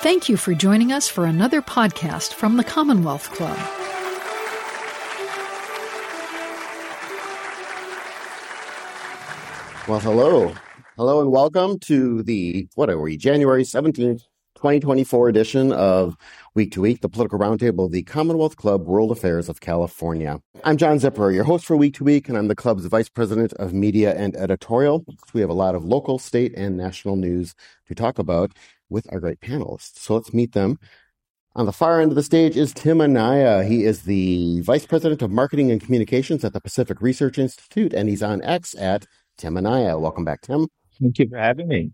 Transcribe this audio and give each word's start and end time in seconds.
Thank 0.00 0.28
you 0.28 0.36
for 0.36 0.54
joining 0.54 0.92
us 0.92 1.08
for 1.08 1.24
another 1.24 1.60
podcast 1.60 2.32
from 2.32 2.56
the 2.56 2.62
Commonwealth 2.62 3.32
Club. 3.32 3.56
Well, 9.88 9.98
hello. 9.98 10.54
Hello 10.96 11.20
and 11.20 11.32
welcome 11.32 11.80
to 11.80 12.22
the, 12.22 12.68
what 12.76 12.88
are 12.88 13.00
we, 13.00 13.16
January 13.16 13.64
17th, 13.64 14.22
2024 14.54 15.28
edition 15.28 15.72
of 15.72 16.16
Week 16.54 16.70
to 16.72 16.80
Week, 16.80 17.00
the 17.00 17.08
political 17.08 17.40
roundtable 17.40 17.86
of 17.86 17.92
the 17.92 18.04
Commonwealth 18.04 18.56
Club 18.56 18.86
World 18.86 19.10
Affairs 19.10 19.48
of 19.48 19.60
California. 19.60 20.40
I'm 20.62 20.76
John 20.76 20.98
Zipperer, 20.98 21.34
your 21.34 21.44
host 21.44 21.66
for 21.66 21.76
Week 21.76 21.94
to 21.94 22.04
Week, 22.04 22.28
and 22.28 22.38
I'm 22.38 22.46
the 22.46 22.54
club's 22.54 22.84
vice 22.86 23.08
president 23.08 23.52
of 23.54 23.72
media 23.72 24.14
and 24.14 24.36
editorial. 24.36 25.04
We 25.32 25.40
have 25.40 25.50
a 25.50 25.54
lot 25.54 25.74
of 25.74 25.84
local, 25.84 26.20
state, 26.20 26.54
and 26.56 26.76
national 26.76 27.16
news 27.16 27.56
to 27.88 27.96
talk 27.96 28.20
about 28.20 28.52
with 28.88 29.06
our 29.12 29.20
great 29.20 29.40
panelists. 29.40 29.98
So 29.98 30.14
let's 30.14 30.34
meet 30.34 30.52
them. 30.52 30.78
On 31.54 31.66
the 31.66 31.72
far 31.72 32.00
end 32.00 32.12
of 32.12 32.16
the 32.16 32.22
stage 32.22 32.56
is 32.56 32.72
Tim 32.72 33.00
Anaya. 33.00 33.64
He 33.64 33.84
is 33.84 34.02
the 34.02 34.60
vice 34.60 34.86
president 34.86 35.22
of 35.22 35.30
marketing 35.30 35.72
and 35.72 35.80
communications 35.80 36.44
at 36.44 36.52
the 36.52 36.60
Pacific 36.60 37.00
Research 37.00 37.38
Institute, 37.38 37.92
and 37.92 38.08
he's 38.08 38.22
on 38.22 38.42
X 38.42 38.76
at 38.78 39.06
Tim 39.36 39.56
Anaya. 39.56 39.98
Welcome 39.98 40.24
back, 40.24 40.42
Tim. 40.42 40.68
Thank 41.00 41.18
you 41.18 41.28
for 41.28 41.36
having 41.36 41.68
me. 41.68 41.90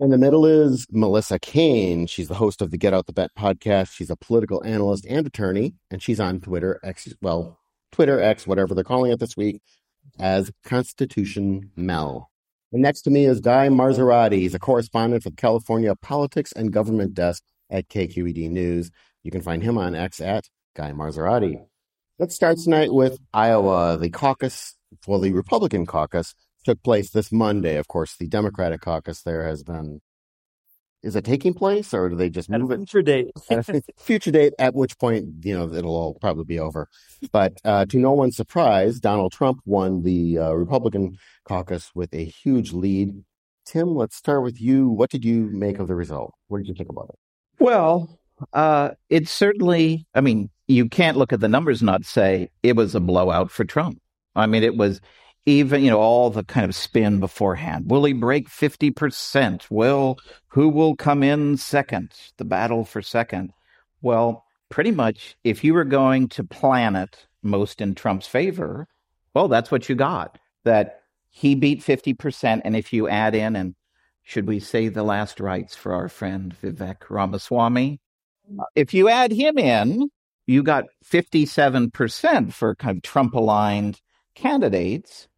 In 0.00 0.10
the 0.10 0.18
middle 0.18 0.46
is 0.46 0.86
Melissa 0.90 1.38
Caen. 1.38 2.08
She's 2.08 2.26
the 2.28 2.34
host 2.34 2.60
of 2.60 2.72
the 2.72 2.78
Get 2.78 2.92
Out 2.92 3.06
the 3.06 3.12
Bet 3.12 3.30
podcast. 3.38 3.92
She's 3.92 4.10
a 4.10 4.16
political 4.16 4.64
analyst 4.64 5.06
and 5.08 5.26
attorney, 5.26 5.74
and 5.92 6.02
she's 6.02 6.18
on 6.18 6.40
Twitter, 6.40 6.80
X, 6.82 7.12
well, 7.22 7.60
Twitter 7.92 8.20
X, 8.20 8.46
whatever 8.46 8.74
they're 8.74 8.82
calling 8.82 9.12
it 9.12 9.20
this 9.20 9.36
week, 9.36 9.60
as 10.18 10.50
Constitution 10.64 11.70
Mel. 11.76 12.31
And 12.72 12.80
next 12.80 13.02
to 13.02 13.10
me 13.10 13.26
is 13.26 13.40
Guy 13.40 13.68
Marzorati. 13.68 14.38
He's 14.38 14.54
a 14.54 14.58
correspondent 14.58 15.22
for 15.22 15.30
the 15.30 15.36
California 15.36 15.94
Politics 15.94 16.52
and 16.52 16.72
Government 16.72 17.12
Desk 17.12 17.42
at 17.68 17.88
KQED 17.88 18.50
News. 18.50 18.90
You 19.22 19.30
can 19.30 19.42
find 19.42 19.62
him 19.62 19.76
on 19.76 19.94
X 19.94 20.20
at 20.20 20.48
Guy 20.74 20.92
Marzorati. 20.92 21.62
Let's 22.18 22.34
start 22.34 22.58
tonight 22.58 22.92
with 22.92 23.18
Iowa. 23.34 23.98
The 23.98 24.08
caucus, 24.08 24.74
well, 25.06 25.20
the 25.20 25.32
Republican 25.32 25.84
caucus 25.84 26.34
took 26.64 26.82
place 26.82 27.10
this 27.10 27.30
Monday. 27.30 27.76
Of 27.76 27.88
course, 27.88 28.16
the 28.16 28.28
Democratic 28.28 28.80
caucus 28.80 29.22
there 29.22 29.46
has 29.46 29.62
been. 29.62 30.00
Is 31.02 31.16
it 31.16 31.24
taking 31.24 31.52
place, 31.52 31.92
or 31.92 32.08
do 32.08 32.16
they 32.16 32.30
just 32.30 32.48
move 32.48 32.70
at 32.70 32.76
a 32.76 32.78
future 32.78 33.00
it? 33.00 33.06
date? 33.06 33.30
at 33.50 33.68
a 33.68 33.82
future 33.98 34.30
date, 34.30 34.52
at 34.58 34.74
which 34.74 34.96
point 34.98 35.26
you 35.42 35.56
know 35.56 35.72
it'll 35.72 35.96
all 35.96 36.14
probably 36.14 36.44
be 36.44 36.60
over. 36.60 36.88
But 37.32 37.54
uh, 37.64 37.86
to 37.86 37.98
no 37.98 38.12
one's 38.12 38.36
surprise, 38.36 39.00
Donald 39.00 39.32
Trump 39.32 39.60
won 39.64 40.02
the 40.02 40.38
uh, 40.38 40.52
Republican 40.52 41.18
caucus 41.44 41.90
with 41.94 42.14
a 42.14 42.24
huge 42.24 42.72
lead. 42.72 43.24
Tim, 43.64 43.96
let's 43.96 44.16
start 44.16 44.42
with 44.42 44.60
you. 44.60 44.88
What 44.88 45.10
did 45.10 45.24
you 45.24 45.48
make 45.52 45.78
of 45.78 45.88
the 45.88 45.94
result? 45.94 46.34
What 46.48 46.58
did 46.58 46.68
you 46.68 46.74
think 46.74 46.88
about 46.88 47.10
it? 47.10 47.18
Well, 47.58 48.18
uh, 48.52 48.90
it's 49.10 49.30
certainly. 49.30 50.06
I 50.14 50.20
mean, 50.20 50.50
you 50.68 50.88
can't 50.88 51.16
look 51.16 51.32
at 51.32 51.40
the 51.40 51.48
numbers 51.48 51.80
and 51.80 51.86
not 51.86 52.04
say 52.04 52.48
it 52.62 52.76
was 52.76 52.94
a 52.94 53.00
blowout 53.00 53.50
for 53.50 53.64
Trump. 53.64 54.00
I 54.34 54.46
mean, 54.46 54.62
it 54.62 54.76
was 54.76 55.00
even 55.46 55.82
you 55.82 55.90
know 55.90 56.00
all 56.00 56.30
the 56.30 56.44
kind 56.44 56.64
of 56.64 56.74
spin 56.74 57.20
beforehand. 57.20 57.90
Will 57.90 58.04
he 58.04 58.12
break 58.12 58.48
50% 58.48 59.70
will 59.70 60.18
who 60.48 60.68
will 60.68 60.96
come 60.96 61.22
in 61.22 61.56
second? 61.56 62.12
The 62.36 62.44
battle 62.44 62.84
for 62.84 63.02
second? 63.02 63.52
Well 64.00 64.44
pretty 64.72 64.90
much 64.90 65.36
if 65.44 65.62
you 65.62 65.74
were 65.74 65.84
going 65.84 66.26
to 66.26 66.42
plan 66.42 66.96
it 66.96 67.26
most 67.42 67.82
in 67.82 67.94
trump's 67.94 68.26
favor 68.26 68.88
well 69.34 69.46
that's 69.46 69.70
what 69.70 69.86
you 69.86 69.94
got 69.94 70.38
that 70.64 71.02
he 71.28 71.54
beat 71.54 71.82
50% 71.82 72.62
and 72.64 72.74
if 72.74 72.90
you 72.90 73.06
add 73.06 73.34
in 73.34 73.54
and 73.54 73.74
should 74.22 74.48
we 74.48 74.58
say 74.60 74.88
the 74.88 75.02
last 75.02 75.40
rites 75.40 75.76
for 75.76 75.92
our 75.92 76.08
friend 76.08 76.56
vivek 76.62 77.10
ramaswamy? 77.10 78.00
If 78.74 78.94
you 78.94 79.10
add 79.10 79.30
him 79.32 79.58
in 79.58 80.08
you 80.46 80.62
got 80.62 80.84
57% 81.04 82.52
for 82.52 82.74
kind 82.74 82.96
of 82.96 83.02
trump 83.02 83.34
aligned 83.34 84.00
candidates 84.34 85.28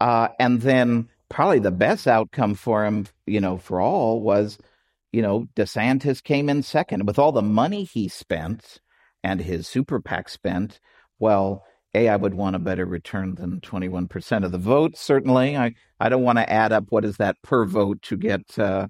uh, 0.00 0.28
and 0.38 0.60
then 0.60 1.08
probably 1.28 1.58
the 1.58 1.70
best 1.70 2.06
outcome 2.06 2.54
for 2.54 2.84
him, 2.84 3.06
you 3.26 3.40
know, 3.40 3.58
for 3.58 3.80
all 3.80 4.20
was, 4.20 4.58
you 5.12 5.22
know, 5.22 5.46
DeSantis 5.56 6.22
came 6.22 6.48
in 6.48 6.62
second 6.62 7.06
with 7.06 7.18
all 7.18 7.32
the 7.32 7.42
money 7.42 7.84
he 7.84 8.08
spent 8.08 8.80
and 9.22 9.40
his 9.40 9.66
super 9.66 10.00
PAC 10.00 10.28
spent. 10.28 10.80
Well, 11.18 11.64
a, 11.94 12.08
I 12.08 12.16
would 12.16 12.34
want 12.34 12.56
a 12.56 12.60
better 12.60 12.84
return 12.84 13.34
than 13.34 13.60
21% 13.60 14.44
of 14.44 14.52
the 14.52 14.58
vote. 14.58 14.96
Certainly, 14.96 15.56
I, 15.56 15.74
I 15.98 16.08
don't 16.08 16.22
want 16.22 16.38
to 16.38 16.50
add 16.50 16.72
up 16.72 16.86
what 16.90 17.04
is 17.04 17.16
that 17.16 17.36
per 17.42 17.64
vote 17.64 18.02
to 18.02 18.16
get 18.16 18.58
uh, 18.58 18.88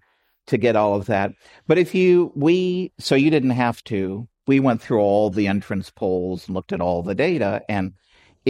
to 0.49 0.59
get 0.59 0.77
all 0.77 0.95
of 0.95 1.07
that. 1.07 1.33
But 1.67 1.79
if 1.79 1.95
you 1.95 2.33
we 2.35 2.93
so 2.99 3.15
you 3.15 3.31
didn't 3.31 3.51
have 3.51 3.83
to. 3.85 4.29
We 4.47 4.61
went 4.61 4.81
through 4.81 5.01
all 5.01 5.29
the 5.29 5.47
entrance 5.47 5.91
polls 5.91 6.47
and 6.47 6.55
looked 6.55 6.73
at 6.73 6.81
all 6.81 7.03
the 7.03 7.15
data, 7.15 7.63
and 7.69 7.93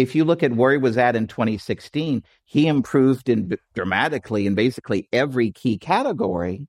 if 0.01 0.15
you 0.15 0.25
look 0.25 0.43
at 0.43 0.53
where 0.53 0.73
he 0.73 0.79
was 0.79 0.97
at 0.97 1.17
in 1.17 1.27
2016, 1.27 2.23
he 2.45 2.67
improved 2.69 3.29
in 3.29 3.57
dramatically 3.75 4.47
in 4.47 4.55
basically 4.55 5.09
every 5.13 5.51
key 5.51 5.77
category. 5.77 6.69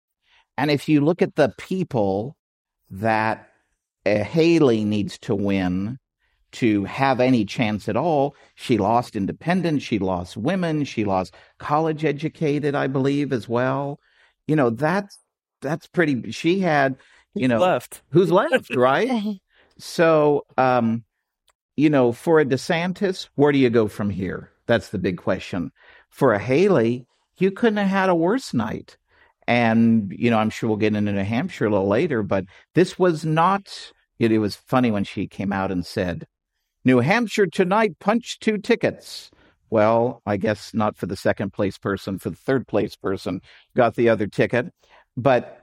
And 0.58 0.72
if 0.72 0.90
you 0.90 1.02
look 1.02 1.22
at 1.22 1.36
the 1.36 1.54
people 1.58 2.36
that 2.90 3.50
uh, 4.06 4.24
Haley 4.24 4.84
needs 4.84 5.20
to 5.20 5.36
win 5.36 6.00
to 6.54 6.84
have 6.86 7.20
any 7.20 7.46
chance 7.46 7.88
at 7.88 7.96
all, 7.96 8.36
she 8.56 8.80
lost 8.80 9.16
independent, 9.16 9.84
she 9.84 10.00
lost 10.00 10.36
women, 10.36 10.84
she 10.84 11.06
lost 11.06 11.36
college 11.60 12.04
educated, 12.04 12.74
I 12.74 12.88
believe, 12.88 13.32
as 13.32 13.48
well. 13.48 14.00
You 14.48 14.56
know, 14.56 14.72
that's 14.72 15.20
that's 15.62 15.86
pretty 15.86 16.32
she 16.32 16.62
had, 16.62 16.96
you 17.36 17.48
know, 17.48 17.60
left. 17.60 18.02
Who's 18.10 18.32
left, 18.32 18.76
right? 18.76 19.40
so 19.78 20.46
um 20.58 21.04
you 21.80 21.90
know, 21.90 22.12
for 22.12 22.42
a 22.42 22.46
DeSantis, 22.46 23.30
where 23.36 23.54
do 23.54 23.58
you 23.58 23.70
go 23.70 23.88
from 23.88 24.10
here? 24.10 24.52
That's 24.68 24.90
the 24.90 24.98
big 24.98 25.18
question. 25.18 25.72
For 26.10 26.34
a 26.34 26.40
Haley, 26.40 27.06
you 27.38 27.52
couldn't 27.52 27.78
have 27.78 27.88
had 27.88 28.10
a 28.10 28.16
worse 28.16 28.54
night. 28.54 28.98
And, 29.48 30.12
you 30.12 30.30
know, 30.30 30.40
I'm 30.40 30.50
sure 30.50 30.68
we'll 30.68 30.78
get 30.78 30.94
into 30.94 31.14
New 31.14 31.24
Hampshire 31.24 31.68
a 31.68 31.70
little 31.70 31.88
later, 31.88 32.22
but 32.22 32.44
this 32.76 33.00
was 33.00 33.24
not, 33.24 33.94
it, 34.20 34.30
it 34.34 34.40
was 34.40 34.58
funny 34.58 34.92
when 34.92 35.06
she 35.06 35.26
came 35.26 35.54
out 35.54 35.72
and 35.72 35.86
said, 35.86 36.28
New 36.84 37.00
Hampshire 37.00 37.48
tonight 37.48 37.98
punched 38.00 38.42
two 38.42 38.58
tickets. 38.58 39.32
Well, 39.70 40.22
I 40.26 40.36
guess 40.36 40.74
not 40.74 40.98
for 40.98 41.06
the 41.06 41.16
second 41.16 41.54
place 41.54 41.78
person, 41.78 42.20
for 42.20 42.30
the 42.30 42.36
third 42.36 42.68
place 42.68 42.98
person 42.98 43.42
got 43.74 43.96
the 43.96 44.10
other 44.10 44.28
ticket. 44.28 44.74
But 45.16 45.59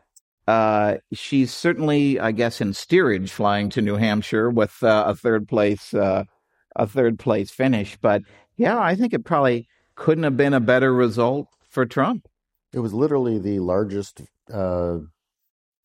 uh, 0.46 0.96
she's 1.12 1.52
certainly, 1.52 2.20
I 2.20 2.32
guess, 2.32 2.60
in 2.60 2.72
steerage 2.72 3.30
flying 3.30 3.68
to 3.70 3.82
New 3.82 3.96
Hampshire 3.96 4.50
with 4.50 4.82
uh, 4.82 5.04
a 5.06 5.14
third 5.14 5.48
place, 5.48 5.92
uh, 5.92 6.24
a 6.76 6.86
third 6.86 7.18
place 7.18 7.50
finish. 7.50 7.96
But 8.00 8.22
yeah, 8.56 8.78
I 8.78 8.94
think 8.94 9.12
it 9.12 9.24
probably 9.24 9.68
couldn't 9.96 10.24
have 10.24 10.36
been 10.36 10.54
a 10.54 10.60
better 10.60 10.94
result 10.94 11.48
for 11.68 11.84
Trump. 11.86 12.28
It 12.72 12.80
was 12.80 12.92
literally 12.92 13.38
the 13.38 13.58
largest, 13.60 14.22
uh, 14.52 14.98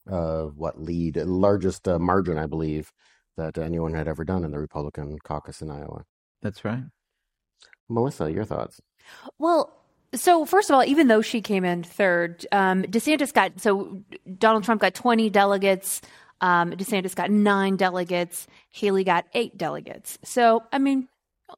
uh, 0.09 0.43
what 0.43 0.79
lead, 0.79 1.17
largest 1.17 1.87
uh, 1.87 1.99
margin, 1.99 2.37
I 2.37 2.45
believe, 2.45 2.91
that 3.37 3.57
anyone 3.57 3.93
had 3.93 4.07
ever 4.07 4.23
done 4.23 4.43
in 4.43 4.51
the 4.51 4.59
Republican 4.59 5.17
caucus 5.23 5.61
in 5.61 5.71
Iowa. 5.71 6.03
That's 6.41 6.63
right. 6.65 6.83
Melissa, 7.89 8.31
your 8.31 8.45
thoughts? 8.45 8.81
Well, 9.39 9.80
so 10.13 10.45
first 10.45 10.69
of 10.69 10.75
all, 10.75 10.83
even 10.83 11.07
though 11.07 11.21
she 11.21 11.41
came 11.41 11.63
in 11.63 11.83
third, 11.83 12.45
um, 12.51 12.83
DeSantis 12.83 13.33
got 13.33 13.59
so 13.61 14.01
Donald 14.37 14.63
Trump 14.63 14.81
got 14.81 14.93
20 14.93 15.29
delegates. 15.29 16.01
Um, 16.41 16.71
DeSantis 16.71 17.15
got 17.15 17.29
nine 17.29 17.75
delegates. 17.75 18.47
Haley 18.71 19.03
got 19.03 19.25
eight 19.33 19.57
delegates. 19.57 20.17
So 20.23 20.63
I 20.71 20.79
mean, 20.79 21.07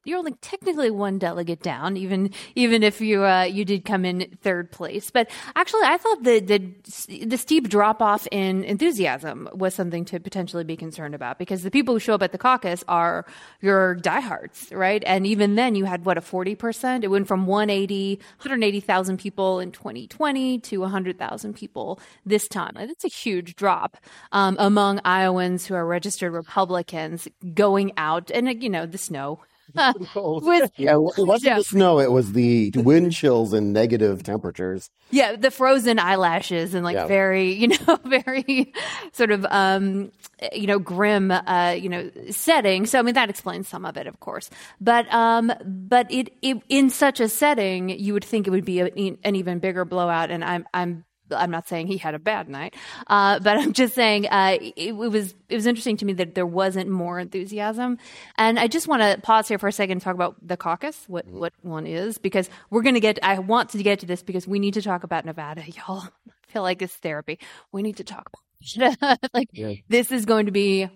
you're 0.04 0.18
only 0.18 0.32
technically 0.40 0.90
one 0.90 1.18
delegate 1.18 1.62
down, 1.62 1.96
even 1.96 2.30
even 2.54 2.82
if 2.82 3.00
you 3.00 3.24
uh, 3.24 3.42
you 3.42 3.64
did 3.64 3.84
come 3.84 4.04
in 4.04 4.36
third 4.42 4.70
place. 4.70 5.10
But 5.10 5.30
actually, 5.56 5.82
I 5.84 5.98
thought 5.98 6.22
the 6.22 6.40
the 6.40 7.26
the 7.26 7.38
steep 7.38 7.68
drop 7.68 8.02
off 8.02 8.26
in 8.30 8.64
enthusiasm 8.64 9.48
was 9.52 9.74
something 9.74 10.04
to 10.06 10.20
potentially 10.20 10.64
be 10.64 10.76
concerned 10.76 11.14
about 11.14 11.38
because 11.38 11.62
the 11.62 11.70
people 11.70 11.94
who 11.94 12.00
show 12.00 12.14
up 12.14 12.22
at 12.22 12.32
the 12.32 12.38
caucus 12.38 12.84
are 12.88 13.24
your 13.60 13.94
diehards, 13.96 14.68
right? 14.72 15.02
And 15.06 15.26
even 15.26 15.54
then, 15.54 15.74
you 15.74 15.84
had 15.84 16.04
what 16.04 16.18
a 16.18 16.20
forty 16.20 16.54
percent. 16.54 17.04
It 17.04 17.08
went 17.08 17.28
from 17.28 17.46
180 17.46 18.18
180,000 18.38 19.18
people 19.18 19.60
in 19.60 19.72
2020 19.72 20.58
to 20.60 20.78
100,000 20.78 21.54
people 21.54 22.00
this 22.26 22.48
time. 22.48 22.72
That's 22.74 23.04
a 23.04 23.08
huge 23.08 23.56
drop 23.56 23.96
um, 24.32 24.56
among 24.58 25.00
Iowans 25.04 25.66
who 25.66 25.74
are 25.74 25.86
registered 25.86 26.32
Republicans 26.32 27.28
going 27.54 27.92
out, 27.96 28.30
and 28.30 28.62
you 28.62 28.68
know 28.68 28.86
the 28.86 28.98
snow 28.98 29.40
with, 30.14 30.70
yeah, 30.76 30.94
it 30.94 31.26
wasn't 31.26 31.42
yeah. 31.42 31.58
the 31.58 31.64
snow; 31.64 31.98
it 31.98 32.12
was 32.12 32.32
the 32.32 32.70
wind 32.76 33.12
chills 33.12 33.52
and 33.52 33.72
negative 33.72 34.22
temperatures. 34.22 34.90
Yeah, 35.10 35.36
the 35.36 35.50
frozen 35.50 35.98
eyelashes 35.98 36.74
and 36.74 36.84
like 36.84 36.94
yeah. 36.94 37.06
very, 37.06 37.52
you 37.52 37.68
know, 37.68 37.98
very 38.04 38.72
sort 39.12 39.30
of, 39.30 39.46
um, 39.50 40.12
you 40.52 40.66
know, 40.66 40.78
grim, 40.78 41.30
uh, 41.30 41.76
you 41.78 41.88
know, 41.88 42.10
setting. 42.30 42.86
So 42.86 42.98
I 42.98 43.02
mean, 43.02 43.14
that 43.14 43.30
explains 43.30 43.68
some 43.68 43.84
of 43.84 43.96
it, 43.96 44.06
of 44.06 44.20
course. 44.20 44.50
But, 44.80 45.12
um, 45.12 45.52
but 45.64 46.10
it, 46.10 46.32
it 46.42 46.62
in 46.68 46.90
such 46.90 47.20
a 47.20 47.28
setting, 47.28 47.88
you 47.88 48.12
would 48.12 48.24
think 48.24 48.46
it 48.46 48.50
would 48.50 48.64
be 48.64 48.80
a, 48.80 48.86
an 48.86 49.36
even 49.36 49.58
bigger 49.58 49.84
blowout. 49.84 50.30
And 50.30 50.44
I'm, 50.44 50.66
I'm 50.74 51.04
I'm 51.30 51.50
not 51.50 51.68
saying 51.68 51.86
he 51.86 51.96
had 51.96 52.14
a 52.14 52.18
bad 52.18 52.48
night, 52.48 52.74
uh, 53.06 53.38
but 53.40 53.58
I'm 53.58 53.72
just 53.72 53.94
saying 53.94 54.26
uh, 54.26 54.58
it, 54.60 54.74
it, 54.76 54.92
was 54.92 55.34
it 55.48 55.54
was 55.54 55.66
interesting 55.66 55.96
to 55.98 56.04
me 56.04 56.12
that 56.14 56.34
there 56.34 56.46
wasn't 56.46 56.90
more 56.90 57.18
enthusiasm. 57.18 57.98
And 58.36 58.58
I 58.58 58.66
just 58.66 58.88
want 58.88 59.02
to 59.02 59.20
pause 59.20 59.48
here 59.48 59.58
for 59.58 59.68
a 59.68 59.72
second 59.72 59.92
and 59.92 60.02
talk 60.02 60.14
about 60.14 60.36
the 60.46 60.56
caucus, 60.56 61.04
what 61.08 61.26
what 61.26 61.52
one 61.62 61.86
is, 61.86 62.18
because 62.18 62.50
we're 62.70 62.82
going 62.82 62.94
to 62.94 63.00
get. 63.00 63.18
I 63.22 63.38
want 63.38 63.70
to 63.70 63.82
get 63.82 64.00
to 64.00 64.06
this 64.06 64.22
because 64.22 64.46
we 64.46 64.58
need 64.58 64.74
to 64.74 64.82
talk 64.82 65.04
about 65.04 65.24
Nevada, 65.24 65.62
y'all. 65.66 66.04
I 66.28 66.52
feel 66.52 66.62
like 66.62 66.82
it's 66.82 66.94
therapy. 66.94 67.38
We 67.72 67.82
need 67.82 67.96
to 67.96 68.04
talk 68.04 68.30
about 68.30 69.28
like 69.34 69.48
yeah. 69.52 69.74
this 69.88 70.10
is 70.10 70.24
going 70.24 70.46
to 70.46 70.52
be 70.52 70.88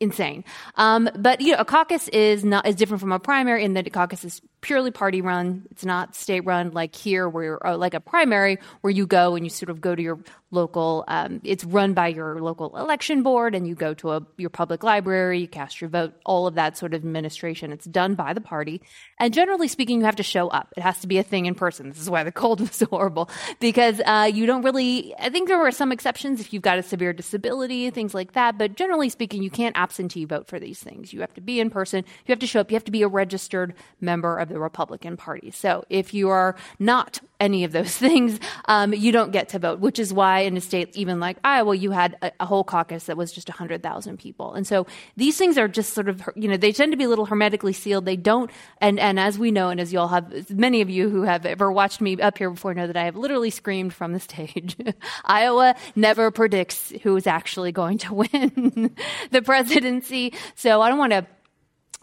insane. 0.00 0.44
Um, 0.76 1.08
but 1.16 1.40
you 1.40 1.52
know, 1.52 1.58
a 1.58 1.64
caucus 1.64 2.08
is 2.08 2.44
not 2.44 2.66
is 2.66 2.74
different 2.74 3.00
from 3.00 3.12
a 3.12 3.18
primary 3.18 3.64
in 3.64 3.74
that 3.74 3.86
a 3.86 3.90
caucus 3.90 4.24
is 4.24 4.40
purely 4.60 4.90
party 4.90 5.20
run. 5.20 5.66
It's 5.70 5.84
not 5.84 6.14
state 6.16 6.44
run 6.44 6.72
like 6.72 6.94
here, 6.94 7.28
where 7.28 7.64
uh, 7.64 7.76
like 7.76 7.94
a 7.94 8.00
primary 8.00 8.58
where 8.80 8.90
you 8.90 9.06
go 9.06 9.34
and 9.34 9.44
you 9.44 9.50
sort 9.50 9.70
of 9.70 9.80
go 9.80 9.94
to 9.94 10.02
your 10.02 10.18
local. 10.50 11.04
Um, 11.06 11.40
it's 11.44 11.64
run 11.64 11.94
by 11.94 12.08
your 12.08 12.40
local 12.40 12.76
election 12.76 13.22
board, 13.22 13.54
and 13.54 13.66
you 13.66 13.74
go 13.74 13.94
to 13.94 14.12
a, 14.12 14.26
your 14.36 14.50
public 14.50 14.82
library, 14.82 15.40
you 15.40 15.48
cast 15.48 15.80
your 15.80 15.90
vote. 15.90 16.14
All 16.24 16.46
of 16.46 16.54
that 16.54 16.76
sort 16.76 16.94
of 16.94 17.04
administration. 17.04 17.72
It's 17.72 17.84
done 17.84 18.14
by 18.14 18.32
the 18.32 18.40
party, 18.40 18.82
and 19.20 19.32
generally 19.32 19.68
speaking, 19.68 20.00
you 20.00 20.06
have 20.06 20.16
to 20.16 20.22
show 20.22 20.48
up. 20.48 20.72
It 20.76 20.82
has 20.82 21.00
to 21.00 21.06
be 21.06 21.18
a 21.18 21.22
thing 21.22 21.46
in 21.46 21.54
person. 21.54 21.88
This 21.88 22.00
is 22.00 22.10
why 22.10 22.24
the 22.24 22.32
cold 22.32 22.60
was 22.66 22.72
so 22.72 22.86
horrible 22.86 23.30
because 23.60 24.00
uh, 24.04 24.30
you 24.32 24.46
don't 24.46 24.62
really. 24.62 25.14
I 25.18 25.30
think 25.30 25.48
there 25.48 25.58
were 25.58 25.70
some 25.70 25.92
exceptions 25.92 26.40
if 26.40 26.52
you've 26.52 26.62
got 26.62 26.78
a 26.78 26.82
severe 26.82 27.12
disability, 27.12 27.90
things 27.90 28.14
like 28.14 28.32
that. 28.32 28.58
But 28.58 28.74
generally 28.76 29.10
speaking, 29.10 29.42
you 29.42 29.50
can't 29.50 29.76
absentee 29.76 30.24
vote 30.24 30.48
for 30.48 30.58
these 30.58 30.80
things. 30.80 31.12
You 31.12 31.20
have 31.20 31.34
to 31.34 31.40
be 31.40 31.60
in 31.60 31.70
person. 31.70 32.04
You 32.26 32.32
have 32.32 32.38
to 32.40 32.46
show 32.46 32.60
up. 32.60 32.70
You 32.70 32.74
have 32.76 32.84
to 32.84 32.90
be 32.90 33.02
a 33.02 33.08
registered 33.08 33.74
member 34.00 34.38
of 34.38 34.45
the 34.48 34.58
Republican 34.58 35.16
Party. 35.16 35.50
So 35.50 35.84
if 35.90 36.14
you 36.14 36.28
are 36.30 36.56
not 36.78 37.20
any 37.40 37.64
of 37.64 37.72
those 37.72 37.96
things, 37.96 38.38
um, 38.66 38.94
you 38.94 39.12
don't 39.12 39.32
get 39.32 39.50
to 39.50 39.58
vote, 39.58 39.80
which 39.80 39.98
is 39.98 40.12
why 40.12 40.40
in 40.40 40.56
a 40.56 40.60
state 40.60 40.96
even 40.96 41.20
like 41.20 41.38
Iowa, 41.44 41.76
you 41.76 41.90
had 41.90 42.16
a, 42.22 42.32
a 42.40 42.46
whole 42.46 42.64
caucus 42.64 43.04
that 43.04 43.16
was 43.16 43.32
just 43.32 43.48
100,000 43.48 44.18
people. 44.18 44.54
And 44.54 44.66
so 44.66 44.86
these 45.16 45.36
things 45.36 45.58
are 45.58 45.68
just 45.68 45.92
sort 45.92 46.08
of, 46.08 46.22
you 46.36 46.48
know, 46.48 46.56
they 46.56 46.72
tend 46.72 46.92
to 46.92 46.96
be 46.96 47.04
a 47.04 47.08
little 47.08 47.26
hermetically 47.26 47.72
sealed. 47.72 48.04
They 48.04 48.16
don't, 48.16 48.50
and, 48.80 48.98
and 49.00 49.18
as 49.18 49.38
we 49.38 49.50
know, 49.50 49.70
and 49.70 49.80
as 49.80 49.92
you 49.92 49.98
all 49.98 50.08
have, 50.08 50.50
many 50.50 50.80
of 50.80 50.90
you 50.90 51.10
who 51.10 51.22
have 51.22 51.44
ever 51.44 51.70
watched 51.70 52.00
me 52.00 52.20
up 52.20 52.38
here 52.38 52.50
before 52.50 52.74
know 52.74 52.86
that 52.86 52.96
I 52.96 53.04
have 53.04 53.16
literally 53.16 53.50
screamed 53.50 53.92
from 53.92 54.12
the 54.12 54.20
stage 54.20 54.76
Iowa 55.24 55.74
never 55.94 56.30
predicts 56.30 56.92
who 57.02 57.16
is 57.16 57.26
actually 57.26 57.72
going 57.72 57.98
to 57.98 58.14
win 58.32 58.94
the 59.30 59.42
presidency. 59.42 60.34
So 60.54 60.80
I 60.80 60.88
don't 60.88 60.98
want 60.98 61.12
to 61.12 61.26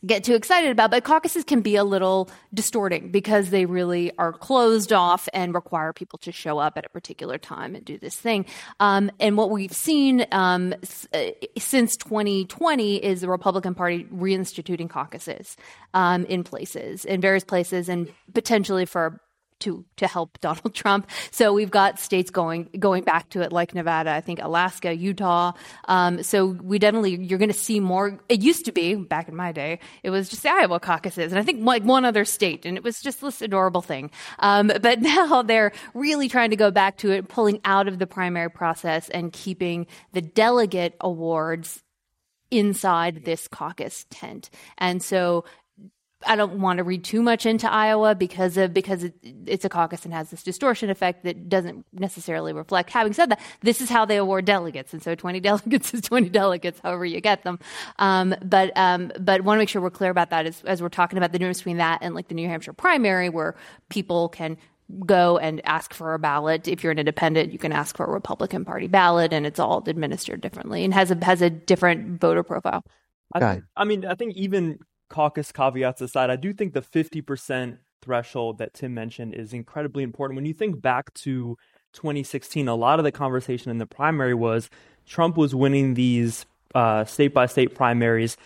get 0.06 0.24
too 0.24 0.36
excited 0.36 0.70
about, 0.72 0.92
but 0.92 1.04
caucuses 1.04 1.44
can 1.44 1.62
be 1.62 1.76
a 1.76 1.84
little 1.84 2.30
distorting 2.54 3.10
because 3.12 3.50
they 3.50 3.66
really 3.66 4.12
are 4.18 4.34
closed 4.34 4.92
off 4.92 5.30
and 5.34 5.54
require 5.54 5.94
people 5.94 6.20
to 6.20 6.32
show 6.32 6.60
up 6.60 6.78
at 6.78 6.86
a 6.86 6.90
particular 6.90 7.38
time 7.38 7.76
and 7.76 7.86
do 7.86 7.98
this 7.98 8.16
thing. 8.16 8.46
Um, 8.80 9.12
and 9.20 9.38
what 9.38 9.50
we've 9.50 9.74
seen 9.74 10.26
um, 10.32 10.74
s- 10.84 11.08
uh, 11.14 11.32
since 11.58 11.96
2020 11.98 12.98
is 12.98 13.22
the 13.22 13.30
Republican 13.30 13.76
Party 13.76 14.06
reinstituting 14.14 14.90
caucuses 14.90 15.56
um, 15.94 16.26
in 16.26 16.44
places, 16.44 17.06
in 17.06 17.22
various 17.22 17.44
places, 17.44 17.88
and 17.88 18.12
potentially 18.34 18.86
for 18.86 19.22
to 19.64 19.86
to 19.98 20.08
help 20.08 20.40
Donald 20.42 20.74
Trump. 20.74 21.10
So 21.32 21.54
we've 21.54 21.72
got 21.72 22.00
states 22.00 22.32
going 22.32 22.70
going 22.78 23.04
back 23.04 23.30
to 23.30 23.42
it, 23.42 23.52
like 23.52 23.74
Nevada, 23.74 24.12
I 24.12 24.22
think 24.22 24.40
Alaska, 24.42 24.96
Utah. 24.96 25.54
Um, 25.86 26.24
so 26.24 26.46
we 26.46 26.80
definitely 26.80 27.16
you're 27.24 27.40
going 27.40 27.52
to 27.52 27.58
see 27.58 27.80
more. 27.80 28.20
It 28.30 28.42
used 28.42 28.66
to 28.66 28.72
be 28.72 28.96
back 28.96 29.28
in 29.28 29.36
my 29.36 29.52
day, 29.52 29.80
it 30.04 30.10
was 30.10 30.30
just 30.30 30.44
the 30.44 30.52
Iowa 30.52 30.80
caucuses, 30.80 31.32
and 31.32 31.40
I 31.40 31.44
think 31.44 31.64
like 31.64 31.84
one 31.84 32.06
other 32.06 32.26
state, 32.26 32.66
and 32.66 32.78
it 32.78 32.84
was 32.84 33.02
just 33.02 33.22
this 33.22 33.42
adorable 33.42 33.82
thing. 33.82 34.12
Um, 34.40 34.72
but 34.82 35.02
now 35.02 35.42
they're 35.42 35.72
really 35.94 36.30
trying 36.30 36.52
to 36.52 36.56
go 36.56 36.72
back 36.72 36.98
to 36.98 37.12
it, 37.12 37.28
pulling 37.28 37.62
out 37.66 37.88
of 37.88 38.00
the 38.00 38.08
primary 38.08 38.50
process 38.50 39.10
and 39.10 39.32
keeping 39.32 39.88
the 40.12 40.22
delegate 40.22 40.96
awards 41.00 41.84
inside 42.52 43.26
this 43.26 43.48
caucus 43.48 44.06
tent. 44.10 44.50
And 44.78 45.02
so 45.02 45.44
I 46.26 46.36
don't 46.36 46.60
want 46.60 46.78
to 46.78 46.84
read 46.84 47.04
too 47.04 47.22
much 47.22 47.46
into 47.46 47.72
Iowa 47.72 48.16
because 48.16 48.58
of 48.58 48.74
because 48.74 49.04
it, 49.04 49.14
it's 49.46 49.66
a 49.66 49.70
caucus 49.70 50.06
and 50.06 50.14
has 50.14 50.30
this 50.30 50.44
distortion 50.44 50.90
effect 50.90 51.24
that 51.24 51.50
doesn't 51.50 51.86
necessarily 51.94 52.54
reflect. 52.54 52.90
Having 52.90 53.14
said 53.14 53.30
that, 53.30 53.40
this 53.62 53.82
is 53.82 53.90
how 53.90 54.06
they 54.06 54.18
award 54.18 54.46
delegates, 54.46 54.94
and 54.94 55.02
so 55.02 55.16
20 55.16 55.40
delegates 55.42 55.94
is 55.94 56.02
20 56.02 56.30
delegates, 56.30 56.80
however 56.80 57.06
you 57.06 57.22
get 57.22 57.44
them. 57.44 57.60
Um, 58.00 58.36
but 58.44 58.72
um, 58.76 59.12
but 59.20 59.42
want 59.42 59.58
to 59.58 59.60
make 59.60 59.70
sure 59.70 59.82
we're 59.82 59.90
clear 59.90 60.12
about 60.12 60.30
that 60.32 60.46
as, 60.46 60.62
as 60.64 60.82
we're 60.82 60.90
talking 60.90 61.18
about 61.18 61.32
the 61.32 61.40
difference 61.40 61.60
between 61.60 61.78
that 61.78 62.00
and 62.02 62.16
like 62.16 62.28
the 62.28 62.36
New 62.36 62.48
Hampshire 62.48 62.74
primary, 62.74 63.30
where 63.30 63.56
people 63.90 64.30
can 64.30 64.58
go 65.06 65.38
and 65.38 65.62
ask 65.66 65.94
for 65.94 66.14
a 66.14 66.20
ballot. 66.20 66.68
If 66.68 66.84
you're 66.84 66.92
an 66.92 67.00
independent, 67.00 67.52
you 67.52 67.60
can 67.60 67.72
ask 67.72 67.96
for 67.96 68.06
a 68.06 68.12
Republican 68.12 68.66
Party 68.66 68.88
ballot, 68.88 69.34
and 69.34 69.46
it's 69.46 69.60
all 69.60 69.84
administered 69.88 70.42
differently 70.42 70.84
and 70.84 70.94
has 70.94 71.12
a 71.12 71.26
has 71.26 71.42
a 71.42 71.50
different 71.50 72.20
voter 72.20 72.44
profile. 72.44 72.84
I, 73.34 73.40
I 73.76 73.86
mean, 73.86 74.06
I 74.06 74.16
think 74.16 74.36
even 74.36 74.80
caucus 75.14 75.52
caveats 75.52 76.02
aside, 76.02 76.32
I 76.32 76.36
do 76.36 76.54
think 76.54 76.74
the 76.74 76.82
50% 76.82 77.78
threshold 78.02 78.58
that 78.58 78.74
Tim 78.74 78.96
mentioned 78.96 79.36
is 79.36 79.54
incredibly 79.54 80.02
important. 80.02 80.36
When 80.36 80.46
you 80.46 80.56
think 80.56 80.82
back 80.82 81.14
to 81.14 81.56
2016, 81.94 82.68
a 82.68 82.74
lot 82.76 83.00
of 83.00 83.06
the 83.06 83.12
conversation 83.12 83.70
in 83.70 83.78
the 83.78 83.86
primary 83.86 84.34
was 84.34 84.72
Trump 85.06 85.38
was 85.38 85.54
winning 85.54 85.94
these 85.94 86.48
state 87.06 87.34
by 87.34 87.46
state 87.46 87.76
primaries 87.76 88.38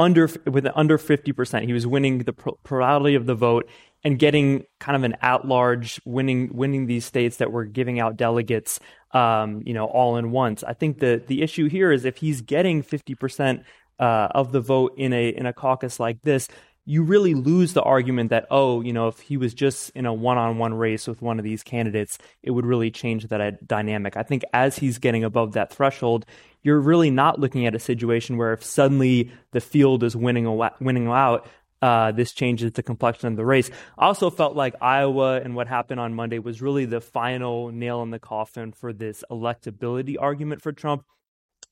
under 0.00 0.28
with 0.44 0.66
under 0.74 0.98
50%. 0.98 1.64
He 1.64 1.72
was 1.72 1.86
winning 1.86 2.18
the 2.18 2.32
plurality 2.32 3.14
of 3.14 3.26
the 3.26 3.36
vote 3.36 3.68
and 4.02 4.18
getting 4.18 4.64
kind 4.80 4.96
of 4.96 5.04
an 5.04 5.14
at 5.22 5.46
large 5.46 6.00
winning 6.04 6.50
winning 6.52 6.86
these 6.86 7.04
states 7.04 7.36
that 7.36 7.52
were 7.52 7.64
giving 7.64 8.00
out 8.00 8.16
delegates 8.16 8.80
um, 9.12 9.62
you 9.64 9.72
know 9.72 9.86
all 9.86 10.16
in 10.16 10.32
once. 10.32 10.64
I 10.64 10.74
think 10.74 10.98
the 10.98 11.22
the 11.24 11.42
issue 11.42 11.68
here 11.68 11.92
is 11.92 12.04
if 12.04 12.16
he's 12.16 12.40
getting 12.40 12.82
50% 12.82 13.62
uh, 13.98 14.28
of 14.30 14.52
the 14.52 14.60
vote 14.60 14.94
in 14.96 15.12
a 15.12 15.28
in 15.28 15.46
a 15.46 15.52
caucus 15.52 15.98
like 16.00 16.22
this, 16.22 16.48
you 16.84 17.02
really 17.02 17.34
lose 17.34 17.72
the 17.72 17.82
argument 17.82 18.30
that 18.30 18.46
oh, 18.50 18.80
you 18.80 18.92
know, 18.92 19.08
if 19.08 19.20
he 19.20 19.36
was 19.36 19.54
just 19.54 19.90
in 19.90 20.06
a 20.06 20.14
one-on-one 20.14 20.74
race 20.74 21.06
with 21.06 21.20
one 21.20 21.38
of 21.38 21.44
these 21.44 21.62
candidates, 21.62 22.18
it 22.42 22.52
would 22.52 22.66
really 22.66 22.90
change 22.90 23.26
that 23.28 23.66
dynamic. 23.66 24.16
I 24.16 24.22
think 24.22 24.44
as 24.52 24.78
he's 24.78 24.98
getting 24.98 25.24
above 25.24 25.52
that 25.52 25.72
threshold, 25.72 26.26
you're 26.62 26.80
really 26.80 27.10
not 27.10 27.38
looking 27.38 27.66
at 27.66 27.74
a 27.74 27.78
situation 27.78 28.36
where 28.36 28.52
if 28.52 28.62
suddenly 28.62 29.32
the 29.52 29.60
field 29.60 30.02
is 30.04 30.16
winning 30.16 30.46
winning 30.80 31.08
out, 31.08 31.46
uh, 31.82 32.12
this 32.12 32.32
changes 32.32 32.72
the 32.72 32.82
complexion 32.82 33.28
of 33.28 33.36
the 33.36 33.44
race. 33.44 33.70
I 33.98 34.06
also 34.06 34.30
felt 34.30 34.56
like 34.56 34.74
Iowa 34.80 35.40
and 35.40 35.54
what 35.54 35.68
happened 35.68 36.00
on 36.00 36.14
Monday 36.14 36.38
was 36.38 36.62
really 36.62 36.84
the 36.84 37.00
final 37.00 37.70
nail 37.70 38.02
in 38.02 38.10
the 38.10 38.18
coffin 38.18 38.72
for 38.72 38.92
this 38.92 39.22
electability 39.30 40.16
argument 40.18 40.62
for 40.62 40.72
Trump 40.72 41.04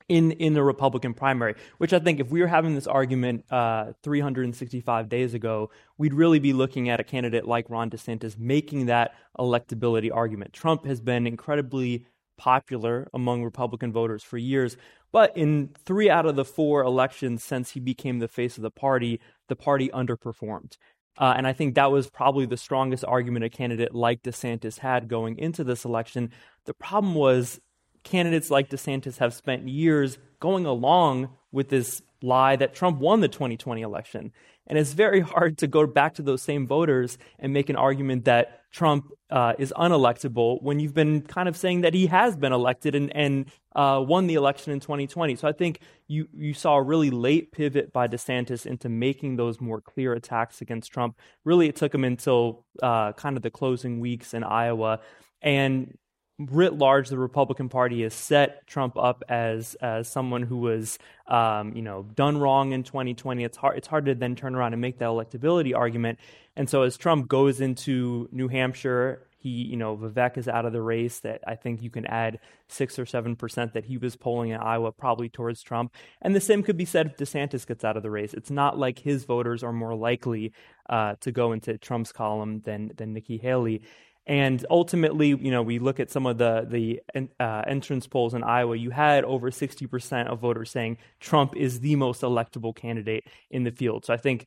in 0.09 0.33
in 0.33 0.55
the 0.55 0.63
Republican 0.63 1.15
primary. 1.15 1.55
Which 1.79 1.93
I 1.93 1.99
think, 1.99 2.21
if 2.21 2.31
we 2.31 2.41
were 2.41 2.47
having 2.47 2.75
this 2.75 2.87
argument 2.87 3.45
uh, 3.51 3.93
365 4.03 5.09
days 5.09 5.35
ago, 5.35 5.71
we'd 5.99 6.15
really 6.15 6.39
be 6.39 6.53
looking 6.53 6.89
at 6.89 7.01
a 7.01 7.05
candidate 7.05 7.47
like 7.47 7.71
Ron 7.71 7.91
DeSantis 7.91 8.39
making 8.39 8.87
that 8.87 9.15
electability 9.39 10.11
argument. 10.13 10.53
Trump 10.53 10.85
has 10.87 11.01
been 11.01 11.27
incredibly 11.27 12.07
popular 12.37 13.09
among 13.15 13.45
Republican 13.45 13.93
voters 13.93 14.23
for 14.23 14.39
years, 14.39 14.77
but 15.13 15.37
in 15.37 15.71
three 15.85 16.11
out 16.11 16.27
of 16.27 16.37
the 16.37 16.45
four 16.45 16.83
elections 16.83 17.43
since 17.43 17.71
he 17.71 17.81
became 17.81 18.19
the 18.19 18.29
face 18.29 18.57
of 18.57 18.63
the 18.63 18.71
party, 18.71 19.21
the 19.49 19.57
party 19.57 19.89
underperformed. 19.91 20.77
Uh, 21.17 21.35
and 21.37 21.47
I 21.47 21.53
think 21.53 21.77
that 21.77 21.93
was 21.93 22.11
probably 22.11 22.45
the 22.45 22.57
strongest 22.57 23.05
argument 23.05 23.45
a 23.45 23.49
candidate 23.49 23.95
like 23.95 24.23
DeSantis 24.23 24.81
had 24.81 25.07
going 25.07 25.39
into 25.39 25.63
this 25.63 25.85
election. 25.85 26.31
The 26.65 26.75
problem 26.75 27.15
was 27.15 27.61
candidates 28.05 28.51
like 28.51 28.71
DeSantis 28.71 29.19
have 29.19 29.35
spent 29.35 29.69
years 29.69 30.19
going 30.41 30.67
along 30.67 31.31
with 31.53 31.69
this 31.69 32.03
lie 32.23 32.57
that 32.57 32.75
Trump 32.75 32.99
won 32.99 33.21
the 33.21 33.29
2020 33.29 33.83
election. 33.83 34.33
And 34.67 34.79
it's 34.79 34.93
very 34.93 35.21
hard 35.21 35.59
to 35.59 35.67
go 35.67 35.87
back 35.87 36.15
to 36.15 36.23
those 36.23 36.43
same 36.43 36.67
voters 36.67 37.19
and 37.39 37.53
make 37.53 37.69
an 37.69 37.77
argument 37.77 38.25
that 38.25 38.63
Trump 38.73 39.13
uh, 39.31 39.53
is 39.59 39.73
unelectable 39.77 40.61
when 40.63 40.81
you've 40.81 40.95
been 40.95 41.21
kind 41.21 41.49
of 41.49 41.57
saying 41.57 41.83
that 41.83 41.95
he 41.95 42.07
has 42.07 42.37
been 42.37 42.53
elected 42.53 42.95
and, 42.95 43.15
and 43.15 43.51
uh, 43.77 44.03
won 44.05 44.27
the 44.27 44.35
election 44.35 44.73
in 44.73 44.81
2020. 44.81 45.37
So 45.37 45.47
I 45.47 45.53
think 45.53 45.81
you, 46.09 46.27
you 46.33 46.55
saw 46.55 46.77
a 46.77 46.83
really 46.83 47.11
late 47.11 47.53
pivot 47.53 47.93
by 47.93 48.09
DeSantis 48.09 48.67
into 48.67 48.89
making 48.89 49.37
those 49.37 49.61
more 49.61 49.81
clear 49.81 50.15
attacks 50.15 50.61
against 50.61 50.91
Trump. 50.91 51.19
Really, 51.45 51.69
it 51.69 51.77
took 51.77 51.95
him 51.95 52.05
until 52.05 52.65
uh, 52.83 53.13
kind 53.13 53.37
of 53.37 53.43
the 53.43 53.51
closing 53.51 54.01
weeks 54.01 54.35
in 54.35 54.43
Iowa. 54.43 55.01
And 55.43 55.97
writ 56.39 56.75
large, 56.75 57.09
the 57.09 57.19
Republican 57.19 57.69
Party 57.69 58.03
has 58.03 58.15
set 58.15 58.67
Trump 58.67 58.97
up 58.97 59.23
as 59.29 59.75
as 59.77 60.09
someone 60.09 60.43
who 60.43 60.59
was, 60.59 60.99
um, 61.29 61.75
you 61.75 61.83
know, 61.83 62.03
done 62.15 62.39
wrong 62.39 62.73
in 62.73 62.83
2020. 62.83 63.45
It's 63.45 63.57
hard 63.57 63.79
it's 63.79 63.87
hard 63.87 64.07
to 64.07 64.15
then 64.15 64.35
turn 64.35 64.55
around 64.55 64.73
and 64.73 64.83
make 64.83 64.99
that 64.99 65.07
electability 65.07 65.77
argument. 65.77 66.19
And 66.57 66.69
so 66.69 66.83
as 66.83 66.97
Trump 66.97 67.29
goes 67.29 67.61
into 67.61 68.29
New 68.33 68.49
Hampshire, 68.49 69.27
he, 69.39 69.51
you 69.51 69.77
know, 69.77 69.97
Vivek 69.97 70.39
is 70.39 70.49
out 70.49 70.65
of 70.65 70.73
the 70.73 70.83
race. 70.83 71.21
That 71.21 71.43
I 71.47 71.55
think 71.55 71.83
you 71.83 71.91
can 71.91 72.07
add 72.07 72.41
six 72.67 72.99
or 72.99 73.07
seven 73.07 73.37
percent 73.37 73.75
that 73.75 73.85
he 73.85 73.97
was 73.97 74.17
polling 74.17 74.51
in 74.51 74.61
Iowa, 74.61 74.91
probably 74.91 75.29
towards 75.29 75.63
Trump. 75.63 75.95
And 76.21 76.35
the 76.35 76.41
same 76.41 76.63
could 76.63 76.77
be 76.77 76.85
said 76.85 77.07
if 77.07 77.17
DeSantis 77.17 77.67
gets 77.67 77.85
out 77.85 77.97
of 77.97 78.03
the 78.03 78.11
race. 78.11 78.35
It's 78.35 78.51
not 78.51 78.79
like 78.79 78.99
his 78.99 79.25
voters 79.25 79.63
are 79.63 79.73
more 79.73 79.95
likely 79.95 80.53
uh, 80.89 81.15
to 81.21 81.31
go 81.31 81.53
into 81.53 81.79
Trump's 81.79 82.11
column 82.11 82.63
than 82.65 82.93
than 82.97 83.13
Nikki 83.13 83.39
Haley. 83.39 83.83
And 84.27 84.65
ultimately, 84.71 85.29
you 85.29 85.51
know, 85.51 85.63
we 85.63 85.79
look 85.79 86.01
at 86.01 86.11
some 86.11 86.27
of 86.27 86.39
the 86.39 86.67
the 86.69 87.29
uh, 87.39 87.63
entrance 87.67 88.07
polls 88.07 88.35
in 88.35 88.43
Iowa. 88.43 88.77
You 88.77 88.91
had 88.91 89.25
over 89.25 89.51
60% 89.51 90.27
of 90.29 90.41
voters 90.41 90.71
saying 90.71 90.99
Trump 91.21 91.55
is 91.57 91.81
the 91.81 91.97
most 91.97 92.23
electable 92.23 92.75
candidate 92.75 93.27
in 93.51 93.65
the 93.65 93.71
field. 93.71 94.07
So 94.07 94.15
I 94.15 94.17
think 94.17 94.47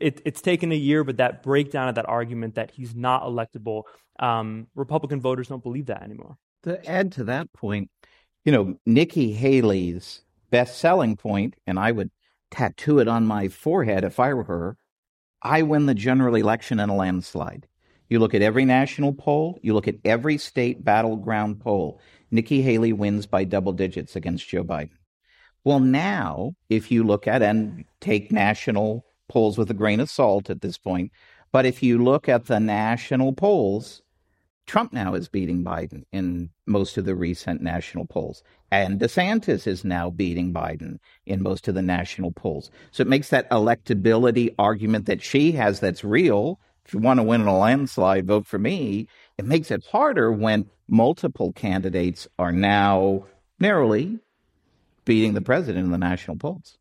it, 0.00 0.20
it's 0.24 0.40
taken 0.40 0.72
a 0.72 0.76
year, 0.76 1.04
but 1.04 1.18
that 1.18 1.42
breakdown 1.42 1.88
of 1.88 1.94
that 1.94 2.08
argument 2.08 2.56
that 2.56 2.72
he's 2.72 2.94
not 2.94 3.22
electable, 3.22 3.84
um, 4.18 4.66
Republican 4.74 5.20
voters 5.20 5.48
don't 5.48 5.62
believe 5.62 5.86
that 5.86 6.02
anymore. 6.02 6.36
To 6.64 6.84
add 6.90 7.12
to 7.12 7.24
that 7.24 7.52
point, 7.52 7.90
you 8.44 8.50
know, 8.50 8.78
Nikki 8.84 9.32
Haley's 9.32 10.22
best 10.50 10.78
selling 10.78 11.16
point, 11.16 11.54
and 11.66 11.78
I 11.78 11.92
would 11.92 12.10
tattoo 12.50 12.98
it 12.98 13.06
on 13.06 13.26
my 13.26 13.48
forehead 13.48 14.02
if 14.02 14.18
I 14.18 14.34
were 14.34 14.44
her 14.44 14.76
I 15.44 15.60
win 15.60 15.84
the 15.84 15.94
general 15.94 16.34
election 16.34 16.80
in 16.80 16.88
a 16.88 16.96
landslide. 16.96 17.68
You 18.08 18.18
look 18.18 18.34
at 18.34 18.42
every 18.42 18.64
national 18.64 19.12
poll, 19.12 19.58
you 19.62 19.74
look 19.74 19.88
at 19.88 19.96
every 20.04 20.38
state 20.38 20.84
battleground 20.84 21.60
poll. 21.60 22.00
Nikki 22.30 22.62
Haley 22.62 22.92
wins 22.92 23.26
by 23.26 23.44
double 23.44 23.72
digits 23.72 24.16
against 24.16 24.48
Joe 24.48 24.64
Biden. 24.64 24.90
Well, 25.64 25.80
now, 25.80 26.54
if 26.68 26.90
you 26.90 27.04
look 27.04 27.26
at 27.26 27.42
and 27.42 27.84
take 28.00 28.30
national 28.30 29.06
polls 29.28 29.56
with 29.56 29.70
a 29.70 29.74
grain 29.74 30.00
of 30.00 30.10
salt 30.10 30.50
at 30.50 30.60
this 30.60 30.76
point, 30.76 31.10
but 31.52 31.64
if 31.64 31.82
you 31.82 32.02
look 32.02 32.28
at 32.28 32.46
the 32.46 32.60
national 32.60 33.32
polls, 33.32 34.02
Trump 34.66 34.92
now 34.92 35.14
is 35.14 35.28
beating 35.28 35.62
Biden 35.62 36.04
in 36.12 36.50
most 36.66 36.96
of 36.96 37.04
the 37.04 37.14
recent 37.14 37.60
national 37.60 38.06
polls. 38.06 38.42
And 38.70 38.98
DeSantis 38.98 39.66
is 39.66 39.84
now 39.84 40.10
beating 40.10 40.52
Biden 40.52 40.98
in 41.26 41.42
most 41.42 41.68
of 41.68 41.74
the 41.74 41.82
national 41.82 42.32
polls. 42.32 42.70
So 42.90 43.02
it 43.02 43.08
makes 43.08 43.28
that 43.28 43.48
electability 43.50 44.54
argument 44.58 45.06
that 45.06 45.22
she 45.22 45.52
has 45.52 45.80
that's 45.80 46.02
real. 46.02 46.60
If 46.86 46.92
you 46.92 47.00
want 47.00 47.18
to 47.18 47.24
win 47.24 47.40
in 47.40 47.46
a 47.46 47.56
landslide, 47.56 48.26
vote 48.26 48.46
for 48.46 48.58
me. 48.58 49.08
It 49.38 49.44
makes 49.44 49.70
it 49.70 49.86
harder 49.86 50.30
when 50.30 50.66
multiple 50.88 51.52
candidates 51.52 52.28
are 52.38 52.52
now 52.52 53.26
narrowly 53.58 54.20
beating 55.04 55.34
the 55.34 55.40
president 55.40 55.86
in 55.86 55.90
the 55.90 55.98
national 55.98 56.36
polls. 56.36 56.76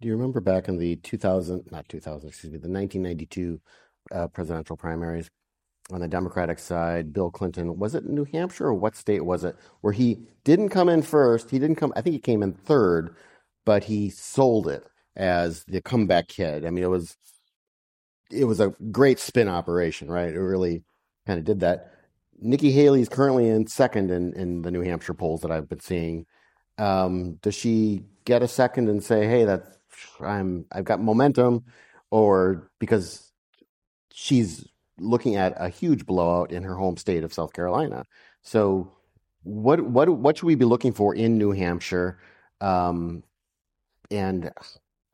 Do 0.00 0.06
you 0.06 0.14
remember 0.14 0.40
back 0.40 0.68
in 0.68 0.78
the 0.78 0.96
2000, 0.96 1.70
not 1.72 1.88
2000, 1.88 2.28
excuse 2.28 2.52
me, 2.52 2.58
the 2.58 2.68
1992 2.68 3.60
uh, 4.12 4.28
presidential 4.28 4.76
primaries? 4.76 5.28
on 5.90 6.00
the 6.00 6.08
Democratic 6.08 6.58
side, 6.58 7.12
Bill 7.12 7.30
Clinton, 7.30 7.78
was 7.78 7.94
it 7.94 8.04
New 8.04 8.24
Hampshire 8.24 8.66
or 8.66 8.74
what 8.74 8.96
state 8.96 9.24
was 9.24 9.44
it, 9.44 9.56
where 9.80 9.92
he 9.92 10.18
didn't 10.44 10.68
come 10.68 10.88
in 10.88 11.02
first? 11.02 11.50
He 11.50 11.58
didn't 11.58 11.76
come, 11.76 11.92
I 11.96 12.02
think 12.02 12.12
he 12.12 12.20
came 12.20 12.42
in 12.42 12.52
third, 12.52 13.14
but 13.64 13.84
he 13.84 14.10
sold 14.10 14.68
it 14.68 14.84
as 15.16 15.64
the 15.64 15.80
comeback 15.80 16.28
kid. 16.28 16.66
I 16.66 16.70
mean, 16.70 16.84
it 16.84 16.90
was, 16.90 17.16
it 18.30 18.44
was 18.44 18.60
a 18.60 18.74
great 18.90 19.18
spin 19.18 19.48
operation, 19.48 20.10
right? 20.10 20.32
It 20.32 20.40
really 20.40 20.82
kind 21.26 21.38
of 21.38 21.44
did 21.44 21.60
that. 21.60 21.92
Nikki 22.40 22.70
Haley 22.70 23.00
is 23.00 23.08
currently 23.08 23.48
in 23.48 23.66
second 23.66 24.10
in, 24.10 24.32
in 24.34 24.62
the 24.62 24.70
New 24.70 24.82
Hampshire 24.82 25.14
polls 25.14 25.40
that 25.42 25.50
I've 25.50 25.68
been 25.68 25.80
seeing. 25.80 26.26
Um, 26.78 27.34
does 27.42 27.54
she 27.54 28.04
get 28.24 28.42
a 28.42 28.48
second 28.48 28.88
and 28.88 29.02
say, 29.02 29.26
"Hey, 29.26 29.44
that 29.44 29.64
I'm 30.20 30.66
I've 30.70 30.84
got 30.84 31.00
momentum," 31.00 31.64
or 32.10 32.70
because 32.78 33.32
she's 34.12 34.68
looking 35.00 35.36
at 35.36 35.54
a 35.56 35.68
huge 35.68 36.06
blowout 36.06 36.52
in 36.52 36.62
her 36.64 36.74
home 36.74 36.96
state 36.96 37.24
of 37.24 37.32
South 37.32 37.52
Carolina. 37.52 38.04
So, 38.42 38.92
what 39.42 39.80
what 39.80 40.08
what 40.08 40.36
should 40.36 40.46
we 40.46 40.54
be 40.54 40.64
looking 40.64 40.92
for 40.92 41.14
in 41.14 41.38
New 41.38 41.52
Hampshire, 41.52 42.18
um, 42.60 43.22
and 44.10 44.52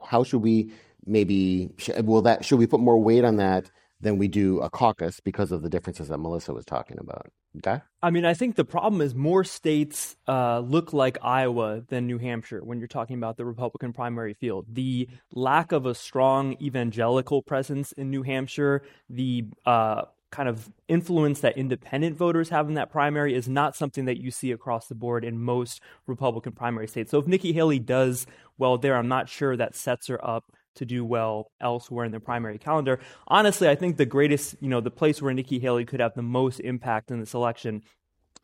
how 0.02 0.24
should 0.24 0.42
we 0.42 0.72
maybe 1.06 1.70
will 2.02 2.22
that 2.22 2.44
should 2.44 2.58
we 2.58 2.66
put 2.66 2.80
more 2.80 3.00
weight 3.00 3.24
on 3.24 3.36
that 3.36 3.70
than 4.00 4.18
we 4.18 4.28
do 4.28 4.60
a 4.60 4.70
caucus 4.70 5.20
because 5.20 5.50
of 5.50 5.62
the 5.62 5.68
differences 5.68 6.08
that 6.08 6.18
Melissa 6.18 6.52
was 6.52 6.64
talking 6.64 6.98
about. 7.00 7.30
Okay. 7.58 7.80
I 8.02 8.10
mean, 8.10 8.24
I 8.24 8.34
think 8.34 8.56
the 8.56 8.64
problem 8.64 9.00
is 9.00 9.14
more 9.14 9.44
states 9.44 10.16
uh, 10.28 10.58
look 10.58 10.92
like 10.92 11.16
Iowa 11.22 11.82
than 11.88 12.06
New 12.06 12.18
Hampshire 12.18 12.62
when 12.62 12.78
you're 12.78 12.88
talking 12.88 13.16
about 13.16 13.36
the 13.36 13.44
Republican 13.44 13.92
primary 13.92 14.34
field. 14.34 14.66
The 14.68 15.08
lack 15.32 15.72
of 15.72 15.86
a 15.86 15.94
strong 15.94 16.56
evangelical 16.60 17.42
presence 17.42 17.92
in 17.92 18.10
New 18.10 18.22
Hampshire, 18.22 18.82
the 19.08 19.46
uh, 19.64 20.02
kind 20.32 20.48
of 20.48 20.68
influence 20.88 21.40
that 21.40 21.56
independent 21.56 22.16
voters 22.16 22.48
have 22.48 22.68
in 22.68 22.74
that 22.74 22.90
primary 22.90 23.34
is 23.34 23.48
not 23.48 23.76
something 23.76 24.04
that 24.06 24.20
you 24.20 24.32
see 24.32 24.50
across 24.50 24.88
the 24.88 24.94
board 24.96 25.24
in 25.24 25.40
most 25.40 25.80
Republican 26.08 26.52
primary 26.52 26.88
states. 26.88 27.12
So 27.12 27.18
if 27.20 27.28
Nikki 27.28 27.52
Haley 27.52 27.78
does 27.78 28.26
well 28.58 28.76
there, 28.76 28.96
I'm 28.96 29.08
not 29.08 29.28
sure 29.28 29.56
that 29.56 29.76
sets 29.76 30.08
her 30.08 30.22
up 30.26 30.50
to 30.76 30.84
do 30.84 31.04
well 31.04 31.50
elsewhere 31.60 32.04
in 32.04 32.12
the 32.12 32.20
primary 32.20 32.58
calendar. 32.58 33.00
Honestly, 33.28 33.68
I 33.68 33.74
think 33.74 33.96
the 33.96 34.06
greatest, 34.06 34.56
you 34.60 34.68
know, 34.68 34.80
the 34.80 34.90
place 34.90 35.20
where 35.20 35.34
Nikki 35.34 35.58
Haley 35.58 35.84
could 35.84 36.00
have 36.00 36.14
the 36.14 36.22
most 36.22 36.60
impact 36.60 37.10
in 37.10 37.20
this 37.20 37.34
election 37.34 37.82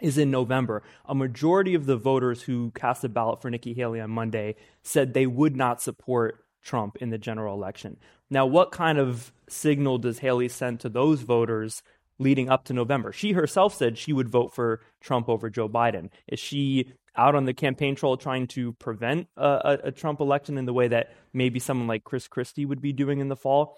is 0.00 0.18
in 0.18 0.30
November. 0.30 0.82
A 1.06 1.14
majority 1.14 1.74
of 1.74 1.86
the 1.86 1.96
voters 1.96 2.42
who 2.42 2.70
cast 2.74 3.04
a 3.04 3.08
ballot 3.08 3.42
for 3.42 3.50
Nikki 3.50 3.74
Haley 3.74 4.00
on 4.00 4.10
Monday 4.10 4.56
said 4.82 5.12
they 5.12 5.26
would 5.26 5.56
not 5.56 5.82
support 5.82 6.44
Trump 6.62 6.96
in 6.96 7.10
the 7.10 7.18
general 7.18 7.54
election. 7.54 7.96
Now, 8.30 8.46
what 8.46 8.72
kind 8.72 8.98
of 8.98 9.32
signal 9.48 9.98
does 9.98 10.20
Haley 10.20 10.48
send 10.48 10.80
to 10.80 10.88
those 10.88 11.22
voters 11.22 11.82
leading 12.18 12.48
up 12.48 12.64
to 12.64 12.72
November? 12.72 13.12
She 13.12 13.32
herself 13.32 13.74
said 13.74 13.98
she 13.98 14.12
would 14.12 14.28
vote 14.28 14.54
for 14.54 14.80
Trump 15.00 15.28
over 15.28 15.50
Joe 15.50 15.68
Biden. 15.68 16.10
Is 16.28 16.38
she 16.38 16.92
out 17.16 17.34
on 17.34 17.44
the 17.44 17.54
campaign 17.54 17.94
trail 17.94 18.16
trying 18.16 18.46
to 18.48 18.72
prevent 18.74 19.28
a, 19.36 19.46
a, 19.46 19.78
a, 19.88 19.92
Trump 19.92 20.20
election 20.20 20.56
in 20.56 20.64
the 20.64 20.72
way 20.72 20.88
that 20.88 21.12
maybe 21.32 21.58
someone 21.58 21.88
like 21.88 22.04
Chris 22.04 22.28
Christie 22.28 22.64
would 22.64 22.80
be 22.80 22.92
doing 22.92 23.20
in 23.20 23.28
the 23.28 23.36
fall, 23.36 23.76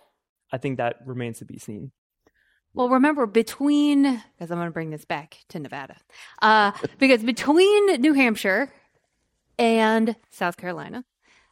I 0.53 0.59
think 0.59 0.77
that 0.77 0.97
remains 1.07 1.39
to 1.39 1.45
be 1.45 1.59
seen. 1.59 1.93
Well, 2.75 2.89
remember 2.89 3.27
between 3.27 4.03
because 4.03 4.51
I'm 4.51 4.59
going 4.59 4.69
to 4.69 4.73
bring 4.73 4.91
this 4.91 5.05
back 5.05 5.39
to 5.49 5.59
Nevada, 5.59 5.97
uh, 6.41 6.73
because 6.99 7.23
between 7.23 8.01
New 8.01 8.15
Hampshire 8.15 8.73
and 9.59 10.17
South 10.31 10.57
Carolina 10.57 11.05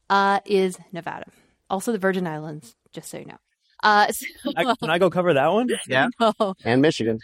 uh, 0.08 0.40
is 0.46 0.78
Nevada, 0.92 1.26
also 1.68 1.92
the 1.92 1.98
Virgin 1.98 2.26
Islands. 2.26 2.74
Just 2.92 3.10
so 3.10 3.18
you 3.18 3.26
know. 3.26 3.38
Uh, 3.82 4.06
so, 4.12 4.26
I, 4.56 4.74
can 4.74 4.90
I 4.90 4.98
go 4.98 5.10
cover 5.10 5.34
that 5.34 5.52
one? 5.52 5.68
Yeah, 5.86 6.08
no. 6.20 6.54
and 6.64 6.82
Michigan. 6.82 7.18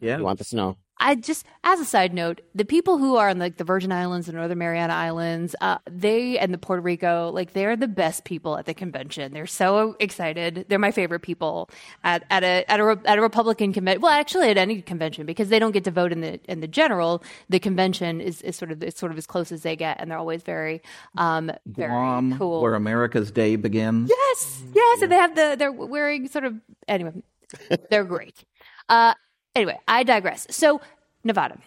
yeah, 0.00 0.18
you 0.18 0.24
want 0.24 0.38
the 0.38 0.44
snow? 0.44 0.76
I 0.98 1.16
just, 1.16 1.44
as 1.64 1.80
a 1.80 1.84
side 1.84 2.14
note, 2.14 2.40
the 2.54 2.64
people 2.64 2.98
who 2.98 3.16
are 3.16 3.28
in 3.28 3.38
like 3.38 3.56
the 3.56 3.64
Virgin 3.64 3.90
Islands 3.90 4.28
and 4.28 4.36
Northern 4.36 4.58
Mariana 4.58 4.92
Islands, 4.92 5.56
uh, 5.60 5.78
they 5.90 6.38
and 6.38 6.54
the 6.54 6.58
Puerto 6.58 6.80
Rico, 6.82 7.30
like 7.34 7.52
they're 7.52 7.76
the 7.76 7.88
best 7.88 8.24
people 8.24 8.56
at 8.56 8.66
the 8.66 8.74
convention. 8.74 9.32
They're 9.32 9.46
so 9.46 9.96
excited. 9.98 10.66
They're 10.68 10.78
my 10.78 10.92
favorite 10.92 11.20
people 11.20 11.68
at, 12.04 12.24
at 12.30 12.44
a 12.44 12.64
at 12.70 12.80
a 12.80 12.98
at 13.04 13.18
a 13.18 13.20
Republican 13.20 13.72
convention. 13.72 14.02
Well, 14.02 14.12
actually, 14.12 14.48
at 14.50 14.56
any 14.56 14.82
convention 14.82 15.26
because 15.26 15.48
they 15.48 15.58
don't 15.58 15.72
get 15.72 15.84
to 15.84 15.90
vote 15.90 16.12
in 16.12 16.20
the 16.20 16.40
in 16.48 16.60
the 16.60 16.68
general. 16.68 17.22
The 17.48 17.58
convention 17.58 18.20
is, 18.20 18.40
is 18.42 18.56
sort 18.56 18.70
of 18.70 18.82
it's 18.82 18.98
sort 18.98 19.10
of 19.12 19.18
as 19.18 19.26
close 19.26 19.50
as 19.52 19.62
they 19.62 19.76
get, 19.76 20.00
and 20.00 20.10
they're 20.10 20.18
always 20.18 20.42
very 20.42 20.80
um 21.16 21.50
very 21.66 21.90
Guam, 21.90 22.38
cool. 22.38 22.62
Where 22.62 22.74
America's 22.74 23.30
Day 23.30 23.56
begins. 23.56 24.10
Yes, 24.10 24.62
yes, 24.72 25.02
and 25.02 25.10
they 25.10 25.16
have 25.16 25.34
the 25.34 25.56
they're 25.58 25.72
wearing 25.72 26.28
sort 26.28 26.44
of 26.44 26.54
anyway. 26.86 27.12
They're 27.90 28.04
great. 28.04 28.44
Uh, 28.88 29.14
Anyway, 29.54 29.78
I 29.86 30.02
digress. 30.02 30.46
So, 30.50 30.80
Nevada. 31.22 31.58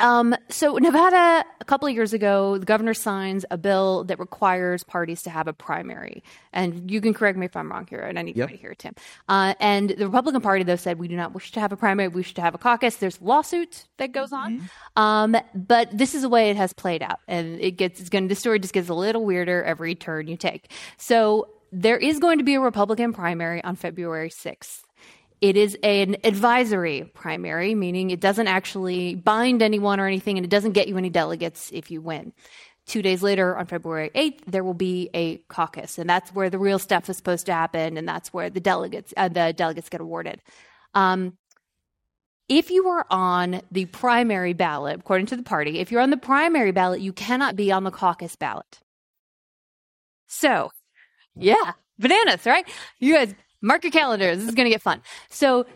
Um, 0.00 0.34
so 0.48 0.76
Nevada, 0.76 1.44
a 1.60 1.64
couple 1.64 1.86
of 1.86 1.94
years 1.94 2.12
ago, 2.12 2.58
the 2.58 2.64
governor 2.64 2.94
signs 2.94 3.44
a 3.50 3.58
bill 3.58 4.04
that 4.04 4.18
requires 4.18 4.82
parties 4.82 5.22
to 5.22 5.30
have 5.30 5.46
a 5.46 5.52
primary. 5.52 6.24
And 6.52 6.90
you 6.90 7.00
can 7.00 7.12
correct 7.12 7.38
me 7.38 7.46
if 7.46 7.54
I'm 7.54 7.70
wrong 7.70 7.86
here, 7.88 8.00
and 8.00 8.18
I 8.18 8.22
need 8.22 8.36
yep. 8.36 8.48
to 8.48 8.56
hear 8.56 8.74
Tim. 8.74 8.94
Uh, 9.28 9.54
and 9.60 9.90
the 9.90 10.06
Republican 10.06 10.40
Party, 10.40 10.64
though, 10.64 10.76
said 10.76 10.98
we 10.98 11.06
do 11.06 11.16
not 11.16 11.34
wish 11.34 11.52
to 11.52 11.60
have 11.60 11.70
a 11.70 11.76
primary. 11.76 12.08
We 12.08 12.16
wish 12.16 12.34
to 12.34 12.40
have 12.40 12.54
a 12.54 12.58
caucus. 12.58 12.96
There's 12.96 13.20
lawsuit 13.20 13.84
that 13.98 14.12
goes 14.12 14.32
on, 14.32 14.60
mm-hmm. 14.60 15.02
um, 15.02 15.36
but 15.54 15.96
this 15.96 16.14
is 16.14 16.22
the 16.22 16.28
way 16.28 16.50
it 16.50 16.56
has 16.56 16.72
played 16.72 17.02
out, 17.02 17.20
and 17.28 17.60
it 17.60 17.72
gets. 17.72 18.00
It's 18.00 18.08
going. 18.08 18.28
The 18.28 18.34
story 18.34 18.58
just 18.58 18.72
gets 18.72 18.88
a 18.88 18.94
little 18.94 19.24
weirder 19.24 19.62
every 19.62 19.94
turn 19.94 20.28
you 20.28 20.36
take. 20.36 20.72
So 20.96 21.48
there 21.72 21.98
is 21.98 22.18
going 22.18 22.38
to 22.38 22.44
be 22.44 22.54
a 22.54 22.60
Republican 22.60 23.12
primary 23.12 23.62
on 23.62 23.76
February 23.76 24.30
6th. 24.30 24.82
It 25.40 25.56
is 25.56 25.76
an 25.82 26.18
advisory 26.22 27.10
primary, 27.14 27.74
meaning 27.74 28.10
it 28.10 28.20
doesn't 28.20 28.46
actually 28.46 29.14
bind 29.14 29.62
anyone 29.62 29.98
or 29.98 30.06
anything, 30.06 30.36
and 30.36 30.44
it 30.44 30.50
doesn't 30.50 30.72
get 30.72 30.86
you 30.86 30.98
any 30.98 31.08
delegates 31.08 31.70
if 31.72 31.90
you 31.90 32.02
win. 32.02 32.32
Two 32.86 33.00
days 33.02 33.22
later, 33.22 33.56
on 33.56 33.66
February 33.66 34.10
8th, 34.14 34.40
there 34.46 34.64
will 34.64 34.74
be 34.74 35.08
a 35.14 35.38
caucus, 35.48 35.98
and 35.98 36.10
that's 36.10 36.34
where 36.34 36.50
the 36.50 36.58
real 36.58 36.78
stuff 36.78 37.08
is 37.08 37.16
supposed 37.16 37.46
to 37.46 37.54
happen, 37.54 37.96
and 37.96 38.06
that's 38.06 38.32
where 38.32 38.50
the 38.50 38.60
delegates 38.60 39.14
uh, 39.16 39.28
the 39.28 39.54
delegates 39.56 39.88
get 39.88 40.00
awarded. 40.00 40.42
Um, 40.92 41.38
if 42.48 42.70
you 42.70 42.88
are 42.88 43.06
on 43.08 43.62
the 43.70 43.84
primary 43.86 44.54
ballot, 44.54 44.98
according 44.98 45.26
to 45.26 45.36
the 45.36 45.44
party, 45.44 45.78
if 45.78 45.92
you're 45.92 46.00
on 46.00 46.10
the 46.10 46.16
primary 46.16 46.72
ballot, 46.72 47.00
you 47.00 47.12
cannot 47.12 47.54
be 47.54 47.70
on 47.70 47.84
the 47.84 47.92
caucus 47.92 48.34
ballot. 48.34 48.80
So, 50.26 50.70
yeah, 51.36 51.72
bananas, 51.98 52.44
right? 52.44 52.68
You 52.98 53.14
guys 53.14 53.34
Mark 53.62 53.84
your 53.84 53.90
calendars. 53.92 54.38
This 54.38 54.48
is 54.48 54.54
going 54.54 54.66
to 54.66 54.70
get 54.70 54.82
fun. 54.82 55.02
So, 55.28 55.66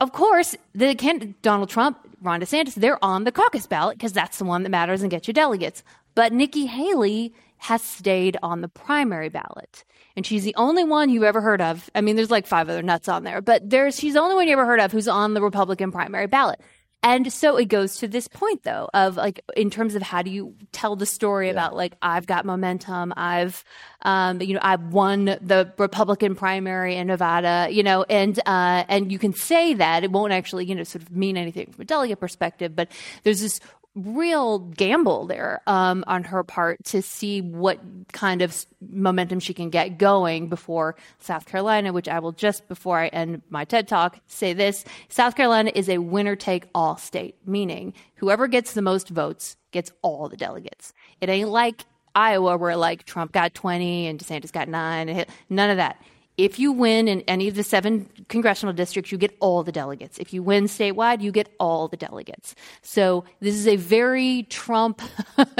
of 0.00 0.12
course, 0.12 0.56
the 0.74 0.94
can- 0.94 1.34
Donald 1.42 1.68
Trump, 1.70 1.98
Ron 2.20 2.40
DeSantis, 2.40 2.74
they're 2.74 3.02
on 3.04 3.24
the 3.24 3.32
caucus 3.32 3.66
ballot 3.66 3.98
because 3.98 4.12
that's 4.12 4.38
the 4.38 4.44
one 4.44 4.62
that 4.62 4.70
matters 4.70 5.02
and 5.02 5.10
gets 5.10 5.28
you 5.28 5.34
delegates. 5.34 5.82
But 6.14 6.32
Nikki 6.32 6.66
Haley 6.66 7.32
has 7.58 7.82
stayed 7.82 8.36
on 8.42 8.60
the 8.60 8.68
primary 8.68 9.28
ballot. 9.28 9.84
And 10.16 10.26
she's 10.26 10.44
the 10.44 10.54
only 10.56 10.82
one 10.84 11.10
you've 11.10 11.22
ever 11.22 11.40
heard 11.40 11.60
of. 11.60 11.90
I 11.94 12.00
mean, 12.00 12.16
there's 12.16 12.30
like 12.30 12.46
five 12.46 12.68
other 12.68 12.82
nuts 12.82 13.08
on 13.08 13.24
there, 13.24 13.40
but 13.40 13.68
there's 13.68 13.96
she's 13.96 14.14
the 14.14 14.20
only 14.20 14.34
one 14.34 14.46
you 14.46 14.52
ever 14.52 14.66
heard 14.66 14.80
of 14.80 14.90
who's 14.90 15.06
on 15.08 15.34
the 15.34 15.42
Republican 15.42 15.92
primary 15.92 16.26
ballot. 16.26 16.60
And 17.02 17.32
so 17.32 17.56
it 17.56 17.66
goes 17.66 17.98
to 17.98 18.08
this 18.08 18.26
point 18.26 18.64
though 18.64 18.88
of 18.92 19.16
like 19.16 19.40
in 19.56 19.70
terms 19.70 19.94
of 19.94 20.02
how 20.02 20.22
do 20.22 20.30
you 20.30 20.54
tell 20.72 20.96
the 20.96 21.06
story 21.06 21.46
yeah. 21.46 21.52
about 21.52 21.76
like 21.76 21.94
I've 22.02 22.26
got 22.26 22.44
momentum, 22.44 23.14
I've 23.16 23.64
um, 24.02 24.42
you 24.42 24.54
know 24.54 24.60
I've 24.62 24.82
won 24.92 25.26
the 25.26 25.72
Republican 25.78 26.34
primary 26.34 26.96
in 26.96 27.06
Nevada, 27.06 27.68
you 27.70 27.84
know, 27.84 28.02
and 28.02 28.38
uh, 28.46 28.84
and 28.88 29.12
you 29.12 29.18
can 29.18 29.32
say 29.32 29.74
that 29.74 30.02
it 30.02 30.10
won't 30.10 30.32
actually 30.32 30.66
you 30.66 30.74
know 30.74 30.82
sort 30.82 31.02
of 31.02 31.12
mean 31.12 31.36
anything 31.36 31.70
from 31.70 31.82
a 31.82 31.84
delegate 31.84 32.18
perspective, 32.18 32.74
but 32.74 32.90
there's 33.22 33.40
this 33.40 33.60
real 34.04 34.58
gamble 34.58 35.26
there 35.26 35.60
um, 35.66 36.04
on 36.06 36.24
her 36.24 36.42
part 36.42 36.82
to 36.84 37.02
see 37.02 37.40
what 37.40 37.80
kind 38.12 38.42
of 38.42 38.66
momentum 38.80 39.40
she 39.40 39.54
can 39.54 39.70
get 39.70 39.98
going 39.98 40.48
before 40.48 40.96
South 41.18 41.46
Carolina, 41.46 41.92
which 41.92 42.08
I 42.08 42.18
will 42.18 42.32
just 42.32 42.68
before 42.68 42.98
I 42.98 43.08
end 43.08 43.42
my 43.50 43.64
TED 43.64 43.88
talk 43.88 44.18
say 44.26 44.52
this 44.52 44.84
South 45.08 45.34
Carolina 45.34 45.70
is 45.74 45.88
a 45.88 45.98
winner 45.98 46.36
take 46.36 46.66
all 46.74 46.96
state, 46.96 47.36
meaning 47.46 47.94
whoever 48.16 48.46
gets 48.46 48.72
the 48.72 48.82
most 48.82 49.08
votes 49.08 49.56
gets 49.70 49.92
all 50.02 50.28
the 50.28 50.36
delegates. 50.36 50.92
It 51.20 51.28
ain't 51.28 51.50
like 51.50 51.84
Iowa 52.14 52.56
where 52.56 52.76
like 52.76 53.04
Trump 53.04 53.32
got 53.32 53.54
20 53.54 54.06
and 54.06 54.18
DeSantis 54.18 54.52
got 54.52 54.68
nine. 54.68 55.24
None 55.48 55.70
of 55.70 55.76
that 55.76 56.02
if 56.38 56.60
you 56.60 56.70
win 56.70 57.08
in 57.08 57.20
any 57.22 57.48
of 57.48 57.56
the 57.56 57.64
seven 57.64 58.08
congressional 58.28 58.72
districts, 58.72 59.10
you 59.10 59.18
get 59.18 59.36
all 59.40 59.64
the 59.64 59.72
delegates. 59.72 60.18
If 60.18 60.32
you 60.32 60.40
win 60.40 60.64
statewide, 60.64 61.20
you 61.20 61.32
get 61.32 61.52
all 61.58 61.88
the 61.88 61.96
delegates. 61.96 62.54
So 62.80 63.24
this 63.40 63.56
is 63.56 63.66
a 63.66 63.74
very 63.74 64.44
Trump 64.44 65.02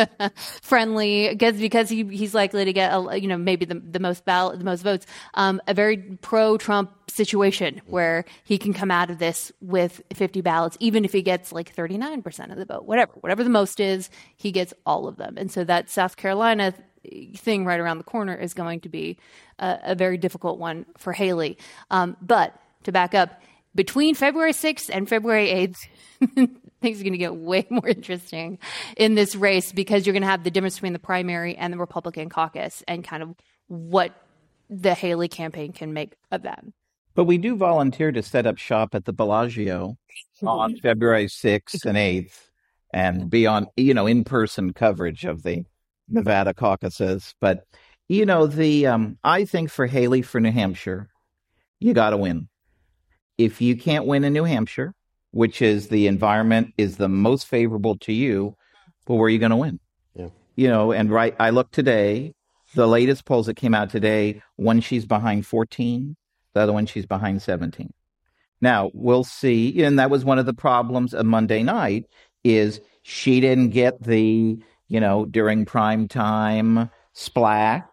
friendly 0.62 1.30
because 1.30 1.58
because 1.58 1.88
he, 1.88 2.04
he's 2.04 2.32
likely 2.32 2.64
to 2.64 2.72
get 2.72 2.92
a, 2.92 3.20
you 3.20 3.26
know 3.26 3.36
maybe 3.36 3.64
the, 3.64 3.74
the 3.74 3.98
most 3.98 4.24
ballot, 4.24 4.60
the 4.60 4.64
most 4.64 4.82
votes. 4.82 5.04
Um, 5.34 5.60
a 5.66 5.74
very 5.74 5.96
pro 5.98 6.56
Trump 6.56 6.92
situation 7.10 7.80
where 7.86 8.24
he 8.44 8.56
can 8.56 8.72
come 8.72 8.90
out 8.90 9.10
of 9.10 9.18
this 9.18 9.50
with 9.60 10.00
50 10.14 10.40
ballots, 10.40 10.76
even 10.78 11.04
if 11.04 11.12
he 11.12 11.22
gets 11.22 11.52
like 11.52 11.74
39% 11.74 12.52
of 12.52 12.56
the 12.58 12.64
vote, 12.64 12.84
whatever, 12.84 13.12
whatever 13.20 13.42
the 13.42 13.50
most 13.50 13.80
is, 13.80 14.10
he 14.36 14.52
gets 14.52 14.72
all 14.86 15.08
of 15.08 15.16
them. 15.16 15.36
And 15.36 15.50
so 15.50 15.64
that 15.64 15.90
South 15.90 16.16
Carolina 16.16 16.74
thing 17.36 17.64
right 17.64 17.80
around 17.80 17.98
the 17.98 18.04
corner 18.04 18.34
is 18.34 18.54
going 18.54 18.80
to 18.80 18.88
be 18.88 19.18
a, 19.58 19.78
a 19.82 19.94
very 19.94 20.18
difficult 20.18 20.58
one 20.58 20.86
for 20.96 21.12
Haley. 21.12 21.58
Um, 21.90 22.16
but 22.20 22.58
to 22.84 22.92
back 22.92 23.14
up, 23.14 23.40
between 23.74 24.14
February 24.14 24.52
6th 24.52 24.90
and 24.92 25.08
February 25.08 25.48
8th, 25.48 26.48
things 26.80 27.00
are 27.00 27.04
going 27.04 27.12
to 27.12 27.18
get 27.18 27.34
way 27.36 27.66
more 27.70 27.88
interesting 27.88 28.58
in 28.96 29.14
this 29.14 29.34
race 29.34 29.72
because 29.72 30.06
you're 30.06 30.12
going 30.12 30.22
to 30.22 30.28
have 30.28 30.44
the 30.44 30.50
difference 30.50 30.76
between 30.76 30.92
the 30.92 30.98
primary 30.98 31.56
and 31.56 31.72
the 31.72 31.78
Republican 31.78 32.28
caucus 32.28 32.82
and 32.88 33.04
kind 33.04 33.22
of 33.22 33.34
what 33.68 34.14
the 34.70 34.94
Haley 34.94 35.28
campaign 35.28 35.72
can 35.72 35.92
make 35.92 36.14
of 36.30 36.42
that. 36.42 36.64
But 37.14 37.24
we 37.24 37.38
do 37.38 37.56
volunteer 37.56 38.12
to 38.12 38.22
set 38.22 38.46
up 38.46 38.58
shop 38.58 38.94
at 38.94 39.04
the 39.04 39.12
Bellagio 39.12 39.96
on 40.42 40.76
February 40.82 41.26
6th 41.26 41.84
and 41.84 41.98
8th 41.98 42.48
and 42.92 43.28
be 43.28 43.46
on, 43.46 43.66
you 43.76 43.92
know, 43.92 44.06
in 44.06 44.24
person 44.24 44.72
coverage 44.72 45.24
of 45.24 45.42
the 45.42 45.64
Nevada 46.08 46.54
caucuses. 46.54 47.34
But 47.40 47.64
you 48.08 48.24
know, 48.24 48.46
the 48.46 48.86
um, 48.86 49.18
I 49.22 49.44
think 49.44 49.70
for 49.70 49.86
Haley 49.86 50.22
for 50.22 50.40
New 50.40 50.52
Hampshire, 50.52 51.08
you 51.78 51.94
got 51.94 52.10
to 52.10 52.16
win. 52.16 52.48
If 53.36 53.60
you 53.60 53.76
can't 53.76 54.06
win 54.06 54.24
in 54.24 54.32
New 54.32 54.44
Hampshire, 54.44 54.94
which 55.30 55.62
is 55.62 55.88
the 55.88 56.06
environment 56.06 56.72
is 56.78 56.96
the 56.96 57.08
most 57.08 57.46
favorable 57.46 57.96
to 57.98 58.12
you, 58.12 58.56
well, 59.06 59.18
where 59.18 59.26
are 59.26 59.30
you 59.30 59.38
going 59.38 59.50
to 59.50 59.56
win? 59.56 59.78
Yeah. 60.14 60.28
You 60.56 60.68
know, 60.68 60.92
and 60.92 61.10
right, 61.10 61.34
I 61.38 61.50
look 61.50 61.70
today. 61.70 62.34
The 62.74 62.86
latest 62.86 63.24
polls 63.24 63.46
that 63.46 63.54
came 63.54 63.74
out 63.74 63.88
today, 63.88 64.42
one 64.56 64.80
she's 64.80 65.06
behind 65.06 65.46
14, 65.46 66.16
the 66.52 66.60
other 66.60 66.72
one 66.72 66.84
she's 66.84 67.06
behind 67.06 67.40
17. 67.40 67.92
Now 68.60 68.90
we'll 68.92 69.24
see, 69.24 69.82
and 69.82 69.98
that 69.98 70.10
was 70.10 70.24
one 70.24 70.38
of 70.38 70.44
the 70.44 70.52
problems 70.52 71.14
of 71.14 71.24
Monday 71.24 71.62
night 71.62 72.04
is 72.44 72.80
she 73.02 73.40
didn't 73.40 73.70
get 73.70 74.02
the 74.02 74.58
you 74.88 75.00
know, 75.00 75.24
during 75.26 75.64
prime 75.64 76.08
time 76.08 76.90
splash 77.12 77.84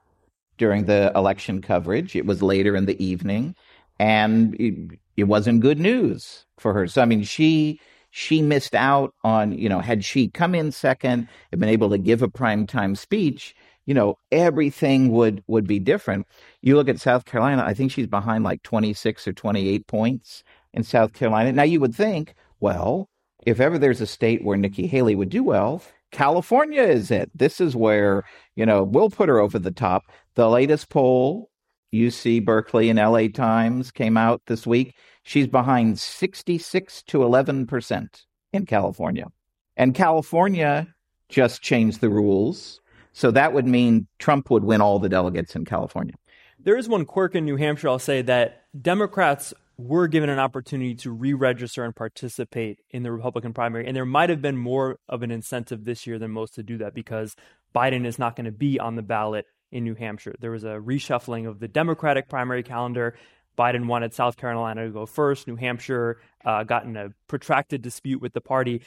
during 0.57 0.85
the 0.85 1.11
election 1.15 1.61
coverage. 1.61 2.15
It 2.15 2.25
was 2.25 2.41
later 2.41 2.75
in 2.75 2.85
the 2.85 3.03
evening, 3.03 3.55
and 3.99 4.55
it, 4.55 4.99
it 5.17 5.23
wasn't 5.25 5.61
good 5.61 5.79
news 5.79 6.45
for 6.57 6.73
her. 6.73 6.87
So 6.87 7.01
I 7.01 7.05
mean, 7.05 7.23
she 7.23 7.79
she 8.15 8.41
missed 8.41 8.73
out 8.73 9.13
on 9.25 9.51
you 9.51 9.67
know 9.67 9.79
had 9.79 10.05
she 10.05 10.29
come 10.29 10.55
in 10.55 10.71
second 10.71 11.27
and 11.51 11.59
been 11.59 11.69
able 11.69 11.89
to 11.89 11.97
give 11.97 12.21
a 12.21 12.29
prime 12.29 12.65
time 12.65 12.95
speech 12.95 13.53
you 13.85 13.93
know 13.93 14.17
everything 14.31 15.11
would 15.11 15.43
would 15.47 15.67
be 15.67 15.79
different 15.79 16.25
you 16.61 16.77
look 16.77 16.87
at 16.87 16.97
south 16.97 17.25
carolina 17.25 17.61
i 17.65 17.73
think 17.73 17.91
she's 17.91 18.07
behind 18.07 18.45
like 18.45 18.63
26 18.63 19.27
or 19.27 19.33
28 19.33 19.85
points 19.87 20.45
in 20.73 20.81
south 20.81 21.11
carolina 21.11 21.51
now 21.51 21.63
you 21.63 21.81
would 21.81 21.93
think 21.93 22.35
well 22.61 23.09
if 23.45 23.59
ever 23.59 23.77
there's 23.77 23.99
a 23.99 24.07
state 24.07 24.41
where 24.45 24.55
nikki 24.55 24.87
haley 24.87 25.13
would 25.13 25.29
do 25.29 25.43
well 25.43 25.81
California 26.15 26.81
is 26.81 27.11
it. 27.11 27.29
This 27.35 27.59
is 27.59 27.75
where, 27.75 28.23
you 28.55 28.65
know, 28.65 28.85
we'll 28.85 29.09
put 29.09 29.27
her 29.27 29.37
over 29.37 29.59
the 29.59 29.69
top. 29.69 30.03
The 30.35 30.49
latest 30.49 30.89
poll, 30.89 31.49
UC 31.93 32.45
Berkeley 32.45 32.89
and 32.89 32.97
LA 32.97 33.27
Times 33.27 33.91
came 33.91 34.15
out 34.15 34.41
this 34.47 34.65
week. 34.65 34.95
She's 35.23 35.45
behind 35.45 35.99
66 35.99 37.03
to 37.03 37.17
11% 37.17 38.07
in 38.53 38.65
California. 38.65 39.27
And 39.75 39.93
California 39.93 40.87
just 41.27 41.61
changed 41.61 41.99
the 41.99 42.09
rules. 42.09 42.79
So 43.11 43.29
that 43.31 43.51
would 43.51 43.67
mean 43.67 44.07
Trump 44.17 44.49
would 44.49 44.63
win 44.63 44.79
all 44.79 44.99
the 44.99 45.09
delegates 45.09 45.53
in 45.53 45.65
California. 45.65 46.15
There 46.57 46.77
is 46.77 46.87
one 46.87 47.03
quirk 47.03 47.35
in 47.35 47.43
New 47.43 47.57
Hampshire, 47.57 47.89
I'll 47.89 47.99
say, 47.99 48.21
that 48.21 48.63
Democrats 48.81 49.53
were 49.77 50.07
given 50.07 50.29
an 50.29 50.39
opportunity 50.39 50.95
to 50.95 51.11
re-register 51.11 51.83
and 51.83 51.95
participate 51.95 52.79
in 52.91 53.03
the 53.03 53.11
Republican 53.11 53.53
primary, 53.53 53.85
and 53.85 53.95
there 53.95 54.05
might 54.05 54.29
have 54.29 54.41
been 54.41 54.57
more 54.57 54.99
of 55.09 55.23
an 55.23 55.31
incentive 55.31 55.83
this 55.83 56.07
year 56.07 56.17
than 56.17 56.31
most 56.31 56.55
to 56.55 56.63
do 56.63 56.77
that 56.77 56.93
because 56.93 57.35
Biden 57.73 58.05
is 58.05 58.17
not 58.17 58.35
going 58.35 58.45
to 58.45 58.51
be 58.51 58.79
on 58.79 58.95
the 58.95 59.01
ballot 59.01 59.45
in 59.71 59.83
New 59.83 59.95
Hampshire. 59.95 60.35
There 60.39 60.51
was 60.51 60.63
a 60.63 60.79
reshuffling 60.79 61.47
of 61.47 61.59
the 61.59 61.67
Democratic 61.67 62.29
primary 62.29 62.63
calendar. 62.63 63.17
Biden 63.57 63.87
wanted 63.87 64.13
South 64.13 64.37
Carolina 64.37 64.85
to 64.85 64.91
go 64.91 65.05
first. 65.05 65.47
New 65.47 65.55
Hampshire 65.55 66.19
uh, 66.45 66.63
got 66.63 66.85
in 66.85 66.95
a 66.95 67.09
protracted 67.27 67.81
dispute 67.81 68.21
with 68.21 68.33
the 68.33 68.41
party, 68.41 68.81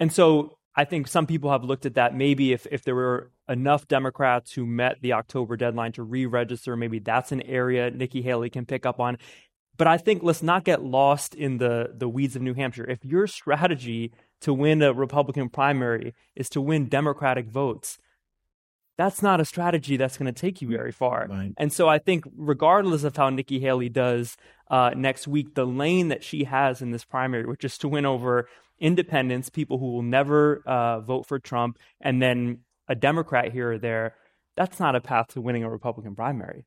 and 0.00 0.12
so 0.12 0.56
I 0.74 0.84
think 0.84 1.08
some 1.08 1.26
people 1.26 1.50
have 1.50 1.64
looked 1.64 1.84
at 1.84 1.94
that. 1.94 2.16
Maybe 2.16 2.52
if 2.52 2.66
if 2.70 2.84
there 2.84 2.94
were 2.94 3.30
enough 3.48 3.88
Democrats 3.88 4.52
who 4.52 4.64
met 4.64 5.02
the 5.02 5.12
October 5.12 5.56
deadline 5.56 5.92
to 5.92 6.02
re-register, 6.02 6.76
maybe 6.76 6.98
that's 6.98 7.32
an 7.32 7.42
area 7.42 7.90
Nikki 7.90 8.22
Haley 8.22 8.48
can 8.48 8.64
pick 8.64 8.86
up 8.86 8.98
on. 9.00 9.18
But 9.76 9.86
I 9.86 9.96
think 9.96 10.22
let's 10.22 10.42
not 10.42 10.64
get 10.64 10.82
lost 10.82 11.34
in 11.34 11.58
the, 11.58 11.92
the 11.94 12.08
weeds 12.08 12.36
of 12.36 12.42
New 12.42 12.54
Hampshire. 12.54 12.88
If 12.88 13.04
your 13.04 13.26
strategy 13.26 14.12
to 14.42 14.52
win 14.52 14.82
a 14.82 14.92
Republican 14.92 15.48
primary 15.48 16.14
is 16.36 16.48
to 16.50 16.60
win 16.60 16.88
Democratic 16.88 17.46
votes, 17.48 17.98
that's 18.98 19.22
not 19.22 19.40
a 19.40 19.44
strategy 19.44 19.96
that's 19.96 20.18
going 20.18 20.32
to 20.32 20.38
take 20.38 20.60
you 20.60 20.68
very 20.68 20.92
far. 20.92 21.26
Right. 21.28 21.52
And 21.56 21.72
so 21.72 21.88
I 21.88 21.98
think, 21.98 22.24
regardless 22.36 23.04
of 23.04 23.16
how 23.16 23.30
Nikki 23.30 23.58
Haley 23.58 23.88
does 23.88 24.36
uh, 24.70 24.90
next 24.94 25.26
week, 25.26 25.54
the 25.54 25.64
lane 25.64 26.08
that 26.08 26.22
she 26.22 26.44
has 26.44 26.82
in 26.82 26.90
this 26.90 27.04
primary, 27.04 27.46
which 27.46 27.64
is 27.64 27.78
to 27.78 27.88
win 27.88 28.04
over 28.04 28.48
independents, 28.78 29.48
people 29.48 29.78
who 29.78 29.92
will 29.92 30.02
never 30.02 30.62
uh, 30.66 31.00
vote 31.00 31.26
for 31.26 31.38
Trump, 31.38 31.78
and 32.00 32.20
then 32.20 32.58
a 32.88 32.94
Democrat 32.94 33.52
here 33.52 33.72
or 33.72 33.78
there, 33.78 34.14
that's 34.56 34.78
not 34.78 34.94
a 34.94 35.00
path 35.00 35.28
to 35.28 35.40
winning 35.40 35.64
a 35.64 35.70
Republican 35.70 36.14
primary. 36.14 36.66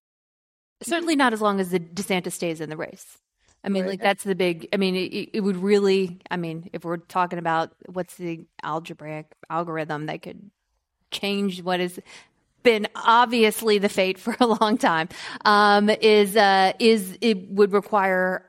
Certainly 0.85 1.15
not 1.15 1.33
as 1.33 1.41
long 1.41 1.59
as 1.59 1.69
the 1.69 1.79
DeSantis 1.79 2.33
stays 2.33 2.61
in 2.61 2.69
the 2.69 2.77
race. 2.77 3.17
I 3.63 3.69
mean, 3.69 3.83
right. 3.83 3.91
like 3.91 4.01
that's 4.01 4.23
the 4.23 4.35
big. 4.35 4.69
I 4.73 4.77
mean, 4.77 4.95
it, 4.95 5.29
it, 5.33 5.41
would 5.41 5.57
really. 5.57 6.19
I 6.29 6.37
mean, 6.37 6.69
if 6.71 6.85
we're 6.85 6.97
talking 6.97 7.39
about 7.39 7.71
what's 7.87 8.15
the 8.15 8.45
algebraic 8.61 9.25
algorithm 9.49 10.05
that 10.05 10.21
could 10.21 10.51
change 11.09 11.63
what 11.63 11.79
has 11.79 11.99
been 12.61 12.87
obviously 12.95 13.79
the 13.79 13.89
fate 13.89 14.19
for 14.19 14.35
a 14.39 14.45
long 14.45 14.77
time, 14.77 15.09
um, 15.45 15.89
is 15.89 16.37
uh, 16.37 16.73
is 16.79 17.17
it 17.21 17.49
would 17.49 17.73
require 17.73 18.45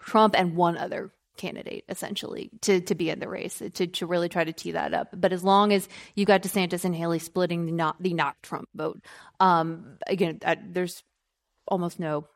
Trump 0.00 0.34
and 0.36 0.56
one 0.56 0.76
other 0.76 1.12
candidate 1.36 1.84
essentially 1.88 2.50
to 2.62 2.80
to 2.80 2.94
be 2.94 3.10
in 3.10 3.20
the 3.20 3.28
race 3.28 3.62
to 3.74 3.86
to 3.86 4.06
really 4.06 4.28
try 4.28 4.42
to 4.42 4.52
tee 4.52 4.72
that 4.72 4.92
up. 4.92 5.08
But 5.12 5.32
as 5.32 5.44
long 5.44 5.72
as 5.72 5.88
you 6.16 6.24
got 6.24 6.42
DeSantis 6.42 6.84
and 6.84 6.96
Haley 6.96 7.20
splitting 7.20 7.66
the 7.66 7.72
not 7.72 8.02
the 8.02 8.12
not 8.12 8.42
Trump 8.42 8.68
vote, 8.74 9.00
um, 9.38 9.98
again, 10.08 10.40
I, 10.44 10.56
there's 10.60 11.04
almost 11.72 11.98
no, 11.98 12.28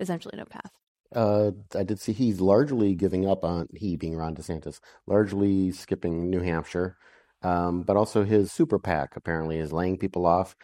essentially 0.00 0.34
no 0.36 0.46
path. 0.46 0.72
Uh, 1.14 1.50
I 1.76 1.82
did 1.82 2.00
see 2.00 2.14
he's 2.14 2.40
largely 2.40 2.94
giving 2.94 3.28
up 3.28 3.44
on 3.44 3.68
he 3.74 3.96
being 3.96 4.16
Ron 4.16 4.34
DeSantis, 4.34 4.80
largely 5.06 5.70
skipping 5.70 6.30
New 6.30 6.40
Hampshire, 6.40 6.96
um, 7.42 7.82
but 7.82 7.98
also 7.98 8.24
his 8.24 8.50
super 8.50 8.78
PAC 8.78 9.14
apparently 9.14 9.58
is 9.58 9.74
laying 9.74 9.98
people 9.98 10.24
off. 10.24 10.56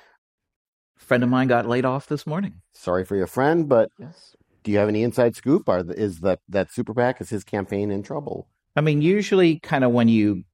Friend 0.97 1.23
of 1.23 1.29
mine 1.29 1.49
got 1.49 1.69
laid 1.69 1.85
off 1.85 2.07
this 2.07 2.27
morning. 2.27 2.63
Sorry 2.73 3.05
for 3.05 3.15
your 3.15 3.27
friend, 3.27 3.69
but 3.69 3.91
yes. 3.99 4.35
do 4.65 4.73
you 4.73 4.79
have 4.79 4.89
any 4.89 5.03
inside 5.03 5.37
scoop? 5.37 5.69
Are 5.69 5.85
is 5.93 6.21
that 6.21 6.41
that 6.49 6.73
super 6.73 6.95
PAC 6.95 7.21
is 7.21 7.29
his 7.29 7.45
campaign 7.45 7.91
in 7.91 8.03
trouble? 8.03 8.49
I 8.75 8.81
mean, 8.81 9.03
usually, 9.03 9.59
kind 9.61 9.85
of 9.85 9.93
when 9.93 10.09
you 10.09 10.45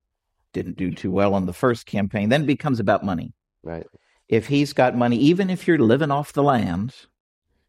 didn't 0.53 0.77
do 0.77 0.90
too 0.90 1.12
well 1.12 1.35
on 1.35 1.47
the 1.47 1.53
first 1.53 1.87
campaign, 1.87 2.31
then 2.31 2.43
it 2.43 2.47
becomes 2.47 2.81
about 2.81 3.05
money. 3.05 3.33
Right 3.62 3.87
if 4.29 4.47
he's 4.47 4.73
got 4.73 4.97
money, 4.97 5.17
even 5.17 5.51
if 5.51 5.67
you're 5.67 5.79
living 5.79 6.11
off 6.11 6.33
the 6.33 6.43
land, 6.43 6.95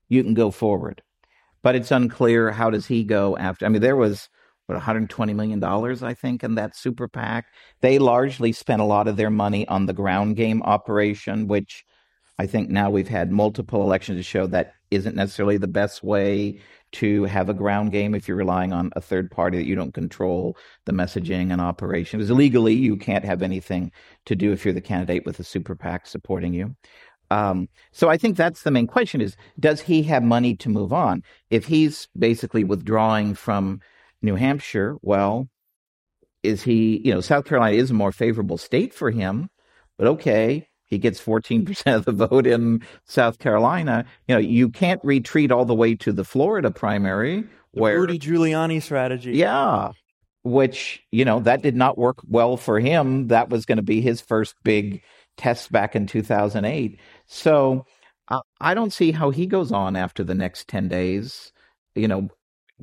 you 0.09 0.23
can 0.23 0.33
go 0.33 0.51
forward. 0.51 1.01
But 1.63 1.75
it's 1.75 1.91
unclear 1.91 2.51
how 2.51 2.69
does 2.69 2.85
he 2.85 3.03
go 3.03 3.37
after. 3.37 3.65
I 3.65 3.69
mean, 3.69 3.81
there 3.81 3.95
was 3.95 4.29
what 4.67 4.75
120 4.75 5.33
million 5.33 5.59
dollars, 5.59 6.01
I 6.03 6.13
think, 6.13 6.43
in 6.43 6.55
that 6.55 6.75
super 6.75 7.07
PAC. 7.07 7.45
They 7.81 7.99
largely 7.99 8.51
spent 8.51 8.81
a 8.81 8.85
lot 8.85 9.07
of 9.07 9.15
their 9.15 9.29
money 9.29 9.67
on 9.67 9.85
the 9.85 9.93
ground 9.93 10.35
game 10.35 10.61
operation, 10.63 11.47
which 11.47 11.85
I 12.37 12.47
think 12.47 12.69
now 12.69 12.89
we've 12.89 13.07
had 13.07 13.31
multiple 13.31 13.83
elections 13.83 14.19
to 14.19 14.23
show 14.23 14.47
that 14.47 14.73
isn't 14.91 15.15
necessarily 15.15 15.57
the 15.57 15.67
best 15.67 16.03
way 16.03 16.59
to 16.93 17.25
have 17.25 17.49
a 17.49 17.53
ground 17.53 17.91
game 17.91 18.15
if 18.15 18.27
you're 18.27 18.37
relying 18.37 18.71
on 18.71 18.89
a 18.95 19.01
third 19.01 19.29
party 19.29 19.57
that 19.57 19.67
you 19.67 19.75
don't 19.75 19.93
control 19.93 20.57
the 20.85 20.93
messaging 20.93 21.51
and 21.51 21.61
operation. 21.61 22.19
Because 22.19 22.31
legally, 22.31 22.73
you 22.73 22.95
can't 22.95 23.25
have 23.25 23.41
anything 23.41 23.91
to 24.25 24.35
do 24.35 24.51
if 24.51 24.63
you're 24.63 24.73
the 24.73 24.81
candidate 24.81 25.25
with 25.25 25.39
a 25.39 25.43
super 25.43 25.75
PAC 25.75 26.07
supporting 26.07 26.53
you. 26.53 26.75
Um, 27.31 27.67
so 27.91 28.09
I 28.09 28.17
think 28.17 28.37
that's 28.37 28.63
the 28.63 28.71
main 28.71 28.87
question: 28.87 29.21
is 29.21 29.35
does 29.59 29.81
he 29.81 30.03
have 30.03 30.23
money 30.23 30.55
to 30.57 30.69
move 30.69 30.93
on? 30.93 31.23
If 31.49 31.65
he's 31.65 32.07
basically 32.17 32.63
withdrawing 32.63 33.35
from 33.35 33.81
New 34.21 34.35
Hampshire, 34.35 34.97
well, 35.01 35.49
is 36.43 36.63
he? 36.63 37.01
You 37.03 37.13
know, 37.13 37.21
South 37.21 37.45
Carolina 37.45 37.77
is 37.77 37.91
a 37.91 37.95
more 37.95 38.11
favorable 38.11 38.57
state 38.57 38.93
for 38.93 39.11
him, 39.11 39.49
but 39.97 40.07
okay, 40.07 40.67
he 40.85 40.97
gets 40.97 41.19
14% 41.21 41.95
of 41.95 42.05
the 42.05 42.11
vote 42.11 42.47
in 42.47 42.81
South 43.05 43.39
Carolina. 43.39 44.05
You 44.27 44.35
know, 44.35 44.39
you 44.41 44.69
can't 44.69 45.01
retreat 45.03 45.51
all 45.51 45.65
the 45.65 45.75
way 45.75 45.95
to 45.95 46.11
the 46.11 46.23
Florida 46.23 46.71
primary 46.71 47.43
The 47.73 47.81
where 47.81 47.99
Rudy 47.99 48.19
Giuliani 48.19 48.81
strategy. 48.81 49.31
yeah, 49.31 49.91
which, 50.43 51.03
you 51.11 51.25
know, 51.25 51.39
that 51.41 51.63
did 51.63 51.75
not 51.75 51.97
work 51.97 52.19
well 52.27 52.55
for 52.57 52.79
him. 52.79 53.27
That 53.29 53.49
was 53.49 53.65
going 53.65 53.77
to 53.77 53.83
be 53.83 53.99
his 54.01 54.21
first 54.21 54.55
big 54.63 55.01
test 55.37 55.71
back 55.71 55.95
in 55.95 56.07
2008. 56.07 56.99
So 57.25 57.85
uh, 58.29 58.41
I 58.59 58.73
don't 58.73 58.93
see 58.93 59.11
how 59.11 59.29
he 59.29 59.45
goes 59.45 59.71
on 59.71 59.95
after 59.95 60.23
the 60.23 60.35
next 60.35 60.67
10 60.67 60.87
days. 60.87 61.51
You 61.95 62.07
know, 62.07 62.29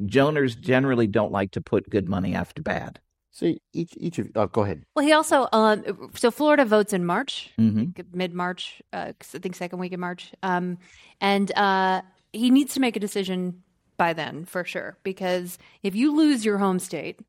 Joners 0.00 0.58
generally 0.58 1.06
don't 1.06 1.32
like 1.32 1.52
to 1.52 1.60
put 1.60 1.90
good 1.90 2.08
money 2.08 2.34
after 2.34 2.62
bad. 2.62 3.00
So 3.34 3.54
each 3.72 3.94
each 3.96 4.18
of 4.18 4.28
oh, 4.34 4.46
go 4.46 4.62
ahead. 4.62 4.84
Well, 4.94 5.06
he 5.06 5.12
also 5.12 5.48
um, 5.52 6.10
so 6.14 6.30
Florida 6.30 6.66
votes 6.66 6.92
in 6.92 7.06
March, 7.06 7.50
hmm 7.56 7.84
mid 8.12 8.34
March, 8.34 8.82
uh, 8.92 9.12
I 9.34 9.38
think 9.38 9.54
second 9.54 9.78
week 9.78 9.92
in 9.92 10.00
March, 10.00 10.32
um, 10.42 10.76
and 11.18 11.50
uh, 11.56 12.02
he 12.34 12.50
needs 12.50 12.74
to 12.74 12.80
make 12.80 12.94
a 12.94 13.00
decision 13.00 13.62
by 13.96 14.12
then 14.12 14.44
for 14.44 14.64
sure 14.64 14.98
because 15.02 15.58
if 15.82 15.94
you 15.94 16.14
lose 16.14 16.44
your 16.44 16.58
home 16.58 16.78
state, 16.78 17.20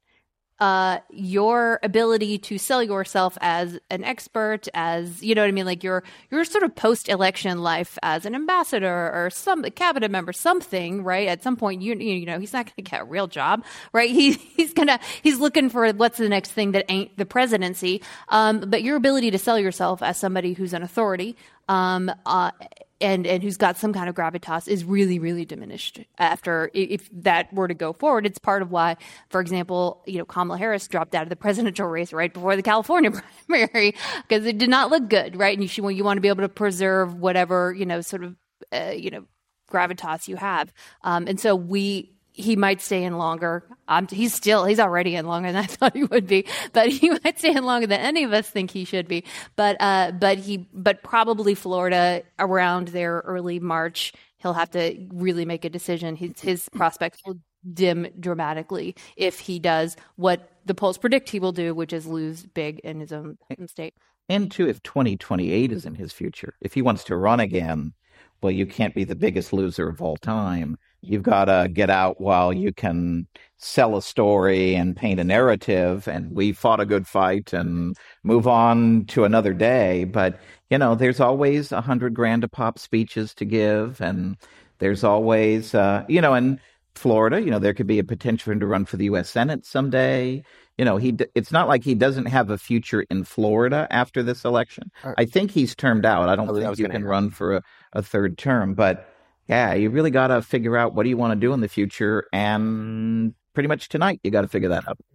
uh, 0.60 1.00
your 1.10 1.80
ability 1.84 2.38
to 2.38 2.58
sell 2.58 2.84
yourself 2.84 3.38
as 3.42 3.80
an 3.90 4.04
expert, 4.04 4.68
as 4.74 5.24
you 5.24 5.36
know 5.36 5.42
what 5.42 5.48
I 5.48 5.52
mean, 5.52 5.66
like 5.66 5.84
your 5.84 6.04
your 6.32 6.46
sort 6.46 6.64
of 6.64 6.76
post 6.76 7.10
election 7.10 7.60
life 7.60 7.98
as 8.04 8.26
an 8.26 8.36
ambassador 8.36 9.12
or 9.14 9.30
some 9.30 9.64
cabinet 9.64 10.12
member, 10.12 10.32
something, 10.32 11.04
right? 11.04 11.28
At 11.28 11.44
some 11.44 11.56
point, 11.56 11.82
you 11.82 11.96
you 11.96 12.26
know, 12.26 12.40
he's 12.40 12.54
not 12.54 12.66
going 12.66 12.76
to 12.78 12.82
get 12.84 13.02
a 13.02 13.06
real 13.06 13.28
job, 13.28 13.66
right? 13.92 14.10
He 14.10 14.32
he's 14.56 14.74
gonna 14.74 15.00
he's 15.22 15.40
looking 15.40 15.70
for 15.70 15.92
what's 15.92 16.18
the 16.18 16.30
next 16.30 16.52
thing 16.52 16.72
that 16.74 16.86
ain't 16.90 17.18
the 17.18 17.26
presidency. 17.26 18.02
Um, 18.30 18.62
but 18.68 18.84
your 18.84 18.96
ability 18.96 19.32
to 19.32 19.40
sell 19.40 19.60
yourself 19.60 20.02
as 20.02 20.18
somebody 20.18 20.54
who's 20.54 20.74
an 20.74 20.84
authority, 20.84 21.36
um, 21.68 22.12
uh, 22.26 22.52
and 23.02 23.28
and 23.28 23.44
who's 23.44 23.58
got 23.58 23.78
some 23.78 23.94
kind 23.94 24.10
of 24.10 24.16
gravitas 24.16 24.68
is 24.68 24.84
really 24.86 25.20
really 25.20 25.46
diminished 25.46 26.02
after 26.18 26.70
if 26.74 27.10
that 27.12 27.52
were 27.54 27.68
to 27.68 27.74
go 27.74 27.94
forward. 27.94 28.26
It's 28.26 28.40
part 28.40 28.62
of 28.62 28.72
why, 28.72 28.98
for 29.30 29.42
example, 29.42 30.04
you 30.06 30.18
know 30.18 30.26
Kamala 30.26 30.58
Harris 30.58 30.88
dropped 30.88 31.16
out 31.16 31.24
of 31.24 31.30
the 31.30 31.36
presidential 31.44 31.88
race 31.88 32.14
right 32.14 32.34
before 32.34 32.56
the 32.56 32.64
California 32.64 33.12
primary 33.48 33.96
because 34.28 34.46
it 34.46 34.58
did 34.58 34.70
not 34.70 34.90
look 34.90 35.10
good, 35.10 35.36
right? 35.36 35.58
And 35.58 35.78
you 35.78 35.90
you 35.90 36.04
want 36.04 36.18
to 36.18 36.22
be 36.22 36.30
able 36.30 36.44
to 36.44 36.50
preserve 36.50 37.16
whatever 37.16 37.74
you 37.74 37.86
know 37.86 38.02
sort 38.02 38.24
of 38.24 38.36
uh, 38.72 38.94
you 38.96 39.12
know 39.12 39.26
gravitas 39.72 40.28
you 40.28 40.36
have, 40.36 40.74
um, 41.04 41.28
and 41.28 41.40
so 41.40 41.56
we 41.56 42.13
he 42.34 42.56
might 42.56 42.82
stay 42.82 43.04
in 43.04 43.18
longer. 43.18 43.64
Um, 43.88 44.08
he's 44.08 44.34
still 44.34 44.66
he's 44.66 44.80
already 44.80 45.16
in 45.16 45.28
longer 45.28 45.52
than 45.52 45.64
I 45.64 45.66
thought 45.68 45.96
he 45.96 46.04
would 46.04 46.28
be, 46.28 46.46
but 46.74 46.90
he 46.90 47.12
might 47.12 47.40
stay 47.40 47.56
in 47.56 47.64
longer 47.64 47.88
than 47.88 48.02
any 48.02 48.24
of 48.24 48.34
us 48.34 48.50
think 48.50 48.72
he 48.72 48.84
should 48.86 49.08
be. 49.08 49.24
But 49.56 49.78
uh, 49.80 50.12
but 50.12 50.40
he 50.40 50.68
but 50.74 51.04
probably 51.04 51.56
Florida 51.56 52.24
around 52.40 52.90
there 52.90 53.22
early 53.26 53.60
March. 53.60 54.14
He'll 54.38 54.54
have 54.54 54.72
to 54.72 55.08
really 55.14 55.46
make 55.46 55.64
a 55.64 55.70
decision. 55.70 56.16
His 56.16 56.40
his 56.42 56.70
prospects 56.70 57.20
will 57.26 57.38
dim 57.72 58.08
dramatically 58.20 58.96
if 59.16 59.40
he 59.40 59.58
does 59.58 59.96
what 60.18 60.50
the 60.66 60.74
polls 60.74 60.98
predict 60.98 61.30
he 61.30 61.40
will 61.40 61.54
do, 61.54 61.74
which 61.74 61.94
is 61.94 62.06
lose 62.06 62.46
big 62.46 62.80
in 62.80 63.00
his 63.00 63.14
own 63.14 63.38
state. 63.68 63.94
And 64.30 64.52
two, 64.52 64.68
if 64.68 64.82
2028 64.84 65.72
is 65.72 65.86
in 65.86 65.96
his 65.96 66.12
future, 66.12 66.56
if 66.62 66.74
he 66.74 66.82
wants 66.82 67.04
to 67.06 67.18
run 67.18 67.40
again, 67.40 67.94
well, 68.42 68.52
you 68.52 68.66
can't 68.66 68.96
be 68.96 69.04
the 69.04 69.16
biggest 69.16 69.54
loser 69.54 69.90
of 69.90 70.02
all 70.02 70.18
time. 70.18 70.78
You've 71.04 71.24
got 71.24 71.46
to 71.46 71.70
get 71.72 71.90
out 71.90 72.20
while 72.22 72.54
you 72.54 72.72
can 72.74 73.28
sell 73.58 73.96
a 73.98 74.02
story 74.02 74.76
and 74.76 74.96
paint 74.96 75.20
a 75.20 75.24
narrative. 75.24 76.08
And 76.08 76.32
we 76.32 76.52
fought 76.54 76.80
a 76.80 76.86
good 76.86 77.08
fight 77.08 77.54
and 77.54 77.96
move 78.24 78.48
on 78.48 79.06
to 79.08 79.24
another 79.26 79.54
day. 79.54 80.06
But, 80.06 80.40
you 80.70 80.78
know, 80.78 80.96
there's 80.96 81.20
always 81.20 81.72
a 81.72 81.82
hundred 81.82 82.14
grand 82.14 82.44
a 82.44 82.48
pop 82.48 82.80
speeches 82.80 83.34
to 83.36 83.46
give. 83.46 84.02
And 84.02 84.38
there's 84.80 85.04
always, 85.04 85.76
uh, 85.76 86.04
you 86.08 86.22
know, 86.22 86.34
in 86.34 86.60
Florida, 86.96 87.42
you 87.42 87.52
know, 87.52 87.60
there 87.60 87.74
could 87.74 87.88
be 87.88 88.00
a 88.00 88.04
potential 88.04 88.46
for 88.46 88.52
him 88.54 88.60
to 88.60 88.68
run 88.68 88.86
for 88.86 88.98
the 88.98 89.06
U.S. 89.06 89.30
Senate 89.30 89.66
someday. 89.66 90.44
You 90.78 90.86
know, 90.86 90.98
he 90.98 91.16
it's 91.36 91.52
not 91.52 91.68
like 91.68 91.84
he 91.84 91.94
doesn't 91.96 92.26
have 92.26 92.50
a 92.50 92.58
future 92.58 93.02
in 93.10 93.24
Florida 93.24 93.88
after 93.92 94.24
this 94.24 94.44
election. 94.44 94.92
Right. 95.04 95.16
I 95.20 95.26
think 95.26 95.52
he's 95.52 95.76
termed 95.76 96.06
out. 96.06 96.30
I 96.30 96.36
don't 96.36 96.48
I 96.50 96.52
was- 96.52 96.60
think 96.60 96.70
was 96.72 96.80
you 96.80 96.90
can 96.90 97.04
run 97.04 97.30
for 97.30 97.58
a, 97.58 97.64
a 97.94 98.02
third 98.02 98.38
term. 98.38 98.74
But 98.74 99.13
yeah, 99.48 99.74
you 99.74 99.90
really 99.90 100.12
got 100.12 100.28
to 100.28 100.42
figure 100.42 100.78
out 100.78 100.94
what 100.94 101.04
do 101.04 101.10
you 101.10 101.18
want 101.18 101.32
to 101.32 101.40
do 101.40 101.54
in 101.54 101.62
the 101.62 101.68
future. 101.68 102.28
And 102.32 103.34
pretty 103.54 103.68
much 103.68 103.90
tonight, 103.90 104.20
you 104.24 104.32
got 104.32 104.42
to 104.42 104.48
figure 104.48 104.70
that 104.70 104.88
out. 104.88 104.98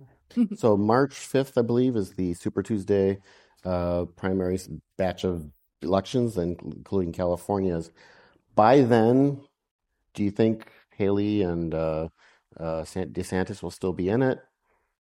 So 0.56 0.76
March 0.76 1.14
5th, 1.14 1.56
I 1.56 1.62
believe, 1.62 1.96
is 1.96 2.12
the 2.12 2.34
Super 2.34 2.62
Tuesday 2.62 3.18
uh, 3.64 4.04
primary 4.14 4.60
batch 4.96 5.24
of 5.24 5.50
elections, 5.82 6.36
and 6.36 6.60
including 6.62 7.12
California's. 7.12 7.90
By 8.54 8.82
then, 8.82 9.40
do 10.14 10.22
you 10.22 10.30
think 10.30 10.70
Haley 10.94 11.42
and 11.42 11.74
uh, 11.74 12.08
uh, 12.58 12.82
DeSantis 12.82 13.62
will 13.62 13.70
still 13.70 13.92
be 13.92 14.08
in 14.08 14.22
it? 14.22 14.38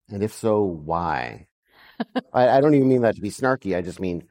And 0.08 0.22
if 0.22 0.32
so, 0.32 0.62
why? 0.62 1.46
I, 2.32 2.48
I 2.48 2.60
don't 2.60 2.74
even 2.74 2.88
mean 2.88 3.02
that 3.02 3.16
to 3.16 3.20
be 3.20 3.30
snarky. 3.30 3.76
I 3.76 3.82
just 3.82 4.00
mean, 4.00 4.24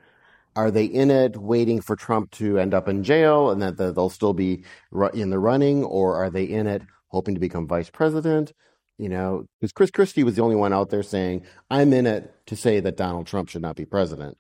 are 0.60 0.72
they 0.72 0.84
in 0.84 1.10
it 1.10 1.38
waiting 1.38 1.80
for 1.80 1.96
Trump 1.96 2.32
to 2.32 2.60
end 2.60 2.74
up 2.74 2.90
in 2.90 3.02
jail 3.02 3.50
and 3.50 3.62
that 3.62 3.78
the- 3.78 3.94
they'll 3.94 4.10
still 4.10 4.34
be 4.34 4.66
in 5.14 5.30
the 5.30 5.40
running, 5.40 5.86
or 5.86 6.16
are 6.16 6.30
they 6.30 6.44
in 6.44 6.68
it 6.68 6.82
hoping 7.08 7.34
to 7.34 7.40
become 7.40 7.66
vice 7.66 7.90
president? 7.90 8.52
You 8.98 9.08
know, 9.08 9.46
because 9.62 9.72
Chris 9.72 9.90
Christie 9.90 10.26
was 10.26 10.36
the 10.36 10.42
only 10.42 10.58
one 10.58 10.74
out 10.74 10.90
there 10.90 11.02
saying, 11.02 11.44
I'm 11.70 11.94
in 11.94 12.06
it 12.06 12.34
to 12.48 12.58
say 12.58 12.82
that 12.82 12.98
Donald 12.98 13.26
Trump 13.26 13.48
should 13.48 13.62
not 13.62 13.78
be 13.78 13.86
president. 13.86 14.38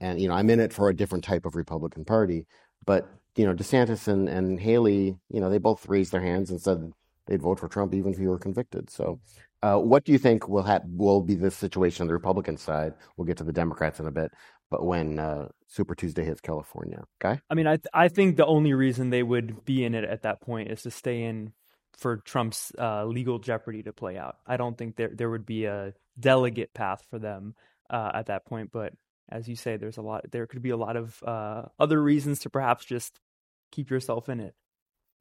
And, 0.00 0.18
you 0.18 0.28
know, 0.28 0.34
I'm 0.34 0.48
in 0.48 0.60
it 0.60 0.72
for 0.72 0.88
a 0.88 0.96
different 0.96 1.24
type 1.24 1.44
of 1.44 1.54
Republican 1.54 2.06
Party. 2.06 2.46
But, 2.86 3.06
you 3.36 3.44
know, 3.44 3.54
DeSantis 3.54 4.08
and, 4.08 4.30
and 4.30 4.58
Haley, 4.58 5.18
you 5.28 5.40
know, 5.40 5.50
they 5.50 5.58
both 5.58 5.86
raised 5.86 6.10
their 6.10 6.22
hands 6.22 6.50
and 6.50 6.58
said 6.58 6.90
they'd 7.26 7.42
vote 7.42 7.60
for 7.60 7.68
Trump 7.68 7.92
even 7.94 8.12
if 8.12 8.18
he 8.18 8.26
were 8.26 8.38
convicted. 8.38 8.88
So, 8.88 9.20
uh, 9.62 9.76
what 9.76 10.04
do 10.04 10.12
you 10.12 10.18
think 10.18 10.48
will 10.48 10.62
ha- 10.62 10.80
will 10.86 11.20
be 11.20 11.34
the 11.34 11.50
situation 11.50 12.04
on 12.04 12.08
the 12.08 12.14
Republican 12.14 12.56
side? 12.56 12.94
We'll 13.16 13.26
get 13.26 13.36
to 13.36 13.44
the 13.44 13.52
Democrats 13.52 14.00
in 14.00 14.06
a 14.06 14.10
bit. 14.10 14.32
But 14.70 14.84
when 14.84 15.18
uh, 15.18 15.48
Super 15.66 15.94
Tuesday 15.94 16.24
hits 16.24 16.40
California, 16.40 17.04
okay? 17.22 17.40
I 17.50 17.54
mean, 17.54 17.66
I 17.66 17.76
th- 17.76 17.88
I 17.92 18.08
think 18.08 18.36
the 18.36 18.46
only 18.46 18.72
reason 18.72 19.10
they 19.10 19.22
would 19.22 19.64
be 19.64 19.84
in 19.84 19.94
it 19.94 20.04
at 20.04 20.22
that 20.22 20.40
point 20.40 20.70
is 20.70 20.82
to 20.82 20.90
stay 20.90 21.24
in 21.24 21.52
for 21.96 22.18
Trump's 22.18 22.72
uh, 22.78 23.04
legal 23.04 23.40
jeopardy 23.40 23.82
to 23.82 23.92
play 23.92 24.16
out. 24.16 24.36
I 24.46 24.56
don't 24.56 24.78
think 24.78 24.96
there 24.96 25.10
there 25.12 25.28
would 25.28 25.44
be 25.44 25.64
a 25.64 25.92
delegate 26.18 26.72
path 26.72 27.04
for 27.10 27.18
them 27.18 27.54
uh, 27.90 28.12
at 28.14 28.26
that 28.26 28.46
point. 28.46 28.70
But 28.72 28.92
as 29.28 29.48
you 29.48 29.56
say, 29.56 29.76
there's 29.76 29.96
a 29.96 30.02
lot. 30.02 30.30
There 30.30 30.46
could 30.46 30.62
be 30.62 30.70
a 30.70 30.76
lot 30.76 30.96
of 30.96 31.20
uh, 31.24 31.62
other 31.78 32.00
reasons 32.00 32.40
to 32.40 32.50
perhaps 32.50 32.84
just 32.84 33.18
keep 33.72 33.90
yourself 33.90 34.28
in 34.28 34.38
it. 34.38 34.54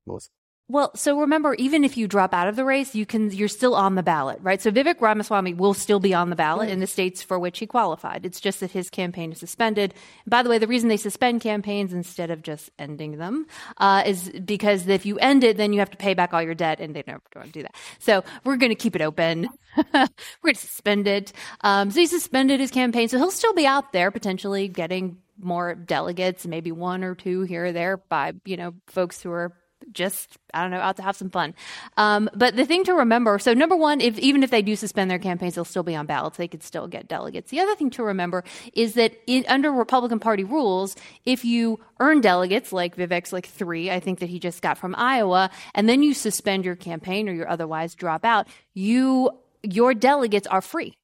Melissa. 0.05 0.29
Well, 0.71 0.95
so 0.95 1.19
remember, 1.19 1.55
even 1.55 1.83
if 1.83 1.97
you 1.97 2.07
drop 2.07 2.31
out 2.31 2.47
of 2.47 2.55
the 2.55 2.63
race, 2.63 2.93
you 2.93 3.03
can 3.03 3.31
you're 3.31 3.47
still 3.47 3.73
on 3.73 3.95
the 3.95 4.03
ballot, 4.03 4.37
right? 4.43 4.61
So 4.61 4.71
Vivek 4.71 5.01
Ramaswamy 5.01 5.55
will 5.55 5.73
still 5.73 5.99
be 5.99 6.13
on 6.13 6.29
the 6.29 6.35
ballot 6.35 6.69
in 6.69 6.79
the 6.79 6.85
states 6.85 7.23
for 7.23 7.39
which 7.39 7.57
he 7.57 7.65
qualified. 7.65 8.23
It's 8.23 8.39
just 8.39 8.59
that 8.59 8.69
his 8.69 8.91
campaign 8.91 9.31
is 9.31 9.39
suspended. 9.39 9.95
And 10.25 10.29
by 10.29 10.43
the 10.43 10.49
way, 10.49 10.59
the 10.59 10.67
reason 10.67 10.87
they 10.87 10.97
suspend 10.97 11.41
campaigns 11.41 11.91
instead 11.91 12.29
of 12.29 12.43
just 12.43 12.69
ending 12.77 13.17
them 13.17 13.47
uh, 13.77 14.03
is 14.05 14.29
because 14.45 14.87
if 14.87 15.07
you 15.07 15.17
end 15.17 15.43
it, 15.43 15.57
then 15.57 15.73
you 15.73 15.79
have 15.79 15.89
to 15.89 15.97
pay 15.97 16.13
back 16.13 16.35
all 16.35 16.41
your 16.43 16.53
debt, 16.53 16.79
and 16.79 16.95
they 16.95 17.01
don't 17.01 17.23
want 17.35 17.47
to 17.47 17.51
do 17.51 17.63
that. 17.63 17.73
So 17.97 18.23
we're 18.43 18.57
going 18.57 18.69
to 18.69 18.75
keep 18.75 18.95
it 18.95 19.01
open. 19.01 19.49
we're 19.93 20.07
going 20.43 20.53
to 20.53 20.61
suspend 20.61 21.07
it. 21.07 21.33
Um, 21.61 21.89
so 21.89 21.99
he 21.99 22.05
suspended 22.05 22.59
his 22.59 22.69
campaign, 22.69 23.09
so 23.09 23.17
he'll 23.17 23.31
still 23.31 23.55
be 23.55 23.65
out 23.65 23.91
there 23.91 24.11
potentially 24.11 24.67
getting 24.67 25.17
more 25.41 25.73
delegates, 25.73 26.45
maybe 26.45 26.71
one 26.71 27.03
or 27.03 27.15
two 27.15 27.41
here 27.41 27.65
or 27.65 27.71
there 27.71 27.97
by 27.97 28.33
you 28.45 28.57
know 28.57 28.75
folks 28.87 29.19
who 29.21 29.31
are 29.31 29.51
just 29.91 30.37
I 30.53 30.61
don't 30.61 30.71
know 30.71 30.77
out 30.79 30.97
to 30.97 31.03
have 31.03 31.15
some 31.15 31.29
fun. 31.29 31.53
Um, 31.97 32.29
but 32.35 32.55
the 32.55 32.65
thing 32.65 32.83
to 32.85 32.93
remember, 32.93 33.39
so 33.39 33.53
number 33.53 33.75
one, 33.75 34.01
if 34.01 34.17
even 34.19 34.43
if 34.43 34.51
they 34.51 34.61
do 34.61 34.75
suspend 34.75 35.09
their 35.09 35.19
campaigns, 35.19 35.55
they'll 35.55 35.65
still 35.65 35.83
be 35.83 35.95
on 35.95 36.05
ballots. 36.05 36.37
They 36.37 36.47
could 36.47 36.63
still 36.63 36.87
get 36.87 37.07
delegates. 37.07 37.51
The 37.51 37.59
other 37.59 37.75
thing 37.75 37.89
to 37.91 38.03
remember 38.03 38.43
is 38.73 38.93
that 38.95 39.13
in, 39.27 39.45
under 39.47 39.71
Republican 39.71 40.19
Party 40.19 40.43
rules, 40.43 40.95
if 41.25 41.45
you 41.45 41.79
earn 41.99 42.21
delegates 42.21 42.71
like 42.71 42.95
Vivek's 42.95 43.33
like 43.33 43.47
three, 43.47 43.89
I 43.91 43.99
think 43.99 44.19
that 44.19 44.29
he 44.29 44.39
just 44.39 44.61
got 44.61 44.77
from 44.77 44.95
Iowa, 44.95 45.49
and 45.73 45.87
then 45.87 46.03
you 46.03 46.13
suspend 46.13 46.65
your 46.65 46.75
campaign 46.75 47.29
or 47.29 47.33
you 47.33 47.43
otherwise 47.43 47.95
drop 47.95 48.25
out, 48.25 48.47
you 48.73 49.31
your 49.63 49.93
delegates 49.93 50.47
are 50.47 50.61
free 50.61 50.95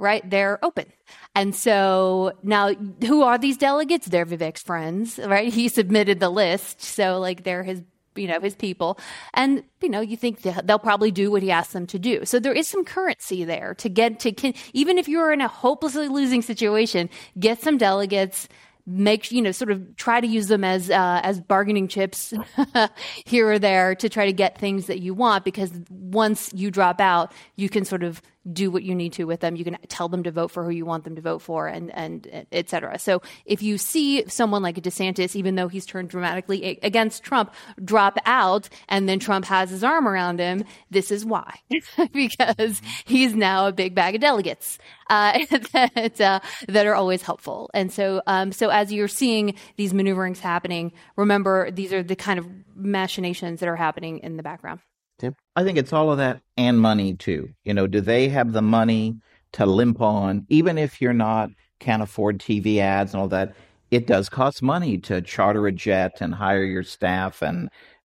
right? 0.00 0.28
They're 0.28 0.58
open. 0.64 0.86
And 1.34 1.54
so 1.54 2.32
now, 2.42 2.72
who 2.72 3.22
are 3.22 3.36
these 3.36 3.58
delegates? 3.58 4.06
They're 4.06 4.24
Vivek's 4.24 4.62
friends, 4.62 5.18
right? 5.18 5.52
He 5.52 5.68
submitted 5.68 6.20
the 6.20 6.30
list. 6.30 6.80
So, 6.80 7.20
like, 7.20 7.44
they're 7.44 7.62
his 7.62 7.82
you 8.14 8.26
know 8.26 8.40
his 8.40 8.54
people. 8.54 8.98
And 9.34 9.62
you 9.80 9.88
know 9.88 10.00
you 10.00 10.16
think 10.16 10.42
they'll 10.42 10.78
probably 10.78 11.10
do 11.10 11.30
what 11.30 11.42
he 11.42 11.50
asks 11.50 11.72
them 11.72 11.86
to 11.88 11.98
do. 11.98 12.24
So 12.24 12.38
there 12.38 12.52
is 12.52 12.68
some 12.68 12.84
currency 12.84 13.44
there 13.44 13.74
to 13.74 13.88
get 13.88 14.20
to 14.20 14.52
even 14.72 14.98
if 14.98 15.08
you're 15.08 15.32
in 15.32 15.40
a 15.40 15.48
hopelessly 15.48 16.08
losing 16.08 16.42
situation 16.42 17.08
get 17.38 17.60
some 17.60 17.78
delegates 17.78 18.48
make 18.86 19.30
you 19.30 19.42
know 19.42 19.52
sort 19.52 19.70
of 19.70 19.96
try 19.96 20.20
to 20.20 20.26
use 20.26 20.48
them 20.48 20.64
as 20.64 20.90
uh, 20.90 21.20
as 21.22 21.40
bargaining 21.40 21.88
chips 21.88 22.34
here 23.24 23.50
or 23.50 23.58
there 23.58 23.94
to 23.94 24.08
try 24.08 24.26
to 24.26 24.32
get 24.32 24.58
things 24.58 24.86
that 24.86 25.00
you 25.00 25.14
want 25.14 25.44
because 25.44 25.70
once 25.90 26.50
you 26.54 26.70
drop 26.70 27.00
out 27.00 27.32
you 27.56 27.68
can 27.68 27.84
sort 27.84 28.02
of 28.02 28.20
do 28.50 28.70
what 28.70 28.82
you 28.82 28.94
need 28.94 29.12
to 29.14 29.24
with 29.24 29.40
them. 29.40 29.56
You 29.56 29.64
can 29.64 29.76
tell 29.88 30.08
them 30.08 30.22
to 30.22 30.30
vote 30.30 30.50
for 30.50 30.64
who 30.64 30.70
you 30.70 30.86
want 30.86 31.04
them 31.04 31.16
to 31.16 31.22
vote 31.22 31.42
for, 31.42 31.66
and 31.66 31.90
and 31.94 32.46
et 32.50 32.68
cetera. 32.68 32.98
So 32.98 33.20
if 33.44 33.62
you 33.62 33.78
see 33.78 34.24
someone 34.28 34.62
like 34.62 34.76
DeSantis, 34.76 35.36
even 35.36 35.56
though 35.56 35.68
he's 35.68 35.84
turned 35.84 36.08
dramatically 36.08 36.78
against 36.82 37.22
Trump, 37.22 37.52
drop 37.84 38.18
out, 38.24 38.68
and 38.88 39.08
then 39.08 39.18
Trump 39.18 39.44
has 39.46 39.70
his 39.70 39.84
arm 39.84 40.08
around 40.08 40.40
him, 40.40 40.64
this 40.90 41.10
is 41.10 41.24
why, 41.24 41.60
because 42.12 42.80
he's 43.04 43.34
now 43.34 43.66
a 43.66 43.72
big 43.72 43.94
bag 43.94 44.14
of 44.14 44.20
delegates 44.20 44.78
uh, 45.10 45.38
that 45.72 46.20
uh, 46.20 46.40
that 46.68 46.86
are 46.86 46.94
always 46.94 47.22
helpful. 47.22 47.70
And 47.74 47.92
so 47.92 48.22
um, 48.26 48.52
so 48.52 48.70
as 48.70 48.92
you're 48.92 49.08
seeing 49.08 49.54
these 49.76 49.92
maneuverings 49.92 50.40
happening, 50.40 50.92
remember 51.16 51.70
these 51.70 51.92
are 51.92 52.02
the 52.02 52.16
kind 52.16 52.38
of 52.38 52.46
machinations 52.74 53.60
that 53.60 53.68
are 53.68 53.76
happening 53.76 54.20
in 54.20 54.36
the 54.36 54.42
background. 54.42 54.80
Tim? 55.20 55.36
I 55.54 55.62
think 55.62 55.78
it's 55.78 55.92
all 55.92 56.10
of 56.10 56.18
that 56.18 56.40
and 56.56 56.80
money 56.80 57.14
too. 57.14 57.50
You 57.64 57.74
know, 57.74 57.86
do 57.86 58.00
they 58.00 58.28
have 58.28 58.52
the 58.52 58.62
money 58.62 59.16
to 59.52 59.66
limp 59.66 60.00
on, 60.00 60.46
even 60.48 60.78
if 60.78 61.00
you're 61.00 61.12
not, 61.12 61.50
can't 61.78 62.02
afford 62.02 62.38
TV 62.38 62.78
ads 62.78 63.12
and 63.12 63.20
all 63.20 63.28
that? 63.28 63.54
It 63.90 64.06
does 64.06 64.28
cost 64.28 64.62
money 64.62 64.98
to 64.98 65.20
charter 65.20 65.66
a 65.66 65.72
jet 65.72 66.20
and 66.20 66.34
hire 66.34 66.64
your 66.64 66.84
staff 66.84 67.42
and 67.42 67.68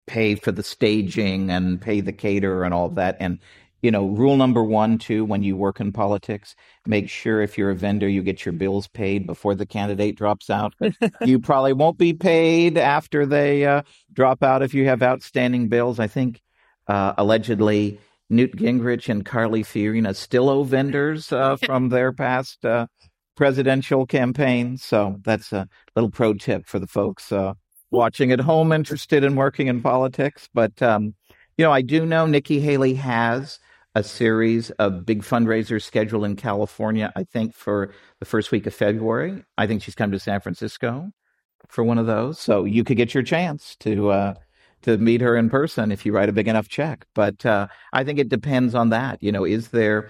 pay 0.07 0.35
for 0.35 0.51
the 0.51 0.63
staging 0.63 1.49
and 1.49 1.79
pay 1.79 2.01
the 2.01 2.13
caterer 2.13 2.63
and 2.63 2.73
all 2.73 2.89
that. 2.89 3.17
And, 3.19 3.39
you 3.81 3.91
know, 3.91 4.07
rule 4.07 4.37
number 4.37 4.63
one, 4.63 4.97
too, 4.97 5.23
when 5.23 5.43
you 5.43 5.55
work 5.55 5.79
in 5.79 5.91
politics, 5.91 6.55
make 6.87 7.09
sure 7.09 7.41
if 7.41 7.57
you're 7.57 7.69
a 7.69 7.75
vendor, 7.75 8.07
you 8.07 8.23
get 8.23 8.43
your 8.43 8.53
bills 8.53 8.87
paid 8.87 9.27
before 9.27 9.53
the 9.53 9.67
candidate 9.67 10.17
drops 10.17 10.49
out. 10.49 10.73
you 11.21 11.39
probably 11.39 11.73
won't 11.73 11.99
be 11.99 12.13
paid 12.13 12.77
after 12.77 13.25
they 13.25 13.65
uh, 13.65 13.83
drop 14.13 14.41
out 14.41 14.63
if 14.63 14.73
you 14.73 14.85
have 14.87 15.03
outstanding 15.03 15.67
bills. 15.67 15.99
I 15.99 16.07
think 16.07 16.41
uh, 16.87 17.13
allegedly, 17.17 17.99
Newt 18.29 18.55
Gingrich 18.55 19.09
and 19.09 19.25
Carly 19.25 19.63
Fiorina 19.63 20.15
still 20.15 20.49
owe 20.49 20.63
vendors 20.63 21.31
uh, 21.31 21.55
from 21.65 21.89
their 21.89 22.11
past 22.11 22.65
uh, 22.65 22.87
presidential 23.35 24.05
campaigns. 24.05 24.83
So 24.83 25.17
that's 25.23 25.53
a 25.53 25.67
little 25.95 26.11
pro 26.11 26.33
tip 26.33 26.65
for 26.65 26.79
the 26.79 26.87
folks 26.87 27.31
uh, 27.31 27.53
watching 27.91 28.31
at 28.31 28.41
home 28.41 28.71
interested 28.71 29.23
in 29.23 29.35
working 29.35 29.67
in 29.67 29.81
politics. 29.81 30.49
But, 30.53 30.81
um, 30.81 31.15
you 31.57 31.63
know, 31.63 31.71
I 31.71 31.81
do 31.81 32.05
know 32.05 32.25
Nikki 32.25 32.59
Haley 32.59 32.95
has 32.95 33.59
a 33.95 34.03
series 34.03 34.69
of 34.71 35.05
big 35.05 35.23
fundraisers 35.23 35.83
scheduled 35.83 36.25
in 36.25 36.35
California, 36.35 37.11
I 37.15 37.23
think, 37.23 37.55
for 37.55 37.93
the 38.19 38.25
first 38.25 38.51
week 38.51 38.67
of 38.67 38.73
February. 38.73 39.43
I 39.57 39.65
think 39.65 39.81
she's 39.81 39.95
come 39.95 40.11
to 40.11 40.19
San 40.19 40.39
Francisco 40.39 41.09
for 41.67 41.83
one 41.83 41.97
of 41.97 42.05
those. 42.05 42.39
So 42.39 42.65
you 42.65 42.83
could 42.83 42.97
get 42.97 43.13
your 43.13 43.23
chance 43.23 43.75
to 43.79 44.09
uh, 44.09 44.33
to 44.83 44.97
meet 44.97 45.21
her 45.21 45.35
in 45.35 45.49
person 45.49 45.91
if 45.91 46.05
you 46.05 46.13
write 46.13 46.29
a 46.29 46.33
big 46.33 46.47
enough 46.47 46.67
check. 46.67 47.05
But 47.13 47.45
uh, 47.45 47.67
I 47.93 48.03
think 48.03 48.19
it 48.19 48.29
depends 48.29 48.75
on 48.75 48.89
that. 48.89 49.21
You 49.21 49.31
know, 49.31 49.43
is 49.43 49.69
there 49.69 50.09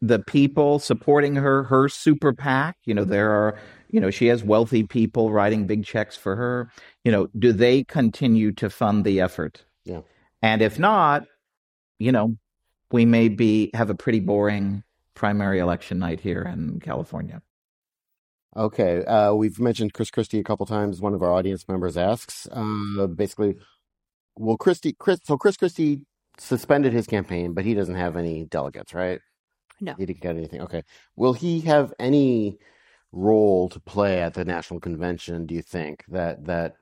the 0.00 0.18
people 0.18 0.78
supporting 0.78 1.36
her, 1.36 1.64
her 1.64 1.88
super 1.88 2.32
PAC? 2.32 2.76
You 2.84 2.94
know, 2.94 3.04
there 3.04 3.30
are, 3.30 3.58
you 3.90 4.00
know, 4.00 4.10
she 4.10 4.26
has 4.26 4.42
wealthy 4.42 4.82
people 4.82 5.32
writing 5.32 5.66
big 5.66 5.84
checks 5.84 6.16
for 6.16 6.36
her. 6.36 6.70
You 7.04 7.12
know, 7.12 7.28
do 7.38 7.52
they 7.52 7.84
continue 7.84 8.52
to 8.52 8.70
fund 8.70 9.04
the 9.04 9.20
effort? 9.20 9.64
Yeah. 9.84 10.00
And 10.42 10.62
if 10.62 10.78
not, 10.78 11.24
you 11.98 12.12
know, 12.12 12.36
we 12.90 13.04
may 13.04 13.28
be 13.28 13.70
have 13.74 13.90
a 13.90 13.94
pretty 13.94 14.20
boring 14.20 14.82
primary 15.14 15.58
election 15.58 15.98
night 15.98 16.20
here 16.20 16.42
in 16.42 16.80
California. 16.80 17.42
Okay, 18.56 19.04
uh, 19.04 19.34
we've 19.34 19.60
mentioned 19.60 19.92
Chris 19.92 20.10
Christie 20.10 20.38
a 20.38 20.44
couple 20.44 20.64
times. 20.64 21.00
One 21.00 21.12
of 21.12 21.22
our 21.22 21.30
audience 21.30 21.68
members 21.68 21.96
asks, 21.96 22.48
uh, 22.50 23.06
basically, 23.06 23.56
well, 24.36 24.56
Christie, 24.56 24.94
Chris, 24.98 25.20
so 25.24 25.36
Chris 25.36 25.56
Christie 25.56 26.02
suspended 26.38 26.92
his 26.92 27.06
campaign, 27.06 27.52
but 27.54 27.64
he 27.64 27.74
doesn't 27.74 27.94
have 27.94 28.16
any 28.16 28.44
delegates, 28.44 28.94
right? 28.94 29.20
No, 29.80 29.94
he 29.98 30.06
didn't 30.06 30.20
get 30.20 30.36
anything. 30.36 30.60
Okay, 30.62 30.82
will 31.16 31.32
he 31.32 31.60
have 31.62 31.92
any 31.98 32.58
role 33.12 33.68
to 33.70 33.80
play 33.80 34.20
at 34.20 34.34
the 34.34 34.44
national 34.44 34.80
convention? 34.80 35.46
Do 35.46 35.54
you 35.54 35.62
think 35.62 36.04
that 36.08 36.44
that? 36.46 36.74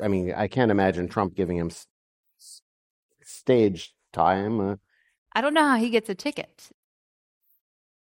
I 0.00 0.08
mean, 0.08 0.32
I 0.34 0.48
can't 0.48 0.70
imagine 0.70 1.08
Trump 1.08 1.34
giving 1.34 1.56
him 1.56 1.68
s- 1.68 1.86
stage 3.22 3.94
time. 4.12 4.60
Uh, 4.60 4.76
I 5.34 5.40
don't 5.40 5.54
know 5.54 5.66
how 5.66 5.76
he 5.76 5.90
gets 5.90 6.08
a 6.08 6.14
ticket. 6.14 6.70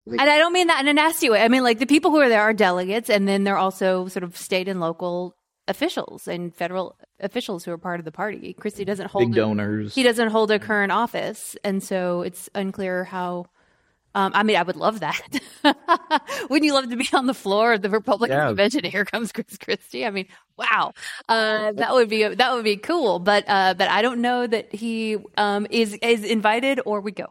and 0.07 0.21
I 0.21 0.39
don't 0.39 0.53
mean 0.53 0.67
that 0.67 0.81
in 0.81 0.89
a 0.89 0.93
nasty 0.93 1.31
way. 1.31 1.43
I 1.43 1.49
mean, 1.49 1.63
like 1.63 1.79
the 1.79 1.87
people 1.87 2.11
who 2.11 2.21
are 2.21 2.29
there 2.29 2.43
are 2.43 2.53
delegates, 2.53 3.09
and 3.11 3.29
then 3.29 3.45
they're 3.45 3.59
also 3.59 4.09
sort 4.09 4.25
of 4.25 4.37
state 4.37 4.69
and 4.69 4.81
local 4.81 5.37
officials 5.69 6.27
and 6.27 6.55
federal 6.55 6.97
officials 7.21 7.65
who 7.65 7.73
are 7.73 7.79
part 7.79 8.01
of 8.01 8.05
the 8.05 8.13
party. 8.13 8.53
Christie 8.55 8.85
doesn't 8.85 9.11
hold 9.11 9.31
big 9.31 9.35
donors. 9.35 9.93
A, 9.93 9.95
he 9.95 10.03
doesn't 10.03 10.31
hold 10.31 10.51
a 10.51 10.59
current 10.59 10.93
office, 10.93 11.57
and 11.65 11.83
so 11.83 12.23
it's 12.23 12.49
unclear 12.55 13.05
how. 13.05 13.47
Um, 14.15 14.33
I 14.35 14.43
mean, 14.43 14.57
I 14.57 14.63
would 14.63 14.77
love 14.77 15.01
that. 15.01 15.41
Wouldn't 16.51 16.65
you 16.65 16.75
love 16.75 16.91
to 16.91 16.97
be 16.97 17.09
on 17.15 17.25
the 17.25 17.33
floor 17.33 17.73
of 17.73 17.81
the 17.81 17.89
Republican 17.89 18.37
yeah. 18.37 18.49
convention? 18.49 18.85
Here 18.85 19.07
comes 19.07 19.33
Chris 19.33 19.57
Christie. 19.57 20.05
I 20.05 20.11
mean, 20.11 20.27
wow, 20.59 20.93
uh, 21.31 21.73
that 21.73 21.93
would 21.93 22.11
be 22.11 22.29
that 22.29 22.53
would 22.53 22.65
be 22.65 22.77
cool. 22.77 23.21
But 23.21 23.45
uh, 23.49 23.73
but 23.73 23.89
I 23.89 24.03
don't 24.03 24.21
know 24.21 24.47
that 24.47 24.75
he 24.75 25.17
um, 25.39 25.67
is 25.71 25.95
is 26.03 26.25
invited 26.25 26.81
or 26.85 27.01
we 27.01 27.13
go. 27.13 27.27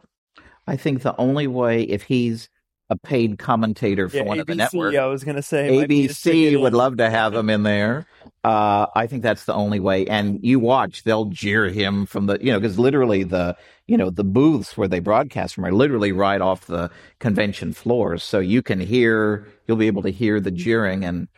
I 0.66 0.76
think 0.76 1.02
the 1.02 1.16
only 1.20 1.46
way 1.46 1.82
if 1.82 2.02
he's 2.02 2.48
a 2.92 2.96
paid 2.96 3.38
commentator 3.38 4.08
for 4.08 4.18
yeah, 4.18 4.22
one 4.24 4.36
ABC, 4.36 4.40
of 4.40 4.46
the 4.46 4.54
networks. 4.54 4.96
I 4.96 5.06
was 5.06 5.24
going 5.24 5.36
to 5.36 5.42
say 5.42 5.70
ABC 5.70 6.60
would 6.60 6.74
love 6.74 6.98
to 6.98 7.08
have 7.08 7.34
him 7.34 7.48
in 7.48 7.62
there. 7.62 8.06
Uh, 8.44 8.86
I 8.94 9.06
think 9.06 9.22
that's 9.22 9.44
the 9.46 9.54
only 9.54 9.80
way. 9.80 10.06
And 10.06 10.38
you 10.44 10.60
watch, 10.60 11.04
they'll 11.04 11.26
jeer 11.26 11.68
him 11.70 12.06
from 12.06 12.26
the, 12.26 12.38
you 12.40 12.52
know, 12.52 12.60
because 12.60 12.78
literally 12.78 13.22
the, 13.24 13.56
you 13.86 13.96
know, 13.96 14.10
the 14.10 14.24
booths 14.24 14.76
where 14.76 14.88
they 14.88 15.00
broadcast 15.00 15.54
from 15.54 15.64
are 15.64 15.72
literally 15.72 16.12
right 16.12 16.40
off 16.40 16.66
the 16.66 16.90
convention 17.18 17.72
floors. 17.72 18.22
So 18.22 18.38
you 18.38 18.62
can 18.62 18.78
hear, 18.78 19.48
you'll 19.66 19.78
be 19.78 19.86
able 19.86 20.02
to 20.02 20.10
hear 20.10 20.38
the 20.38 20.50
jeering. 20.50 21.04
And 21.04 21.28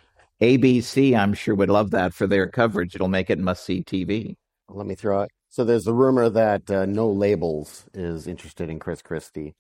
ABC, 0.43 1.17
I'm 1.17 1.35
sure, 1.35 1.55
would 1.55 1.71
love 1.71 1.93
that 1.93 2.15
for 2.15 2.27
their 2.27 2.49
coverage. 2.49 2.95
It'll 2.95 3.09
make 3.09 3.31
it 3.31 3.39
must 3.39 3.65
see 3.65 3.85
TV. 3.85 4.35
Let 4.69 4.87
me 4.87 4.97
throw 4.97 5.23
it. 5.23 5.31
So 5.51 5.63
there's 5.63 5.87
a 5.87 5.93
rumor 5.93 6.29
that 6.31 6.69
uh, 6.69 6.85
No 6.85 7.09
Labels 7.09 7.85
is 7.95 8.27
interested 8.27 8.69
in 8.69 8.81
Chris 8.81 9.03
Christie. 9.03 9.55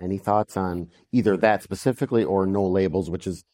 Any 0.00 0.18
thoughts 0.18 0.56
on 0.56 0.88
either 1.12 1.36
that 1.36 1.62
specifically 1.62 2.24
or 2.24 2.46
no 2.46 2.66
labels, 2.66 3.10
which 3.10 3.26
is 3.26 3.44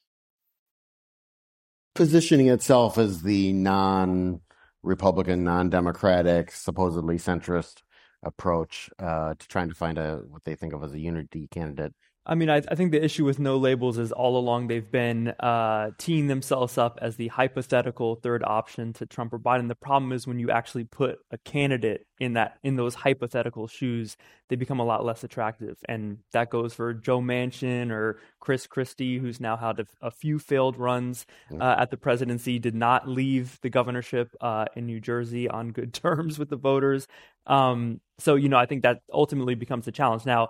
positioning 1.95 2.49
itself 2.49 2.99
as 2.99 3.23
the 3.23 3.53
non 3.53 4.41
Republican, 4.83 5.45
non 5.45 5.71
Democratic, 5.71 6.53
supposedly 6.53 7.17
centrist 7.17 7.83
approach 8.23 8.91
uh, 8.99 9.35
to 9.39 9.49
trying 9.49 9.69
to 9.69 9.75
find 9.75 9.99
a 9.99 10.23
what 10.29 10.45
they 10.45 10.55
think 10.55 10.73
of 10.73 10.83
as 10.83 10.93
a 10.93 10.99
unity 10.99 11.49
candidate 11.51 11.95
I 12.29 12.35
mean, 12.35 12.51
I, 12.51 12.57
I, 12.57 12.75
think 12.75 12.91
the 12.91 13.03
issue 13.03 13.25
with 13.25 13.39
no 13.39 13.57
labels 13.57 13.99
is 13.99 14.11
all 14.11 14.37
along 14.37 14.67
they've 14.67 14.91
been 14.91 15.29
uh, 15.39 15.93
teeing 15.97 16.27
themselves 16.27 16.77
up 16.77 16.99
as 17.01 17.15
the 17.15 17.29
hypothetical 17.29 18.17
third 18.17 18.43
option 18.45 18.93
to 18.95 19.07
Trump 19.07 19.33
or 19.33 19.39
Biden. 19.39 19.69
The 19.69 19.77
problem 19.77 20.13
is 20.13 20.27
when 20.27 20.41
you 20.41 20.51
actually 20.51 20.85
put 20.85 21.21
a 21.31 21.39
candidate 21.39 22.07
in 22.19 22.33
that 22.33 22.59
in 22.65 22.75
those 22.75 22.97
hypothetical 22.97 23.69
shoes, 23.69 24.17
they 24.49 24.57
become 24.57 24.81
a 24.81 24.85
lot 24.85 25.05
less 25.05 25.23
attractive, 25.23 25.79
and 25.89 26.19
that 26.33 26.51
goes 26.51 26.75
for 26.75 26.93
Joe 26.93 27.21
Manchin 27.21 27.91
or 27.91 28.19
Chris 28.41 28.67
Christie, 28.67 29.19
who's 29.19 29.41
now 29.41 29.57
had 29.57 29.81
a, 29.81 29.87
a 30.03 30.11
few 30.11 30.41
failed 30.41 30.77
runs 30.77 31.27
uh, 31.61 31.77
at 31.79 31.91
the 31.91 31.97
presidency, 31.97 32.59
did 32.59 32.75
not 32.75 33.09
leave 33.09 33.61
the 33.61 33.71
governorship 33.71 34.35
uh, 34.41 34.65
in 34.75 34.87
New 34.87 35.01
Jersey 35.01 35.49
on 35.49 35.71
good 35.71 35.95
terms 36.03 36.39
with 36.41 36.51
the 36.51 36.57
voters. 36.57 37.07
Um, 37.47 38.01
so 38.19 38.35
you 38.35 38.49
know, 38.49 38.57
I 38.57 38.67
think 38.67 38.83
that 38.83 39.03
ultimately 39.13 39.55
becomes 39.55 39.87
a 39.87 39.93
challenge 39.93 40.27
now 40.27 40.49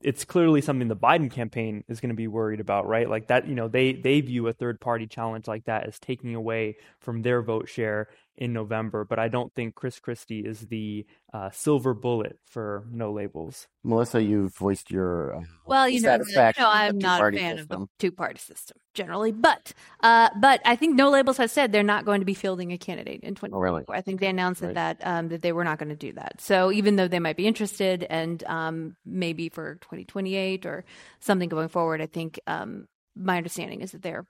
it's 0.00 0.24
clearly 0.24 0.60
something 0.60 0.88
the 0.88 0.96
Biden 0.96 1.30
campaign 1.30 1.84
is 1.88 2.00
going 2.00 2.10
to 2.10 2.16
be 2.16 2.28
worried 2.28 2.60
about, 2.60 2.86
right? 2.86 3.08
Like 3.08 3.28
that, 3.28 3.48
you 3.48 3.54
know, 3.54 3.68
they 3.68 3.92
they 3.92 4.20
view 4.20 4.46
a 4.48 4.52
third 4.52 4.80
party 4.80 5.06
challenge 5.06 5.48
like 5.48 5.64
that 5.64 5.86
as 5.86 5.98
taking 5.98 6.34
away 6.34 6.76
from 7.00 7.22
their 7.22 7.42
vote 7.42 7.68
share. 7.68 8.08
In 8.38 8.52
November. 8.52 9.04
But 9.04 9.18
I 9.18 9.28
don't 9.28 9.52
think 9.54 9.74
Chris 9.74 9.98
Christie 9.98 10.40
is 10.40 10.60
the 10.68 11.06
uh, 11.32 11.50
silver 11.50 11.94
bullet 11.94 12.38
for 12.44 12.84
no 12.90 13.12
labels. 13.12 13.66
Melissa, 13.84 14.22
you've 14.22 14.54
voiced 14.54 14.90
your 14.90 15.36
uh, 15.36 15.40
well, 15.66 15.88
you 15.88 16.00
know, 16.00 16.14
you 16.14 16.18
satisfaction 16.24 16.62
know 16.62 16.68
with 16.70 16.76
I'm 16.76 16.98
not 16.98 17.14
a 17.16 17.18
two-party 17.18 17.38
fan 17.38 17.58
of 17.58 17.68
the 17.68 17.86
two 17.98 18.12
party 18.12 18.38
system 18.38 18.76
generally, 18.94 19.32
but 19.32 19.72
uh, 20.00 20.30
but 20.40 20.60
I 20.64 20.76
think 20.76 20.96
No 20.96 21.10
Labels 21.10 21.36
has 21.36 21.52
said 21.52 21.70
they're 21.70 21.82
not 21.82 22.04
going 22.04 22.20
to 22.20 22.24
be 22.26 22.34
fielding 22.34 22.72
a 22.72 22.78
candidate 22.78 23.20
in 23.22 23.34
2024. 23.34 23.56
Oh, 23.56 23.60
really? 23.60 23.84
I 23.88 24.00
think 24.00 24.20
they 24.20 24.28
announced 24.28 24.62
Right. 24.62 24.74
that 24.74 24.98
um, 25.02 25.28
that 25.28 25.42
they 25.42 25.52
were 25.52 25.64
not 25.64 25.78
going 25.78 25.90
to 25.90 25.96
do 25.96 26.12
that. 26.14 26.40
So 26.40 26.72
even 26.72 26.96
though 26.96 27.08
they 27.08 27.18
might 27.20 27.36
be 27.36 27.46
interested 27.46 28.04
and 28.04 28.42
um, 28.44 28.96
maybe 29.04 29.48
for 29.48 29.74
2028 29.82 30.66
or 30.66 30.84
something 31.20 31.48
going 31.48 31.68
forward, 31.68 32.00
I 32.00 32.06
think 32.06 32.40
um, 32.46 32.86
my 33.14 33.36
understanding 33.36 33.82
is 33.82 33.92
that 33.92 34.02
they're 34.02 34.26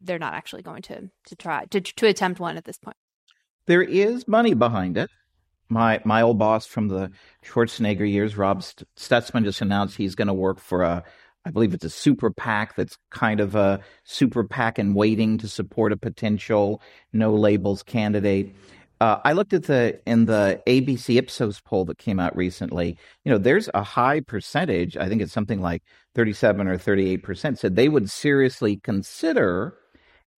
they're 0.00 0.18
not 0.18 0.34
actually 0.34 0.62
going 0.62 0.82
to 0.82 1.10
to 1.26 1.36
try 1.36 1.64
to 1.66 1.80
to 1.80 2.06
attempt 2.06 2.38
one 2.38 2.56
at 2.56 2.64
this 2.64 2.78
point. 2.78 2.96
There 3.66 3.82
is 3.82 4.28
money 4.28 4.54
behind 4.54 4.96
it. 4.96 5.10
My 5.68 6.00
my 6.04 6.22
old 6.22 6.38
boss 6.38 6.66
from 6.66 6.88
the 6.88 7.10
Schwarzenegger 7.44 8.08
years, 8.08 8.36
Rob 8.36 8.62
Stutzman, 8.96 9.44
just 9.44 9.60
announced 9.60 9.96
he's 9.96 10.14
going 10.14 10.28
to 10.28 10.34
work 10.34 10.60
for 10.60 10.82
a, 10.82 11.02
I 11.44 11.50
believe 11.50 11.74
it's 11.74 11.84
a 11.84 11.90
super 11.90 12.30
PAC 12.30 12.76
that's 12.76 12.96
kind 13.10 13.40
of 13.40 13.56
a 13.56 13.80
super 14.04 14.44
PAC 14.44 14.78
in 14.78 14.94
waiting 14.94 15.38
to 15.38 15.48
support 15.48 15.92
a 15.92 15.96
potential 15.96 16.80
no 17.12 17.34
labels 17.34 17.82
candidate. 17.82 18.54
Uh, 19.00 19.18
I 19.24 19.32
looked 19.32 19.52
at 19.52 19.64
the 19.64 20.00
in 20.06 20.26
the 20.26 20.62
ABC 20.68 21.16
Ipsos 21.18 21.60
poll 21.60 21.84
that 21.86 21.98
came 21.98 22.20
out 22.20 22.36
recently. 22.36 22.96
You 23.24 23.32
know, 23.32 23.38
there's 23.38 23.68
a 23.74 23.82
high 23.82 24.20
percentage. 24.20 24.96
I 24.96 25.08
think 25.08 25.20
it's 25.20 25.32
something 25.32 25.60
like 25.60 25.82
37 26.14 26.68
or 26.68 26.78
38 26.78 27.16
percent 27.24 27.58
said 27.58 27.74
they 27.74 27.88
would 27.88 28.08
seriously 28.08 28.76
consider 28.76 29.74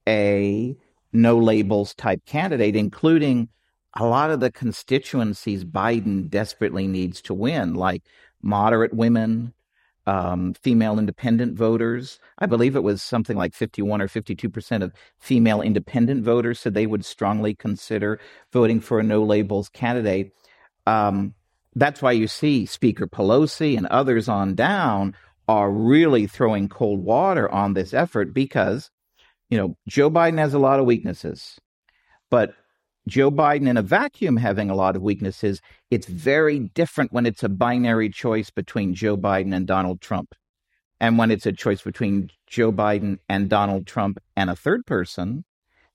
a 0.09 0.75
no 1.12 1.38
labels 1.38 1.94
type 1.94 2.25
candidate, 2.27 2.77
including 2.77 3.49
a 3.94 4.05
lot 4.05 4.31
of 4.31 4.40
the 4.40 4.53
constituencies 4.53 5.64
Biden 5.64 6.29
desperately 6.29 6.87
needs 6.87 7.21
to 7.23 7.35
win, 7.35 7.75
like 7.75 8.03
moderate 8.42 8.94
women, 8.94 9.53
um, 10.07 10.55
female 10.55 10.99
independent 10.99 11.57
voters. 11.57 12.18
I 12.38 12.47
believe 12.47 12.77
it 12.77 12.83
was 12.83 13.03
something 13.03 13.37
like 13.37 13.55
51 13.55 14.01
or 14.01 14.09
52 14.09 14.49
percent 14.49 14.83
of 14.83 14.92
female 15.18 15.61
independent 15.61 16.25
voters 16.25 16.61
said 16.61 16.75
they 16.75 16.87
would 16.87 17.05
strongly 17.05 17.55
consider 17.55 18.18
voting 18.53 18.81
for 18.81 19.01
a 19.01 19.03
no 19.03 19.23
labels 19.23 19.68
candidate. 19.68 20.33
Um, 20.87 21.35
that's 21.75 22.01
why 22.01 22.12
you 22.12 22.27
see 22.27 22.66
Speaker 22.66 23.07
Pelosi 23.07 23.77
and 23.77 23.87
others 23.87 24.29
on 24.29 24.55
down 24.55 25.14
are 25.47 25.71
really 25.71 26.27
throwing 26.27 26.68
cold 26.68 27.03
water 27.05 27.51
on 27.51 27.75
this 27.75 27.94
effort 27.94 28.35
because, 28.35 28.90
you 29.51 29.59
know, 29.59 29.77
Joe 29.89 30.11
Biden 30.11 30.39
has 30.39 30.55
a 30.55 30.59
lot 30.59 30.81
of 30.81 30.87
weaknesses, 30.87 31.59
but 32.31 32.55
Joe 33.07 33.31
Biden 33.31 33.69
in 33.69 33.77
a 33.77 33.83
vacuum 33.83 34.37
having 34.37 34.69
a 34.69 34.75
lot 34.75 34.95
of 34.95 35.03
weaknesses, 35.03 35.61
it's 35.91 36.07
very 36.07 36.59
different 36.59 37.13
when 37.13 37.27
it's 37.27 37.43
a 37.43 37.49
binary 37.49 38.11
choice 38.11 38.51
between 38.51 38.95
Joe 38.95 39.17
Biden 39.17 39.55
and 39.55 39.67
Donald 39.67 40.01
Trump. 40.01 40.35
And 41.01 41.17
when 41.17 41.31
it's 41.31 41.47
a 41.47 41.53
choice 41.53 41.81
between 41.81 42.31
Joe 42.47 42.73
Biden 42.73 43.19
and 43.29 43.49
Donald 43.49 43.87
Trump 43.87 44.19
and 44.37 44.51
a 44.51 44.57
third 44.57 44.85
person, 44.85 45.45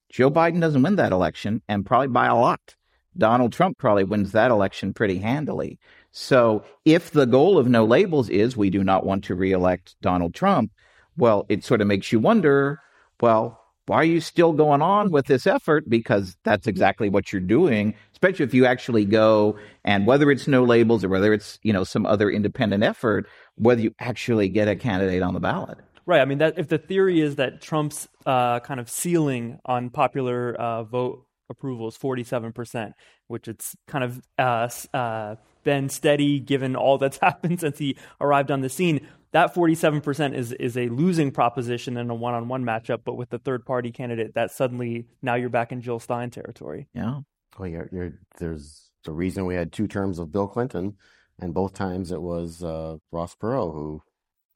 Joe 0.10 0.32
Biden 0.32 0.62
doesn't 0.62 0.82
win 0.82 0.96
that 0.96 1.12
election 1.12 1.62
and 1.68 1.86
probably 1.86 2.08
by 2.08 2.28
a 2.28 2.36
lot. 2.36 2.76
Donald 3.18 3.54
Trump 3.54 3.78
probably 3.78 4.06
wins 4.06 4.32
that 4.32 4.50
election 4.50 4.94
pretty 4.94 5.20
handily. 5.20 5.78
So 6.12 6.63
if 6.86 7.12
the 7.12 7.26
goal 7.26 7.58
of 7.58 7.68
no 7.68 7.86
labels 7.86 8.30
is 8.30 8.58
we 8.58 8.70
do 8.70 8.84
not 8.84 9.06
want 9.06 9.24
to 9.26 9.36
reelect 9.36 9.96
Donald 10.02 10.34
Trump, 10.34 10.72
well, 11.18 11.46
it 11.50 11.63
sort 11.63 11.82
of 11.82 11.88
makes 11.88 12.12
you 12.12 12.20
wonder, 12.20 12.80
well, 13.21 13.60
why 13.86 13.97
are 13.97 14.06
you 14.06 14.21
still 14.21 14.54
going 14.54 14.82
on 14.82 15.12
with 15.12 15.26
this 15.26 15.45
effort? 15.45 15.89
Because 15.89 16.38
that's 16.43 16.67
exactly 16.67 17.10
what 17.10 17.34
you're 17.34 17.41
doing, 17.41 17.95
especially 18.13 18.45
if 18.45 18.54
you 18.54 18.65
actually 18.65 19.06
go 19.06 19.58
and 19.84 20.08
whether 20.08 20.32
it's 20.32 20.47
no 20.47 20.63
labels 20.63 21.04
or 21.04 21.10
whether 21.10 21.34
it's, 21.34 21.60
you 21.63 21.73
know, 21.73 21.84
some 21.84 22.06
other 22.06 22.30
independent 22.30 22.84
effort, 22.84 23.28
whether 23.56 23.82
you 23.82 23.93
actually 23.99 24.47
get 24.47 24.69
a 24.69 24.76
candidate 24.76 25.21
on 25.21 25.34
the 25.34 25.41
ballot. 25.41 25.80
Right. 26.06 26.21
I 26.21 26.26
mean, 26.26 26.38
that 26.38 26.58
if 26.58 26.67
the 26.67 26.78
theory 26.78 27.21
is 27.21 27.36
that 27.38 27.62
Trump's 27.62 28.08
uh, 28.26 28.60
kind 28.62 28.80
of 28.80 28.89
ceiling 28.89 29.60
on 29.65 29.89
popular 29.89 30.54
uh, 30.56 30.84
vote 30.84 31.26
approval 31.49 31.88
is 31.88 31.97
47%, 31.97 32.93
which 33.28 33.47
it's 33.47 33.76
kind 33.88 34.04
of 34.04 34.21
uh, 34.38 34.69
uh, 34.93 35.36
been 35.63 35.89
steady 35.89 36.39
given 36.39 36.76
all 36.76 36.97
that's 36.97 37.17
happened 37.21 37.60
since 37.60 37.80
he 37.80 37.97
arrived 38.19 38.52
on 38.52 38.62
the 38.62 38.69
scene. 38.69 39.08
That 39.34 39.54
47% 39.56 40.36
is, 40.36 40.52
is 40.54 40.78
a 40.78 40.88
losing 40.89 41.32
proposition 41.32 41.98
in 41.98 42.10
a 42.10 42.15
one 42.15 42.36
on 42.36 42.48
one 42.48 42.63
matchup, 42.63 43.00
but 43.04 43.15
with 43.15 43.32
the 43.32 43.39
third 43.39 43.65
party 43.65 43.91
candidate, 43.91 44.36
that 44.36 44.52
suddenly 44.52 45.08
now 45.24 45.34
you're 45.34 45.50
back 45.50 45.72
in 45.72 45.82
Jill 45.82 46.00
Stein 46.00 46.30
territory. 46.30 46.88
Yeah. 46.93 47.22
Well, 47.58 47.67
you're, 47.67 47.89
you're, 47.91 48.13
there's 48.38 48.91
the 49.06 49.12
reason 49.12 49.46
we 49.46 49.56
had 49.56 49.72
two 49.72 49.88
terms 49.88 50.19
of 50.19 50.32
Bill 50.32 50.48
Clinton, 50.48 50.98
and 51.39 51.52
both 51.52 51.74
times 51.74 52.12
it 52.12 52.22
was 52.22 52.63
uh, 52.63 52.98
Ross 53.12 53.36
Perot 53.36 53.74
who 53.74 54.04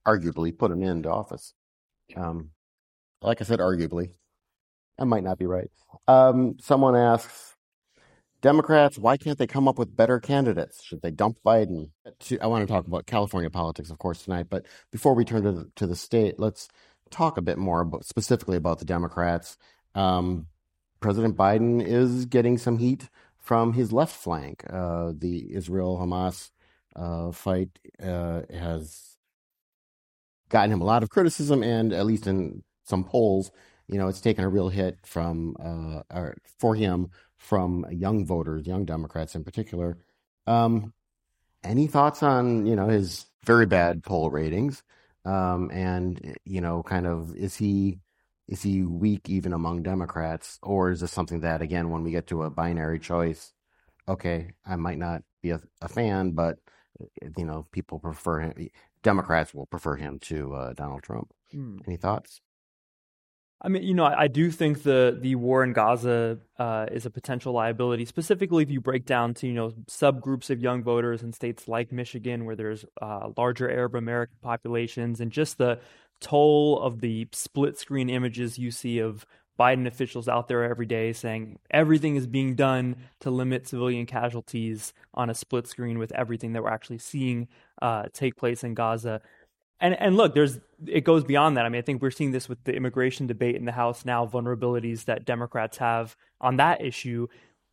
arguably 0.06 0.56
put 0.56 0.72
him 0.72 0.84
into 0.84 1.10
office. 1.10 1.54
Um, 2.16 2.52
like 3.22 3.42
I 3.42 3.46
said, 3.46 3.60
arguably. 3.60 4.12
I 5.00 5.04
might 5.06 5.24
not 5.24 5.38
be 5.38 5.46
right. 5.46 5.70
Um, 6.08 6.58
someone 6.60 6.96
asks, 6.96 7.56
Democrats, 8.41 8.97
why 8.97 9.17
can't 9.17 9.38
they 9.38 9.47
come 9.47 9.67
up 9.67 9.80
with 9.80 9.95
better 9.95 10.19
candidates? 10.19 10.84
Should 10.84 11.02
they 11.02 11.12
dump 11.12 11.38
Biden? 11.45 11.89
I 12.39 12.47
want 12.47 12.67
to 12.67 12.71
talk 12.71 12.86
about 12.86 13.08
California 13.08 13.50
politics, 13.50 13.89
of 13.89 13.97
course, 13.97 14.23
tonight. 14.23 14.47
But 14.50 14.65
before 14.91 15.15
we 15.15 15.26
turn 15.26 15.43
to 15.43 15.52
the, 15.52 15.71
to 15.76 15.88
the 15.88 15.95
state, 15.95 16.39
let's 16.39 16.69
talk 17.10 17.38
a 17.38 17.41
bit 17.41 17.58
more 17.58 17.82
about, 17.82 18.06
specifically 18.06 18.58
about 18.58 18.80
the 18.80 18.86
Democrats. 18.86 19.58
Um, 19.95 20.47
President 21.00 21.36
Biden 21.36 21.84
is 21.86 22.26
getting 22.26 22.58
some 22.58 22.78
heat 22.78 23.10
from 23.39 23.73
his 23.73 23.91
left 23.91 24.15
flank. 24.15 24.63
Uh, 24.69 25.13
the 25.17 25.54
Israel 25.54 25.97
Hamas 25.97 26.52
uh, 26.95 27.32
fight 27.32 27.69
uh, 28.02 28.41
has 28.54 29.17
gotten 30.50 30.71
him 30.71 30.82
a 30.82 30.86
lot 30.86 31.04
of 31.04 31.10
criticism, 31.10 31.63
and 31.63 31.93
at 31.93 32.06
least 32.06 32.28
in 32.28 32.63
some 32.84 33.04
polls, 33.04 33.52
you 33.88 33.97
know, 33.97 34.08
it's 34.08 34.21
taken 34.21 34.43
a 34.43 34.50
real 34.50 34.69
hit 34.69 35.00
from 35.06 35.56
uh, 35.60 36.02
or 36.13 36.38
for 36.60 36.76
him 36.76 37.12
from 37.38 37.86
young 37.91 38.26
voters, 38.26 38.67
young 38.67 38.86
Democrats 38.86 39.36
in 39.36 39.43
particular. 39.43 39.97
Um, 40.45 40.93
any 41.63 41.88
thoughts 41.88 42.23
on 42.23 42.65
you 42.65 42.76
know 42.76 42.88
his 42.88 43.26
very 43.45 43.65
bad 43.65 44.04
poll 44.04 44.30
ratings, 44.30 44.84
um, 45.26 45.69
and 45.71 46.38
you 46.45 46.62
know, 46.62 46.84
kind 46.84 47.08
of 47.08 47.36
is 47.36 47.56
he 47.56 48.00
is 48.47 48.62
he 48.62 48.84
weak 48.84 49.30
even 49.30 49.54
among 49.54 49.84
Democrats, 49.84 50.60
or 50.63 50.91
is 50.91 51.02
this 51.02 51.12
something 51.12 51.41
that 51.41 51.62
again, 51.62 51.89
when 51.89 52.04
we 52.04 52.12
get 52.12 52.28
to 52.28 52.43
a 52.43 52.50
binary 52.50 53.00
choice, 53.00 53.54
okay, 54.08 54.52
I 54.65 54.76
might 54.76 54.97
not 54.97 55.23
be 55.41 55.52
a, 55.52 55.62
a 55.82 55.88
fan, 55.88 56.32
but 56.32 56.58
you 57.38 57.45
know, 57.45 57.65
people 57.71 58.00
prefer 58.00 58.39
him. 58.41 58.69
Democrats 59.04 59.54
will 59.54 59.65
prefer 59.67 59.95
him 59.95 60.19
to 60.19 60.54
uh, 60.56 60.73
Donald 60.73 61.04
Trump. 61.04 61.34
Any 61.88 61.97
thoughts? 61.97 62.41
I 63.60 63.70
mean, 63.70 63.84
you 63.84 63.96
know, 63.96 64.06
I, 64.06 64.24
I 64.24 64.28
do 64.28 64.52
think 64.52 64.84
the 64.84 65.17
the 65.20 65.36
war 65.36 65.63
in 65.63 65.74
Gaza 65.74 66.38
uh, 66.60 66.86
is 66.91 67.06
a 67.06 67.10
potential 67.10 67.54
liability. 67.54 68.06
Specifically, 68.06 68.63
if 68.63 68.70
you 68.70 68.82
break 68.82 69.06
down 69.06 69.34
to 69.36 69.48
you 69.48 69.54
know 69.54 69.72
subgroups 69.88 70.50
of 70.50 70.62
young 70.62 70.84
voters 70.84 71.24
in 71.24 71.34
states 71.34 71.67
like 71.67 71.91
Michigan, 71.91 72.46
where 72.46 72.56
there's 72.56 72.86
uh, 73.02 73.30
larger 73.36 73.70
Arab 73.70 73.96
American 73.96 74.38
populations, 74.41 75.20
and 75.22 75.32
just 75.32 75.58
the 75.58 75.80
toll 76.20 76.80
of 76.80 77.02
the 77.02 77.28
split 77.32 77.78
screen 77.78 78.10
images 78.10 78.58
you 78.58 78.72
see 78.72 79.00
of 79.00 79.26
Biden 79.60 79.88
officials 79.88 80.28
out 80.28 80.48
there 80.48 80.63
every 80.63 80.86
day 80.86 81.13
saying 81.13 81.58
everything 81.72 82.15
is 82.15 82.28
being 82.28 82.56
done 82.56 82.96
to 83.22 83.32
limit 83.32 83.67
civilian 83.67 84.06
casualties 84.06 84.93
on 85.13 85.30
a 85.30 85.34
split 85.34 85.67
screen 85.67 85.98
with 85.98 86.12
everything 86.12 86.54
that 86.54 86.63
we're 86.63 86.70
actually 86.70 87.00
seeing 87.00 87.48
uh, 87.82 88.04
take 88.13 88.36
place 88.36 88.63
in 88.63 88.76
Gaza. 88.76 89.22
And 89.80 90.00
and 90.00 90.18
look, 90.18 90.34
there's 90.34 90.60
it 90.86 91.04
goes 91.04 91.24
beyond 91.24 91.58
that. 91.58 91.66
I 91.66 91.70
mean, 91.70 91.80
I 91.80 91.82
think 91.82 92.02
we're 92.02 92.12
seeing 92.12 92.32
this 92.32 92.50
with 92.50 92.63
the 92.63 92.74
immigration 92.74 93.28
debate 93.28 93.56
in 93.56 93.66
the 93.66 93.72
House 93.72 94.06
now, 94.06 94.26
vulnerabilities 94.26 95.06
that 95.06 95.26
Democrats 95.26 95.78
have 95.78 96.16
on 96.42 96.58
that 96.58 96.82
issue. 96.82 97.28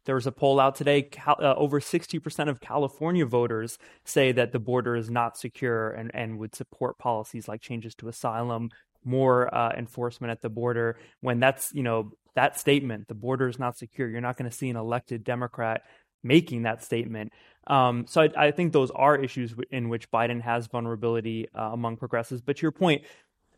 There 0.04 0.14
was 0.14 0.26
a 0.26 0.32
poll 0.32 0.60
out 0.60 0.74
today. 0.74 1.02
Cal, 1.02 1.36
uh, 1.38 1.54
over 1.56 1.80
60% 1.80 2.48
of 2.50 2.60
California 2.60 3.24
voters 3.24 3.78
say 4.04 4.32
that 4.32 4.52
the 4.52 4.58
border 4.58 4.96
is 4.96 5.08
not 5.08 5.38
secure 5.38 5.90
and, 5.92 6.10
and 6.14 6.38
would 6.38 6.54
support 6.54 6.98
policies 6.98 7.48
like 7.48 7.62
changes 7.62 7.94
to 7.96 8.08
asylum, 8.08 8.70
more 9.02 9.54
uh, 9.54 9.72
enforcement 9.72 10.30
at 10.30 10.42
the 10.42 10.50
border. 10.50 10.98
When 11.22 11.40
that's, 11.40 11.72
you 11.72 11.82
know, 11.82 12.12
that 12.34 12.60
statement, 12.60 13.08
the 13.08 13.14
border 13.14 13.48
is 13.48 13.58
not 13.58 13.78
secure, 13.78 14.08
you're 14.08 14.20
not 14.20 14.36
going 14.36 14.50
to 14.50 14.56
see 14.56 14.68
an 14.68 14.76
elected 14.76 15.24
Democrat 15.24 15.82
making 16.24 16.62
that 16.62 16.82
statement. 16.82 17.32
Um, 17.66 18.06
so 18.08 18.22
I, 18.22 18.30
I, 18.36 18.50
think 18.50 18.72
those 18.72 18.90
are 18.90 19.16
issues 19.16 19.54
in 19.70 19.88
which 19.88 20.10
Biden 20.10 20.40
has 20.42 20.66
vulnerability 20.66 21.48
uh, 21.54 21.70
among 21.72 21.96
progressives. 21.96 22.42
But 22.42 22.56
to 22.56 22.62
your 22.62 22.72
point, 22.72 23.04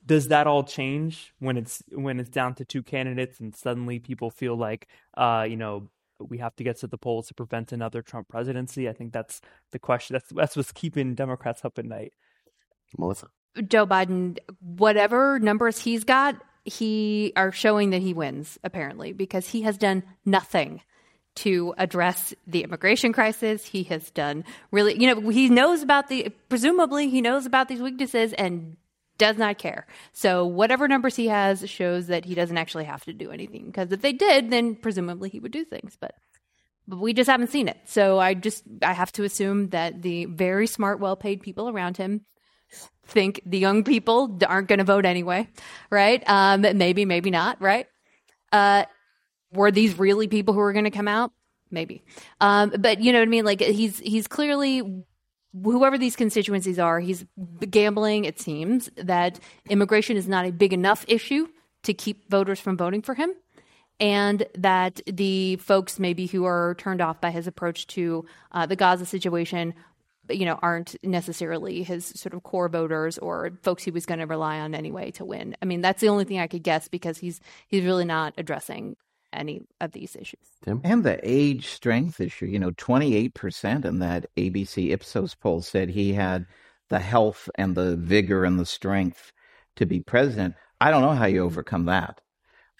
does 0.04 0.28
that 0.28 0.46
all 0.46 0.62
change 0.62 1.32
when 1.40 1.56
it's 1.56 1.82
when 1.90 2.20
it's 2.20 2.30
down 2.30 2.54
to 2.56 2.64
two 2.64 2.82
candidates 2.82 3.40
and 3.40 3.54
suddenly 3.54 3.98
people 3.98 4.30
feel 4.30 4.54
like 4.54 4.86
uh, 5.16 5.44
you 5.48 5.56
know 5.56 5.88
we 6.20 6.38
have 6.38 6.54
to 6.56 6.64
get 6.64 6.78
to 6.78 6.86
the 6.86 6.96
polls 6.96 7.26
to 7.28 7.34
prevent 7.34 7.72
another 7.72 8.02
Trump 8.02 8.28
presidency? 8.28 8.88
I 8.88 8.92
think 8.92 9.12
that's 9.12 9.40
the 9.72 9.80
question. 9.80 10.14
That's 10.14 10.30
that's 10.30 10.56
what's 10.56 10.72
keeping 10.72 11.14
Democrats 11.14 11.64
up 11.64 11.78
at 11.78 11.84
night. 11.84 12.12
Melissa. 12.96 13.26
Joe 13.66 13.86
Biden, 13.86 14.38
whatever 14.60 15.38
numbers 15.38 15.78
he's 15.78 16.04
got, 16.04 16.36
he 16.64 17.32
are 17.36 17.50
showing 17.50 17.90
that 17.90 18.02
he 18.02 18.12
wins 18.12 18.58
apparently 18.62 19.12
because 19.12 19.48
he 19.48 19.62
has 19.62 19.78
done 19.78 20.02
nothing 20.24 20.82
to 21.36 21.74
address 21.78 22.34
the 22.46 22.62
immigration 22.62 23.12
crisis. 23.12 23.64
He 23.64 23.84
has 23.84 24.10
done 24.10 24.44
really, 24.70 25.00
you 25.00 25.14
know, 25.14 25.28
he 25.28 25.48
knows 25.48 25.82
about 25.82 26.08
the, 26.08 26.30
presumably, 26.48 27.08
he 27.08 27.20
knows 27.20 27.46
about 27.46 27.68
these 27.68 27.80
weaknesses 27.80 28.32
and 28.32 28.76
does 29.18 29.38
not 29.38 29.58
care. 29.58 29.86
So 30.12 30.46
whatever 30.46 30.88
numbers 30.88 31.16
he 31.16 31.28
has 31.28 31.68
shows 31.68 32.08
that 32.08 32.24
he 32.24 32.34
doesn't 32.34 32.58
actually 32.58 32.84
have 32.84 33.04
to 33.04 33.12
do 33.12 33.30
anything. 33.30 33.66
Because 33.66 33.92
if 33.92 34.00
they 34.00 34.12
did, 34.12 34.50
then 34.50 34.74
presumably 34.74 35.30
he 35.30 35.40
would 35.40 35.52
do 35.52 35.64
things. 35.64 35.96
But 35.98 36.14
but 36.88 36.98
we 36.98 37.12
just 37.12 37.28
haven't 37.28 37.50
seen 37.50 37.68
it. 37.68 37.78
So 37.86 38.18
I 38.18 38.34
just 38.34 38.62
I 38.82 38.92
have 38.92 39.12
to 39.12 39.24
assume 39.24 39.70
that 39.70 40.02
the 40.02 40.26
very 40.26 40.66
smart, 40.66 41.00
well-paid 41.00 41.40
people 41.42 41.68
around 41.68 41.96
him 41.96 42.24
think 43.06 43.40
the 43.46 43.58
young 43.58 43.84
people 43.84 44.38
aren't 44.46 44.68
going 44.68 44.78
to 44.78 44.84
vote 44.84 45.04
anyway, 45.04 45.48
right? 45.90 46.22
Um, 46.28 46.62
maybe, 46.76 47.04
maybe 47.04 47.30
not, 47.30 47.60
right? 47.60 47.86
Uh, 48.52 48.84
were 49.52 49.70
these 49.70 49.98
really 49.98 50.28
people 50.28 50.54
who 50.54 50.60
were 50.60 50.72
going 50.72 50.84
to 50.84 50.90
come 50.90 51.08
out? 51.08 51.32
Maybe. 51.70 52.02
Um, 52.40 52.72
but 52.78 53.00
you 53.00 53.12
know 53.12 53.18
what 53.18 53.28
I 53.28 53.30
mean? 53.30 53.44
Like 53.44 53.60
he's 53.60 53.98
he's 53.98 54.28
clearly 54.28 55.04
whoever 55.62 55.98
these 55.98 56.16
constituencies 56.16 56.78
are, 56.78 57.00
he's 57.00 57.24
gambling. 57.70 58.24
It 58.24 58.40
seems 58.40 58.90
that 58.96 59.40
immigration 59.68 60.16
is 60.16 60.28
not 60.28 60.46
a 60.46 60.52
big 60.52 60.72
enough 60.72 61.04
issue 61.08 61.48
to 61.84 61.94
keep 61.94 62.30
voters 62.30 62.60
from 62.60 62.76
voting 62.76 63.02
for 63.02 63.14
him 63.14 63.32
and 63.98 64.46
that 64.58 65.00
the 65.06 65.56
folks 65.56 65.98
maybe 65.98 66.26
who 66.26 66.44
are 66.44 66.74
turned 66.78 67.00
off 67.00 67.20
by 67.20 67.30
his 67.30 67.46
approach 67.46 67.86
to 67.86 68.26
uh, 68.52 68.66
the 68.66 68.76
Gaza 68.76 69.06
situation, 69.06 69.72
you 70.28 70.44
know, 70.44 70.58
aren't 70.60 70.96
necessarily 71.02 71.82
his 71.82 72.04
sort 72.04 72.34
of 72.34 72.42
core 72.42 72.68
voters 72.68 73.16
or 73.18 73.52
folks 73.62 73.84
he 73.84 73.90
was 73.90 74.04
going 74.04 74.20
to 74.20 74.26
rely 74.26 74.58
on 74.58 74.74
anyway 74.74 75.10
to 75.12 75.24
win. 75.24 75.56
I 75.62 75.64
mean, 75.64 75.80
that's 75.80 76.00
the 76.00 76.08
only 76.08 76.24
thing 76.24 76.38
I 76.38 76.46
could 76.46 76.62
guess 76.62 76.88
because 76.88 77.18
he's 77.18 77.40
he's 77.68 77.84
really 77.84 78.04
not 78.04 78.34
addressing 78.36 78.96
any 79.36 79.62
of 79.80 79.92
these 79.92 80.16
issues. 80.16 80.46
Tim? 80.64 80.80
And 80.84 81.04
the 81.04 81.18
age 81.22 81.68
strength 81.68 82.20
issue, 82.20 82.46
you 82.46 82.58
know, 82.58 82.72
28% 82.72 83.84
in 83.84 83.98
that 84.00 84.26
ABC 84.36 84.92
Ipsos 84.92 85.34
poll 85.34 85.62
said 85.62 85.88
he 85.88 86.12
had 86.12 86.46
the 86.88 87.00
health 87.00 87.48
and 87.56 87.74
the 87.74 87.96
vigor 87.96 88.44
and 88.44 88.58
the 88.58 88.66
strength 88.66 89.32
to 89.76 89.86
be 89.86 90.00
president. 90.00 90.54
I 90.80 90.90
don't 90.90 91.02
know 91.02 91.14
how 91.14 91.26
you 91.26 91.44
overcome 91.44 91.86
that. 91.86 92.20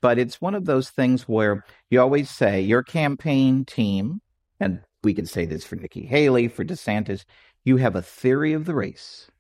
But 0.03 0.19
it's 0.19 0.41
one 0.41 0.55
of 0.55 0.67
those 0.67 0.91
things 0.91 1.23
where 1.23 1.65
you 1.91 2.01
always 2.01 2.31
say 2.31 2.61
your 2.61 2.83
campaign 2.83 3.65
team, 3.65 4.21
and 4.61 4.81
we 5.03 5.15
could 5.15 5.29
say 5.29 5.47
this 5.47 5.65
for 5.65 5.77
Nikki 5.77 6.05
Haley, 6.05 6.49
for 6.49 6.65
DeSantis, 6.65 7.25
you 7.65 7.79
have 7.79 7.97
a 7.97 8.03
theory 8.03 8.53
of 8.53 8.67
the 8.67 8.75
race 8.75 9.31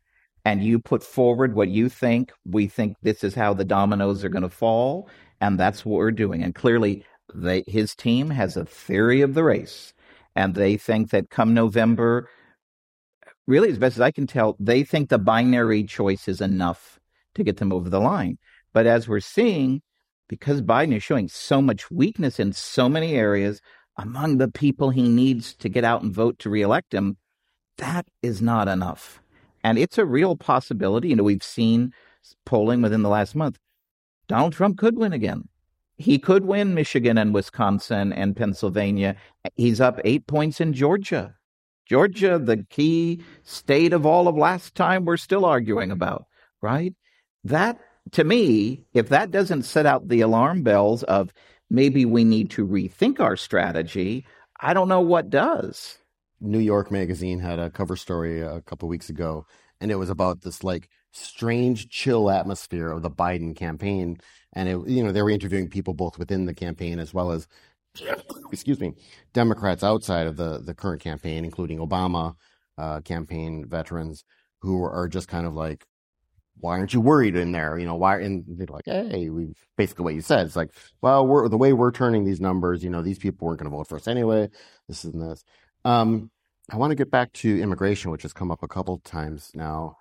and 0.45 0.62
you 0.62 0.79
put 0.79 1.03
forward 1.03 1.55
what 1.55 1.69
you 1.69 1.89
think. 1.89 2.33
We 2.45 2.69
think 2.69 2.97
this 3.03 3.25
is 3.25 3.35
how 3.35 3.53
the 3.53 3.64
dominoes 3.64 4.25
are 4.25 4.29
going 4.29 4.43
to 4.43 4.49
fall. 4.49 5.09
And 5.41 5.59
that's 5.59 5.84
what 5.84 5.99
we're 5.99 6.11
doing. 6.11 6.43
And 6.43 6.55
clearly, 6.55 7.05
they, 7.34 7.64
his 7.66 7.95
team 7.95 8.30
has 8.30 8.57
a 8.57 8.64
theory 8.64 9.20
of 9.20 9.34
the 9.34 9.45
race. 9.45 9.93
And 10.34 10.55
they 10.55 10.76
think 10.76 11.11
that 11.11 11.30
come 11.30 11.55
November, 11.55 12.28
really, 13.47 13.70
as 13.70 13.78
best 13.78 13.97
as 13.97 14.01
I 14.01 14.11
can 14.11 14.26
tell, 14.26 14.57
they 14.59 14.84
think 14.84 15.09
the 15.09 15.18
binary 15.18 15.84
choice 15.84 16.28
is 16.28 16.41
enough 16.41 16.99
to 17.34 17.45
get 17.45 17.57
them 17.59 17.72
over 17.72 17.89
the 17.89 18.01
line. 18.01 18.39
But 18.72 18.87
as 18.87 19.09
we're 19.09 19.20
seeing, 19.20 19.82
because 20.28 20.61
Biden 20.61 20.95
is 20.95 21.03
showing 21.03 21.28
so 21.28 21.62
much 21.62 21.91
weakness 21.91 22.39
in 22.39 22.53
so 22.53 22.89
many 22.89 23.14
areas 23.14 23.61
among 23.97 24.39
the 24.39 24.49
people 24.49 24.91
he 24.91 25.09
needs 25.09 25.55
to 25.55 25.68
get 25.68 25.84
out 25.84 26.03
and 26.03 26.12
vote 26.12 26.39
to 26.41 26.51
reelect 26.51 26.93
him, 26.93 27.16
that 27.78 28.07
is 28.22 28.43
not 28.43 28.68
enough. 28.68 29.20
And 29.64 29.78
it's 29.78 29.99
a 29.99 30.05
real 30.05 30.37
possibility. 30.37 31.09
You 31.09 31.16
know, 31.16 31.22
we've 31.22 31.43
seen 31.43 31.93
polling 32.45 32.82
within 32.82 33.03
the 33.03 33.09
last 33.09 33.34
month. 33.34 33.59
Donald 34.29 34.53
Trump 34.53 34.79
could 34.79 34.97
win 34.97 35.12
again. 35.12 35.49
He 35.99 36.18
could 36.18 36.45
win 36.45 36.74
Michigan 36.74 37.16
and 37.16 37.33
Wisconsin 37.33 38.12
and 38.12 38.37
Pennsylvania. 38.37 39.16
He's 39.55 39.81
up 39.81 40.01
eight 40.05 40.27
points 40.27 40.61
in 40.61 40.72
Georgia. 40.72 41.35
Georgia, 41.87 42.39
the 42.39 42.64
key 42.68 43.22
state 43.45 43.93
of 43.93 44.05
all 44.05 44.29
of 44.29 44.37
last 44.37 44.74
time 44.74 45.05
we're 45.05 45.16
still 45.16 45.45
arguing 45.45 45.91
about, 45.91 46.27
right? 46.61 46.95
That 47.45 47.79
to 48.12 48.24
me, 48.24 48.85
if 48.93 49.09
that 49.09 49.31
doesn't 49.31 49.62
set 49.62 49.87
out 49.87 50.09
the 50.09 50.20
alarm 50.20 50.62
bells 50.62 51.03
of 51.05 51.33
maybe 51.70 52.05
we 52.05 52.24
need 52.24 52.51
to 52.51 52.66
rethink 52.66 53.20
our 53.20 53.37
strategy, 53.37 54.27
I 54.61 54.74
don't 54.74 54.89
know 54.89 55.01
what 55.01 55.31
does. 55.31 55.99
New 56.41 56.59
York 56.59 56.91
Magazine 56.91 57.41
had 57.41 57.59
a 57.59 57.70
cover 57.70 57.97
story 57.97 58.41
a 58.41 58.61
couple 58.62 58.89
weeks 58.89 59.09
ago, 59.09 59.47
and 59.81 59.91
it 59.91 59.97
was 59.97 60.11
about 60.11 60.43
this 60.43 60.62
like 60.62 60.89
strange, 61.17 61.89
chill 61.89 62.31
atmosphere 62.31 62.91
of 62.91 63.03
the 63.03 63.11
Biden 63.11 63.55
campaign. 63.57 64.19
And 64.53 64.69
it, 64.69 64.89
you 64.89 65.03
know, 65.05 65.12
they 65.12 65.23
were 65.23 65.31
interviewing 65.31 65.69
people 65.69 65.95
both 65.95 66.19
within 66.19 66.47
the 66.47 66.55
campaign 66.55 66.99
as 66.99 67.12
well 67.12 67.33
as, 67.33 67.47
excuse 68.53 68.81
me, 68.81 68.95
Democrats 69.33 69.85
outside 69.85 70.27
of 70.27 70.37
the 70.37 70.59
the 70.59 70.75
current 70.75 71.03
campaign, 71.03 71.45
including 71.45 71.79
Obama 71.79 72.37
uh, 72.79 73.01
campaign 73.01 73.67
veterans 73.67 74.25
who 74.61 74.83
are 74.85 75.09
just 75.09 75.29
kind 75.29 75.47
of 75.47 75.55
like 75.55 75.87
why 76.61 76.79
aren't 76.79 76.95
you 76.95 77.01
worried 77.01 77.37
in 77.37 77.53
there? 77.53 77.79
You 77.79 77.87
know, 77.87 77.97
why? 77.97 78.21
And 78.21 78.45
they're 78.47 78.67
like, 78.69 78.87
hey, 78.87 79.29
we 79.29 79.55
basically 79.77 80.05
what 80.05 80.14
you 80.14 80.21
said. 80.21 80.47
It's 80.47 80.57
like, 80.57 80.71
well, 81.03 81.27
we're 81.27 81.49
the 81.49 81.57
way 81.57 81.73
we're 81.73 81.93
turning 81.93 82.25
these 82.25 82.41
numbers. 82.41 82.83
You 82.83 82.91
know, 82.91 83.03
these 83.03 83.19
people 83.19 83.47
weren't 83.47 83.61
going 83.61 83.71
to 83.71 83.77
vote 83.77 83.89
for 83.89 83.97
us 83.97 84.09
anyway. 84.09 84.49
This 84.89 85.05
and 85.05 85.21
this. 85.21 85.45
Um, 85.85 86.31
I 86.71 86.77
want 86.77 86.91
to 86.91 86.97
get 86.97 87.11
back 87.11 87.33
to 87.35 87.61
immigration, 87.61 88.11
which 88.11 88.23
has 88.23 88.33
come 88.33 88.51
up 88.51 88.62
a 88.62 88.69
couple 88.69 88.99
times 88.99 89.51
now. 89.55 89.99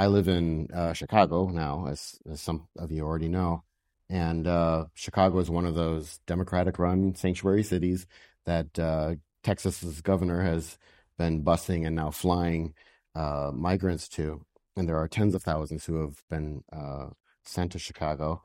I 0.00 0.06
live 0.06 0.28
in 0.28 0.70
uh, 0.72 0.94
Chicago 0.94 1.48
now, 1.48 1.84
as, 1.86 2.18
as 2.26 2.40
some 2.40 2.68
of 2.78 2.90
you 2.90 3.04
already 3.04 3.28
know, 3.28 3.64
and 4.08 4.46
uh, 4.46 4.86
Chicago 4.94 5.38
is 5.40 5.50
one 5.50 5.66
of 5.66 5.74
those 5.74 6.20
Democratic-run 6.26 7.16
sanctuary 7.16 7.62
cities 7.62 8.06
that 8.46 8.78
uh, 8.78 9.16
Texas's 9.44 10.00
governor 10.00 10.42
has 10.42 10.78
been 11.18 11.44
busing 11.44 11.86
and 11.86 11.94
now 11.94 12.10
flying 12.10 12.72
uh, 13.14 13.50
migrants 13.52 14.08
to. 14.08 14.42
And 14.74 14.88
there 14.88 14.96
are 14.96 15.06
tens 15.06 15.34
of 15.34 15.42
thousands 15.42 15.84
who 15.84 16.00
have 16.00 16.22
been 16.30 16.64
uh, 16.72 17.08
sent 17.44 17.72
to 17.72 17.78
Chicago. 17.78 18.42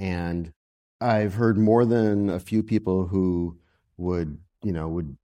And 0.00 0.52
I've 1.00 1.34
heard 1.34 1.56
more 1.56 1.84
than 1.84 2.30
a 2.30 2.40
few 2.40 2.64
people 2.64 3.06
who 3.06 3.60
would, 3.96 4.40
you 4.64 4.72
know, 4.72 4.88
would 4.88 5.16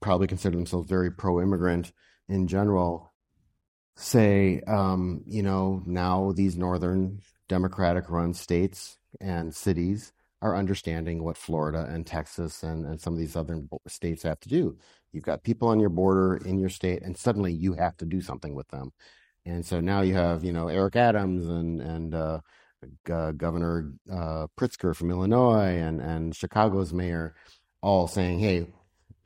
probably 0.00 0.28
consider 0.28 0.56
themselves 0.56 0.88
very 0.88 1.10
pro-immigrant 1.10 1.92
in 2.28 2.46
general 2.46 3.09
say, 4.00 4.62
um, 4.66 5.22
you 5.26 5.42
know, 5.42 5.82
now 5.84 6.32
these 6.32 6.56
northern 6.56 7.20
Democratic-run 7.48 8.32
states 8.32 8.96
and 9.20 9.54
cities 9.54 10.12
are 10.40 10.56
understanding 10.56 11.22
what 11.22 11.36
Florida 11.36 11.86
and 11.88 12.06
Texas 12.06 12.62
and, 12.62 12.86
and 12.86 13.00
some 13.00 13.12
of 13.12 13.18
these 13.18 13.36
other 13.36 13.62
states 13.86 14.22
have 14.22 14.40
to 14.40 14.48
do. 14.48 14.78
You've 15.12 15.24
got 15.24 15.42
people 15.42 15.68
on 15.68 15.80
your 15.80 15.90
border 15.90 16.36
in 16.36 16.58
your 16.58 16.70
state, 16.70 17.02
and 17.02 17.16
suddenly 17.16 17.52
you 17.52 17.74
have 17.74 17.96
to 17.98 18.06
do 18.06 18.22
something 18.22 18.54
with 18.54 18.68
them. 18.68 18.92
And 19.44 19.66
so 19.66 19.80
now 19.80 20.00
you 20.00 20.14
have, 20.14 20.44
you 20.44 20.52
know, 20.52 20.68
Eric 20.68 20.96
Adams 20.96 21.46
and 21.46 21.80
and 21.80 22.14
uh, 22.14 22.40
uh, 23.10 23.32
Governor 23.32 23.92
uh, 24.10 24.46
Pritzker 24.58 24.94
from 24.96 25.10
Illinois 25.10 25.76
and 25.76 26.00
and 26.00 26.34
Chicago's 26.34 26.92
mayor 26.92 27.34
all 27.82 28.06
saying, 28.06 28.38
"Hey, 28.38 28.68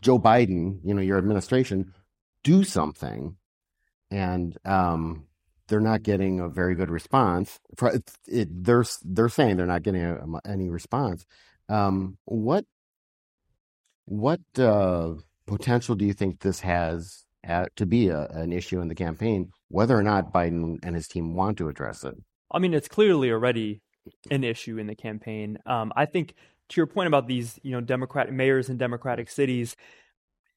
Joe 0.00 0.18
Biden, 0.18 0.80
you 0.82 0.94
know, 0.94 1.02
your 1.02 1.18
administration, 1.18 1.92
do 2.42 2.64
something." 2.64 3.36
And 4.10 4.56
um, 4.64 5.26
they're 5.68 5.80
not 5.80 6.02
getting 6.02 6.40
a 6.40 6.48
very 6.48 6.74
good 6.74 6.90
response. 6.90 7.58
It, 7.82 8.12
it, 8.26 8.64
they're 8.64 8.84
they're 9.02 9.28
saying 9.28 9.56
they're 9.56 9.66
not 9.66 9.82
getting 9.82 10.04
a, 10.04 10.24
any 10.44 10.68
response. 10.68 11.24
Um, 11.68 12.18
what 12.26 12.64
what 14.04 14.40
uh, 14.58 15.14
potential 15.46 15.94
do 15.94 16.04
you 16.04 16.12
think 16.12 16.40
this 16.40 16.60
has 16.60 17.24
at, 17.42 17.74
to 17.76 17.86
be 17.86 18.08
a, 18.08 18.26
an 18.28 18.52
issue 18.52 18.80
in 18.80 18.88
the 18.88 18.94
campaign 18.94 19.50
whether 19.68 19.96
or 19.98 20.02
not 20.02 20.32
Biden 20.32 20.78
and 20.84 20.94
his 20.94 21.08
team 21.08 21.34
want 21.34 21.58
to 21.58 21.68
address 21.68 22.04
it. 22.04 22.14
I 22.50 22.60
mean, 22.60 22.74
it's 22.74 22.86
clearly 22.86 23.30
already 23.32 23.82
an 24.30 24.44
issue 24.44 24.78
in 24.78 24.86
the 24.86 24.94
campaign. 24.94 25.58
Um, 25.66 25.92
I 25.96 26.06
think 26.06 26.34
to 26.68 26.76
your 26.76 26.86
point 26.86 27.08
about 27.08 27.26
these, 27.26 27.58
you 27.62 27.72
know, 27.72 27.80
Democratic 27.80 28.32
mayors 28.32 28.68
in 28.68 28.76
Democratic 28.76 29.28
cities, 29.28 29.74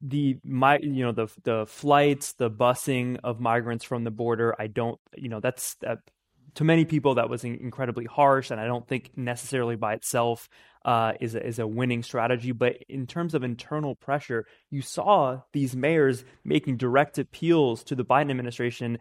the 0.02 0.38
my 0.43 0.78
you 0.80 1.04
know 1.04 1.12
the 1.12 1.28
the 1.43 1.66
flights, 1.66 2.34
the 2.34 2.50
busing 2.50 3.18
of 3.24 3.39
migrants 3.39 3.84
from 3.84 4.04
the 4.04 4.12
border. 4.12 4.56
I 4.60 4.68
don't, 4.68 5.00
you 5.16 5.30
know, 5.30 5.39
that's 5.39 5.76
that 5.76 6.00
to 6.56 6.64
many 6.64 6.86
people 6.86 7.16
that 7.16 7.30
was 7.30 7.43
incredibly 7.43 8.06
harsh, 8.06 8.52
and 8.52 8.60
I 8.60 8.66
don't 8.66 8.88
think 8.88 9.12
necessarily 9.16 9.76
by 9.76 9.93
itself 9.93 10.50
uh, 10.86 11.14
is 11.20 11.36
a, 11.36 11.45
is 11.45 11.60
a 11.60 11.68
winning 11.68 12.04
strategy. 12.04 12.52
But 12.52 12.78
in 12.89 13.08
terms 13.08 13.34
of 13.34 13.43
internal 13.43 13.95
pressure, 13.95 14.45
you 14.70 14.82
saw 14.82 15.41
these 15.54 15.76
mayors 15.76 16.24
making 16.43 16.78
direct 16.78 17.18
appeals 17.18 17.84
to 17.86 17.95
the 17.95 18.06
Biden 18.06 18.32
administration. 18.32 19.00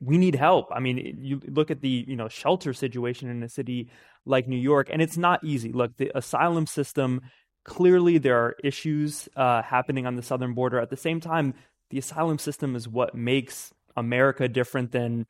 We 0.00 0.18
need 0.18 0.34
help. 0.34 0.68
I 0.72 0.80
mean, 0.80 1.18
you 1.20 1.40
look 1.46 1.70
at 1.70 1.80
the 1.80 2.04
you 2.06 2.16
know 2.16 2.28
shelter 2.28 2.72
situation 2.72 3.28
in 3.28 3.42
a 3.42 3.48
city 3.48 3.90
like 4.26 4.46
New 4.46 4.56
York, 4.56 4.88
and 4.92 5.02
it's 5.02 5.16
not 5.16 5.42
easy. 5.42 5.72
Look, 5.72 5.96
the 5.96 6.16
asylum 6.16 6.66
system 6.66 7.20
clearly 7.64 8.18
there 8.18 8.36
are 8.36 8.56
issues 8.64 9.28
uh, 9.36 9.62
happening 9.62 10.06
on 10.06 10.16
the 10.16 10.22
southern 10.22 10.54
border. 10.54 10.78
At 10.78 10.90
the 10.90 10.96
same 10.96 11.20
time, 11.20 11.54
the 11.90 11.98
asylum 11.98 12.38
system 12.38 12.76
is 12.76 12.88
what 12.88 13.14
makes 13.14 13.72
America 13.96 14.48
different 14.48 14.92
than 14.92 15.26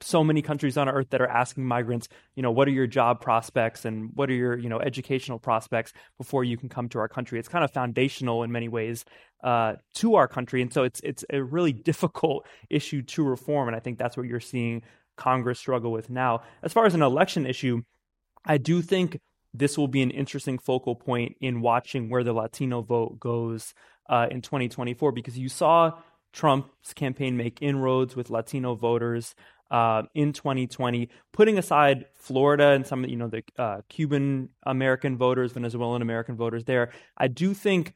so 0.00 0.22
many 0.22 0.42
countries 0.42 0.76
on 0.76 0.88
earth 0.88 1.10
that 1.10 1.22
are 1.22 1.28
asking 1.28 1.64
migrants, 1.64 2.08
you 2.34 2.42
know, 2.42 2.50
what 2.50 2.68
are 2.68 2.72
your 2.72 2.86
job 2.86 3.20
prospects 3.20 3.84
and 3.84 4.10
what 4.14 4.28
are 4.28 4.34
your, 4.34 4.56
you 4.58 4.68
know, 4.68 4.78
educational 4.78 5.38
prospects 5.38 5.92
before 6.18 6.44
you 6.44 6.56
can 6.56 6.68
come 6.68 6.88
to 6.90 6.98
our 6.98 7.08
country. 7.08 7.38
It's 7.38 7.48
kind 7.48 7.64
of 7.64 7.70
foundational 7.70 8.42
in 8.42 8.52
many 8.52 8.68
ways 8.68 9.04
uh, 9.42 9.74
to 9.94 10.16
our 10.16 10.28
country, 10.28 10.60
and 10.60 10.72
so 10.72 10.84
it's 10.84 11.00
it's 11.00 11.24
a 11.30 11.42
really 11.42 11.72
difficult 11.90 12.46
issue 12.68 13.02
to 13.02 13.24
reform, 13.24 13.68
and 13.68 13.76
I 13.76 13.80
think 13.80 13.98
that's 13.98 14.16
what 14.16 14.26
you're 14.26 14.40
seeing 14.40 14.82
Congress 15.16 15.58
struggle 15.58 15.92
with 15.92 16.10
now. 16.10 16.42
As 16.62 16.72
far 16.72 16.84
as 16.84 16.94
an 16.94 17.02
election 17.02 17.46
issue, 17.46 17.82
I 18.44 18.58
do 18.58 18.82
think 18.82 19.18
this 19.58 19.78
will 19.78 19.88
be 19.88 20.02
an 20.02 20.10
interesting 20.10 20.58
focal 20.58 20.94
point 20.94 21.36
in 21.40 21.60
watching 21.60 22.08
where 22.08 22.24
the 22.24 22.32
Latino 22.32 22.82
vote 22.82 23.18
goes 23.20 23.74
uh, 24.08 24.26
in 24.30 24.40
2024 24.42 25.12
because 25.12 25.38
you 25.38 25.48
saw 25.48 25.92
Trump's 26.32 26.92
campaign 26.92 27.36
make 27.36 27.62
inroads 27.62 28.14
with 28.14 28.30
Latino 28.30 28.74
voters 28.74 29.34
uh, 29.70 30.02
in 30.14 30.32
2020, 30.32 31.08
putting 31.32 31.58
aside 31.58 32.06
Florida 32.14 32.68
and 32.68 32.86
some 32.86 33.02
of 33.02 33.10
you 33.10 33.16
know 33.16 33.28
the 33.28 33.42
uh, 33.58 33.80
Cuban 33.88 34.50
American 34.64 35.16
voters, 35.16 35.52
Venezuelan 35.52 36.02
American 36.02 36.36
voters 36.36 36.64
there. 36.64 36.92
I 37.16 37.28
do 37.28 37.54
think 37.54 37.94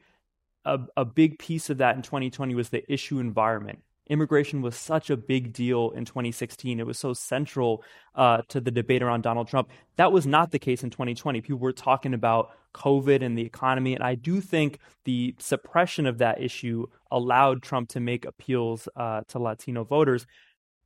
a, 0.65 0.79
a 0.97 1.05
big 1.05 1.39
piece 1.39 1.69
of 1.69 1.77
that 1.77 1.95
in 1.95 2.01
2020 2.01 2.55
was 2.55 2.69
the 2.69 2.83
issue 2.91 3.19
environment. 3.19 3.79
Immigration 4.07 4.61
was 4.61 4.75
such 4.75 5.09
a 5.09 5.17
big 5.17 5.53
deal 5.53 5.91
in 5.91 6.05
2016. 6.05 6.79
It 6.79 6.85
was 6.85 6.97
so 6.97 7.13
central 7.13 7.83
uh, 8.15 8.41
to 8.49 8.59
the 8.59 8.71
debate 8.71 9.01
around 9.01 9.21
Donald 9.21 9.47
Trump. 9.47 9.69
That 9.95 10.11
was 10.11 10.25
not 10.25 10.51
the 10.51 10.59
case 10.59 10.83
in 10.83 10.89
2020. 10.89 11.41
People 11.41 11.59
were 11.59 11.71
talking 11.71 12.13
about 12.13 12.51
COVID 12.73 13.23
and 13.23 13.37
the 13.37 13.45
economy. 13.45 13.93
And 13.93 14.03
I 14.03 14.15
do 14.15 14.41
think 14.41 14.79
the 15.05 15.35
suppression 15.39 16.05
of 16.05 16.17
that 16.17 16.41
issue 16.41 16.87
allowed 17.09 17.61
Trump 17.61 17.89
to 17.89 17.99
make 17.99 18.25
appeals 18.25 18.89
uh, 18.95 19.21
to 19.29 19.39
Latino 19.39 19.83
voters 19.83 20.25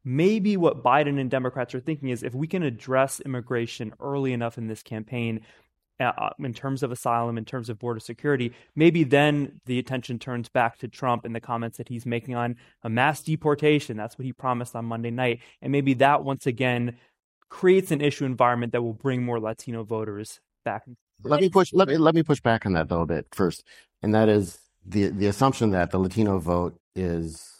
maybe 0.05 0.55
what 0.55 0.83
Biden 0.83 1.19
and 1.19 1.29
Democrats 1.31 1.73
are 1.73 1.79
thinking 1.79 2.09
is 2.09 2.21
if 2.21 2.35
we 2.35 2.47
can 2.47 2.61
address 2.61 3.19
immigration 3.19 3.91
early 3.99 4.31
enough 4.31 4.57
in 4.57 4.67
this 4.67 4.83
campaign, 4.83 5.41
uh, 5.99 6.11
uh, 6.17 6.29
in 6.39 6.53
terms 6.53 6.83
of 6.83 6.91
asylum, 6.91 7.37
in 7.37 7.45
terms 7.45 7.69
of 7.69 7.79
border 7.79 7.99
security, 7.99 8.53
maybe 8.75 9.03
then 9.03 9.59
the 9.65 9.79
attention 9.79 10.19
turns 10.19 10.49
back 10.49 10.77
to 10.79 10.87
Trump 10.87 11.25
and 11.25 11.35
the 11.35 11.39
comments 11.39 11.77
that 11.77 11.89
he's 11.89 12.05
making 12.05 12.35
on 12.35 12.55
a 12.83 12.89
mass 12.89 13.21
deportation. 13.21 13.97
That's 13.97 14.17
what 14.17 14.25
he 14.25 14.33
promised 14.33 14.75
on 14.75 14.85
Monday 14.85 15.11
night. 15.11 15.39
And 15.61 15.71
maybe 15.71 15.93
that 15.95 16.23
once 16.23 16.45
again 16.45 16.97
creates 17.49 17.91
an 17.91 18.01
issue 18.01 18.25
environment 18.25 18.73
that 18.73 18.81
will 18.81 18.93
bring 18.93 19.23
more 19.23 19.39
Latino 19.39 19.83
voters 19.83 20.39
back. 20.63 20.83
Let 21.23 21.41
me 21.41 21.49
push 21.49 21.71
let 21.71 21.87
me 21.87 21.97
let 21.97 22.13
me 22.13 22.23
push 22.23 22.41
back 22.41 22.65
on 22.65 22.73
that 22.73 22.89
though 22.89 23.01
a 23.01 23.05
bit 23.05 23.27
first. 23.31 23.63
And 24.01 24.13
that 24.13 24.27
is 24.27 24.59
the 24.85 25.09
the 25.09 25.27
assumption 25.27 25.71
that 25.71 25.91
the 25.91 25.97
Latino 25.97 26.39
vote 26.39 26.77
is 26.95 27.55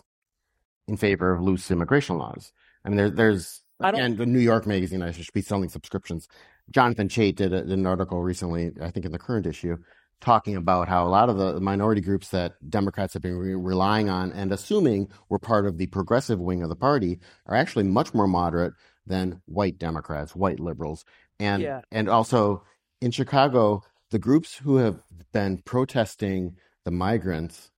in 0.87 0.97
favor 0.97 1.31
of 1.31 1.41
loose 1.41 1.71
immigration 1.71 2.17
laws. 2.17 2.51
I 2.83 2.89
mean, 2.89 2.97
there, 2.97 3.09
there's, 3.09 3.61
and 3.79 4.17
the 4.17 4.25
New 4.25 4.39
York 4.39 4.67
Magazine, 4.67 5.01
I 5.01 5.11
should 5.11 5.33
be 5.33 5.41
selling 5.41 5.69
subscriptions. 5.69 6.27
Jonathan 6.71 7.07
Chait 7.07 7.35
did, 7.35 7.53
a, 7.53 7.61
did 7.61 7.71
an 7.71 7.85
article 7.85 8.21
recently, 8.21 8.71
I 8.81 8.91
think 8.91 9.05
in 9.05 9.11
the 9.11 9.19
current 9.19 9.45
issue, 9.45 9.77
talking 10.21 10.55
about 10.55 10.87
how 10.87 11.05
a 11.05 11.09
lot 11.09 11.29
of 11.29 11.37
the 11.37 11.59
minority 11.59 12.01
groups 12.01 12.29
that 12.29 12.53
Democrats 12.69 13.13
have 13.13 13.21
been 13.21 13.37
re- 13.37 13.53
relying 13.53 14.09
on 14.09 14.31
and 14.31 14.51
assuming 14.51 15.09
were 15.29 15.39
part 15.39 15.65
of 15.65 15.77
the 15.77 15.87
progressive 15.87 16.39
wing 16.39 16.63
of 16.63 16.69
the 16.69 16.75
party 16.75 17.19
are 17.45 17.55
actually 17.55 17.83
much 17.83 18.13
more 18.13 18.27
moderate 18.27 18.73
than 19.05 19.41
white 19.45 19.77
Democrats, 19.77 20.35
white 20.35 20.59
liberals. 20.59 21.05
And, 21.39 21.61
yeah. 21.61 21.81
and 21.91 22.09
also 22.09 22.63
in 23.01 23.11
Chicago, 23.11 23.83
the 24.11 24.19
groups 24.19 24.55
who 24.55 24.77
have 24.77 25.03
been 25.33 25.57
protesting 25.59 26.55
the 26.85 26.91
migrants, 26.91 27.71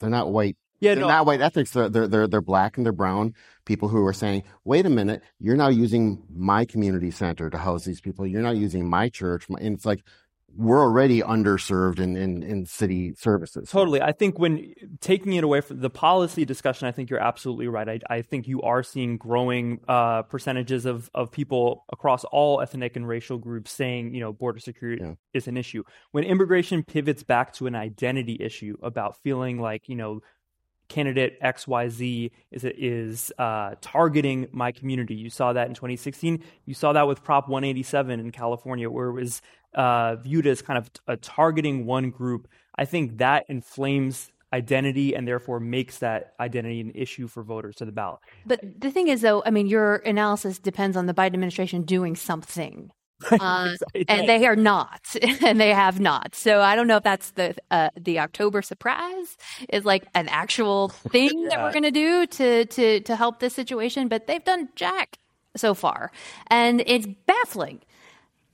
they're 0.00 0.10
not 0.10 0.32
white 0.32 0.56
yeah, 0.80 0.94
they're 0.94 1.02
no. 1.02 1.08
not 1.08 1.26
white 1.26 1.40
ethnics. 1.40 1.70
They're, 1.70 1.88
they're, 1.88 2.08
they're 2.08 2.26
they're 2.26 2.40
black 2.40 2.76
and 2.76 2.86
they're 2.86 2.92
brown 2.92 3.34
people 3.64 3.88
who 3.88 4.04
are 4.06 4.12
saying, 4.12 4.44
"Wait 4.64 4.86
a 4.86 4.90
minute, 4.90 5.22
you're 5.38 5.56
now 5.56 5.68
using 5.68 6.22
my 6.34 6.64
community 6.64 7.10
center 7.10 7.50
to 7.50 7.58
house 7.58 7.84
these 7.84 8.00
people. 8.00 8.26
You're 8.26 8.42
not 8.42 8.56
using 8.56 8.88
my 8.88 9.08
church." 9.08 9.46
And 9.48 9.74
it's 9.74 9.86
like 9.86 10.02
we're 10.56 10.80
already 10.80 11.20
underserved 11.20 11.98
in, 11.98 12.16
in, 12.16 12.42
in 12.42 12.64
city 12.64 13.14
services. 13.14 13.70
Totally. 13.70 14.00
I 14.00 14.12
think 14.12 14.38
when 14.38 14.72
taking 15.00 15.34
it 15.34 15.44
away 15.44 15.60
from 15.60 15.80
the 15.80 15.90
policy 15.90 16.44
discussion, 16.44 16.88
I 16.88 16.92
think 16.92 17.10
you're 17.10 17.22
absolutely 17.22 17.68
right. 17.68 17.88
I, 17.88 18.00
I 18.08 18.22
think 18.22 18.48
you 18.48 18.62
are 18.62 18.82
seeing 18.82 19.18
growing 19.18 19.80
uh, 19.86 20.22
percentages 20.22 20.86
of, 20.86 21.10
of 21.14 21.30
people 21.30 21.84
across 21.92 22.24
all 22.24 22.60
ethnic 22.62 22.96
and 22.96 23.06
racial 23.06 23.38
groups 23.38 23.70
saying, 23.70 24.14
you 24.14 24.20
know, 24.20 24.32
border 24.32 24.58
security 24.58 25.04
yeah. 25.04 25.14
is 25.34 25.46
an 25.46 25.56
issue. 25.56 25.82
When 26.12 26.24
immigration 26.24 26.82
pivots 26.82 27.22
back 27.22 27.52
to 27.54 27.66
an 27.66 27.74
identity 27.74 28.38
issue 28.40 28.76
about 28.82 29.18
feeling 29.22 29.60
like, 29.60 29.88
you 29.88 29.96
know, 29.96 30.20
candidate 30.88 31.40
XYZ 31.42 32.30
is 32.50 32.64
is 32.64 33.32
uh, 33.38 33.74
targeting 33.80 34.48
my 34.52 34.72
community. 34.72 35.14
You 35.14 35.30
saw 35.30 35.52
that 35.52 35.68
in 35.68 35.74
2016. 35.74 36.42
You 36.64 36.74
saw 36.74 36.92
that 36.92 37.06
with 37.06 37.22
Prop 37.22 37.48
187 37.48 38.20
in 38.20 38.30
California, 38.32 38.90
where 38.90 39.08
it 39.08 39.14
was 39.14 39.42
uh, 39.74 40.16
viewed 40.16 40.46
as 40.46 40.62
kind 40.62 40.78
of 40.78 40.90
a 41.06 41.16
targeting 41.16 41.86
one 41.86 42.10
group. 42.10 42.48
I 42.76 42.84
think 42.84 43.18
that 43.18 43.44
inflames 43.48 44.30
identity 44.52 45.14
and 45.14 45.26
therefore 45.26 45.60
makes 45.60 45.98
that 45.98 46.34
identity 46.40 46.80
an 46.80 46.92
issue 46.94 47.26
for 47.26 47.42
voters 47.42 47.76
to 47.76 47.84
the 47.84 47.92
ballot. 47.92 48.20
But 48.46 48.60
the 48.80 48.90
thing 48.90 49.08
is, 49.08 49.20
though, 49.20 49.42
I 49.44 49.50
mean, 49.50 49.66
your 49.66 49.96
analysis 49.96 50.58
depends 50.58 50.96
on 50.96 51.06
the 51.06 51.14
Biden 51.14 51.34
administration 51.34 51.82
doing 51.82 52.16
something. 52.16 52.90
Uh, 53.40 53.74
and 54.08 54.28
they 54.28 54.46
are 54.46 54.56
not, 54.56 55.00
and 55.42 55.60
they 55.60 55.70
have 55.70 55.98
not. 56.00 56.34
So 56.34 56.60
I 56.60 56.76
don't 56.76 56.86
know 56.86 56.98
if 56.98 57.02
that's 57.02 57.30
the 57.32 57.54
uh, 57.70 57.90
the 57.98 58.18
October 58.18 58.60
surprise 58.62 59.36
is 59.70 59.84
like 59.84 60.06
an 60.14 60.28
actual 60.28 60.88
thing 61.10 61.30
yeah. 61.34 61.48
that 61.48 61.62
we're 61.62 61.72
going 61.72 61.82
to 61.82 61.90
do 61.90 62.26
to 62.26 62.66
to 62.66 63.00
to 63.00 63.16
help 63.16 63.40
this 63.40 63.54
situation, 63.54 64.08
but 64.08 64.26
they've 64.26 64.44
done 64.44 64.68
jack 64.76 65.18
so 65.56 65.74
far, 65.74 66.12
and 66.48 66.82
it's 66.86 67.06
baffling. 67.26 67.80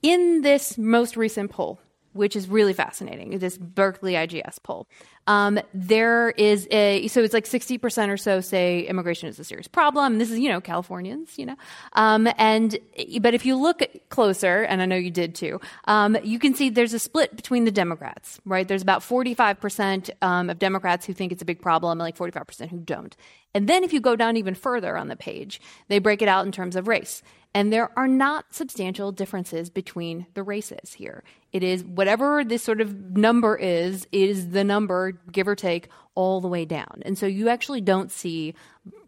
In 0.02 0.42
this 0.42 0.76
most 0.78 1.16
recent 1.16 1.50
poll, 1.52 1.80
which 2.12 2.34
is 2.34 2.48
really 2.48 2.72
fascinating, 2.72 3.38
this 3.38 3.56
Berkeley 3.56 4.14
IGS 4.14 4.62
poll, 4.62 4.88
um, 5.26 5.60
there 5.72 6.30
is 6.30 6.66
a 6.70 7.06
so 7.08 7.22
it's 7.22 7.34
like 7.34 7.46
sixty 7.46 7.78
percent 7.78 8.10
or 8.10 8.16
so 8.16 8.40
say 8.40 8.80
immigration 8.80 9.28
is 9.28 9.38
a 9.38 9.44
serious 9.44 9.68
problem. 9.68 10.18
This 10.18 10.30
is 10.30 10.38
you 10.38 10.48
know 10.48 10.60
Californians, 10.60 11.38
you 11.38 11.46
know, 11.46 11.56
um, 11.92 12.28
and 12.38 12.76
but 13.20 13.34
if 13.34 13.46
you 13.46 13.56
look 13.56 13.82
closer, 14.08 14.62
and 14.62 14.82
I 14.82 14.86
know 14.86 14.96
you 14.96 15.10
did 15.10 15.34
too, 15.34 15.60
um, 15.84 16.16
you 16.24 16.38
can 16.38 16.54
see 16.54 16.70
there's 16.70 16.94
a 16.94 16.98
split 16.98 17.36
between 17.36 17.64
the 17.64 17.70
Democrats. 17.70 18.40
Right, 18.44 18.66
there's 18.66 18.82
about 18.82 19.02
forty 19.02 19.34
five 19.34 19.60
percent 19.60 20.10
um, 20.22 20.50
of 20.50 20.58
Democrats 20.58 21.06
who 21.06 21.12
think 21.12 21.30
it's 21.30 21.42
a 21.42 21.46
big 21.46 21.60
problem, 21.60 21.92
and 21.92 22.00
like 22.00 22.16
forty 22.16 22.32
five 22.32 22.46
percent 22.46 22.70
who 22.70 22.78
don't. 22.78 23.16
And 23.54 23.68
then 23.68 23.84
if 23.84 23.92
you 23.92 24.00
go 24.00 24.16
down 24.16 24.36
even 24.36 24.54
further 24.54 24.96
on 24.96 25.08
the 25.08 25.16
page, 25.16 25.60
they 25.88 25.98
break 25.98 26.22
it 26.22 26.28
out 26.28 26.46
in 26.46 26.52
terms 26.52 26.74
of 26.74 26.88
race. 26.88 27.22
And 27.54 27.72
there 27.72 27.90
are 27.98 28.08
not 28.08 28.54
substantial 28.54 29.12
differences 29.12 29.68
between 29.68 30.26
the 30.34 30.42
races 30.42 30.94
here. 30.94 31.22
It 31.52 31.62
is 31.62 31.84
whatever 31.84 32.44
this 32.44 32.62
sort 32.62 32.80
of 32.80 33.16
number 33.16 33.56
is, 33.56 34.06
is 34.10 34.50
the 34.50 34.64
number, 34.64 35.12
give 35.30 35.46
or 35.46 35.54
take, 35.54 35.88
all 36.14 36.40
the 36.40 36.48
way 36.48 36.64
down. 36.64 37.02
And 37.02 37.16
so 37.16 37.26
you 37.26 37.48
actually 37.48 37.80
don't 37.80 38.10
see 38.10 38.54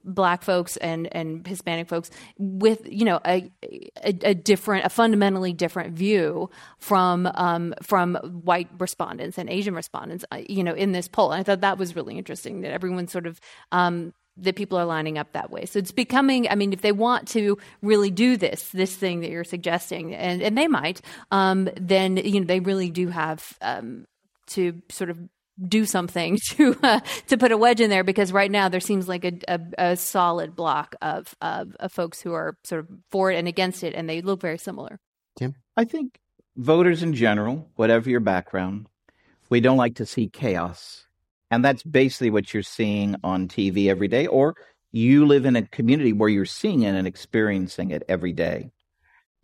black 0.04 0.42
folks 0.42 0.76
and, 0.76 1.08
and 1.14 1.46
Hispanic 1.46 1.88
folks 1.88 2.10
with, 2.38 2.86
you 2.86 3.06
know, 3.06 3.20
a, 3.26 3.50
a, 4.02 4.18
a 4.22 4.34
different, 4.34 4.84
a 4.84 4.90
fundamentally 4.90 5.54
different 5.54 5.94
view 5.94 6.50
from, 6.78 7.26
um, 7.34 7.74
from 7.82 8.16
white 8.16 8.68
respondents 8.78 9.38
and 9.38 9.48
Asian 9.48 9.74
respondents, 9.74 10.24
uh, 10.30 10.42
you 10.48 10.62
know, 10.62 10.74
in 10.74 10.92
this 10.92 11.08
poll. 11.08 11.32
And 11.32 11.40
I 11.40 11.42
thought 11.42 11.62
that 11.62 11.78
was 11.78 11.96
really 11.96 12.18
interesting 12.18 12.60
that 12.60 12.72
everyone 12.72 13.08
sort 13.08 13.26
of, 13.26 13.40
um, 13.72 14.12
that 14.36 14.56
people 14.56 14.78
are 14.78 14.84
lining 14.84 15.18
up 15.18 15.32
that 15.32 15.50
way. 15.50 15.64
So 15.66 15.78
it's 15.78 15.92
becoming, 15.92 16.48
I 16.48 16.54
mean, 16.54 16.72
if 16.72 16.80
they 16.80 16.92
want 16.92 17.28
to 17.28 17.58
really 17.82 18.10
do 18.10 18.36
this, 18.36 18.70
this 18.70 18.94
thing 18.94 19.20
that 19.20 19.30
you're 19.30 19.44
suggesting, 19.44 20.14
and, 20.14 20.42
and 20.42 20.58
they 20.58 20.66
might, 20.66 21.00
um, 21.30 21.68
then, 21.76 22.16
you 22.16 22.40
know, 22.40 22.46
they 22.46 22.60
really 22.60 22.90
do 22.90 23.08
have 23.08 23.56
um, 23.60 24.06
to 24.48 24.80
sort 24.90 25.10
of 25.10 25.18
do 25.68 25.86
something 25.86 26.36
to 26.48 26.76
uh, 26.82 27.00
to 27.28 27.38
put 27.38 27.52
a 27.52 27.56
wedge 27.56 27.80
in 27.80 27.90
there 27.90 28.02
because 28.02 28.32
right 28.32 28.50
now 28.50 28.68
there 28.68 28.80
seems 28.80 29.08
like 29.08 29.24
a, 29.24 29.38
a, 29.46 29.60
a 29.78 29.96
solid 29.96 30.56
block 30.56 30.96
of, 31.00 31.34
of, 31.40 31.76
of 31.78 31.92
folks 31.92 32.20
who 32.20 32.32
are 32.32 32.56
sort 32.64 32.80
of 32.80 32.88
for 33.10 33.30
it 33.30 33.36
and 33.36 33.46
against 33.46 33.84
it, 33.84 33.94
and 33.94 34.08
they 34.08 34.20
look 34.20 34.40
very 34.40 34.58
similar. 34.58 34.98
Tim, 35.36 35.54
I 35.76 35.84
think 35.84 36.18
voters 36.56 37.02
in 37.02 37.14
general, 37.14 37.68
whatever 37.76 38.10
your 38.10 38.20
background, 38.20 38.86
we 39.48 39.60
don't 39.60 39.76
like 39.76 39.96
to 39.96 40.06
see 40.06 40.28
chaos 40.28 41.03
and 41.54 41.64
that's 41.64 41.84
basically 41.84 42.30
what 42.30 42.52
you're 42.52 42.64
seeing 42.64 43.14
on 43.22 43.46
TV 43.46 43.86
every 43.86 44.08
day, 44.08 44.26
or 44.26 44.56
you 44.90 45.24
live 45.24 45.46
in 45.46 45.54
a 45.54 45.62
community 45.62 46.12
where 46.12 46.28
you're 46.28 46.44
seeing 46.44 46.82
it 46.82 46.96
and 46.96 47.06
experiencing 47.06 47.92
it 47.92 48.02
every 48.08 48.32
day. 48.32 48.72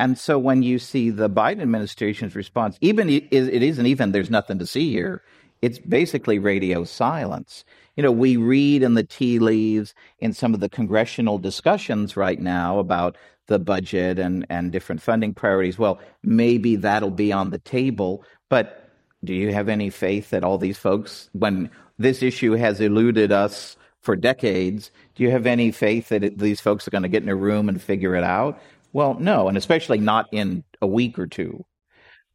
And 0.00 0.18
so 0.18 0.36
when 0.36 0.64
you 0.64 0.80
see 0.80 1.10
the 1.10 1.30
Biden 1.30 1.62
administration's 1.62 2.34
response, 2.34 2.76
even 2.80 3.08
it 3.08 3.32
isn't 3.32 3.86
even 3.86 4.10
there's 4.10 4.28
nothing 4.28 4.58
to 4.58 4.66
see 4.66 4.90
here. 4.90 5.22
It's 5.62 5.78
basically 5.78 6.40
radio 6.40 6.82
silence. 6.82 7.64
You 7.96 8.02
know, 8.02 8.10
we 8.10 8.36
read 8.36 8.82
in 8.82 8.94
the 8.94 9.04
tea 9.04 9.38
leaves 9.38 9.94
in 10.18 10.32
some 10.32 10.52
of 10.52 10.58
the 10.58 10.68
congressional 10.68 11.38
discussions 11.38 12.16
right 12.16 12.40
now 12.40 12.80
about 12.80 13.16
the 13.46 13.60
budget 13.60 14.18
and, 14.18 14.44
and 14.50 14.72
different 14.72 15.00
funding 15.00 15.32
priorities. 15.32 15.78
Well, 15.78 16.00
maybe 16.24 16.74
that'll 16.74 17.10
be 17.10 17.32
on 17.32 17.50
the 17.50 17.58
table, 17.58 18.24
but 18.48 18.90
do 19.22 19.34
you 19.34 19.52
have 19.52 19.68
any 19.68 19.90
faith 19.90 20.30
that 20.30 20.44
all 20.44 20.58
these 20.58 20.78
folks, 20.78 21.28
when 21.32 21.70
this 22.00 22.22
issue 22.22 22.52
has 22.52 22.80
eluded 22.80 23.30
us 23.30 23.76
for 24.00 24.16
decades. 24.16 24.90
Do 25.14 25.22
you 25.22 25.30
have 25.30 25.46
any 25.46 25.70
faith 25.70 26.08
that 26.08 26.24
it, 26.24 26.38
these 26.38 26.60
folks 26.60 26.88
are 26.88 26.90
going 26.90 27.02
to 27.02 27.08
get 27.08 27.22
in 27.22 27.28
a 27.28 27.36
room 27.36 27.68
and 27.68 27.80
figure 27.80 28.16
it 28.16 28.24
out? 28.24 28.58
Well, 28.94 29.14
no, 29.20 29.48
and 29.48 29.58
especially 29.58 29.98
not 29.98 30.26
in 30.32 30.64
a 30.80 30.86
week 30.86 31.18
or 31.18 31.26
two. 31.26 31.64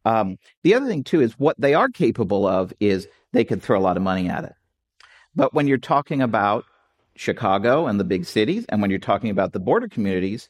Um, 0.04 0.38
the 0.62 0.74
other 0.74 0.86
thing, 0.86 1.02
too, 1.02 1.20
is 1.20 1.32
what 1.32 1.60
they 1.60 1.74
are 1.74 1.88
capable 1.88 2.46
of 2.46 2.72
is 2.78 3.08
they 3.32 3.44
could 3.44 3.60
throw 3.60 3.76
a 3.76 3.82
lot 3.82 3.96
of 3.96 4.04
money 4.04 4.28
at 4.28 4.44
it. 4.44 4.54
But 5.34 5.52
when 5.52 5.66
you're 5.66 5.78
talking 5.78 6.22
about 6.22 6.64
Chicago 7.16 7.88
and 7.88 7.98
the 7.98 8.04
big 8.04 8.24
cities, 8.24 8.66
and 8.68 8.80
when 8.80 8.90
you're 8.90 9.00
talking 9.00 9.30
about 9.30 9.52
the 9.52 9.58
border 9.58 9.88
communities, 9.88 10.48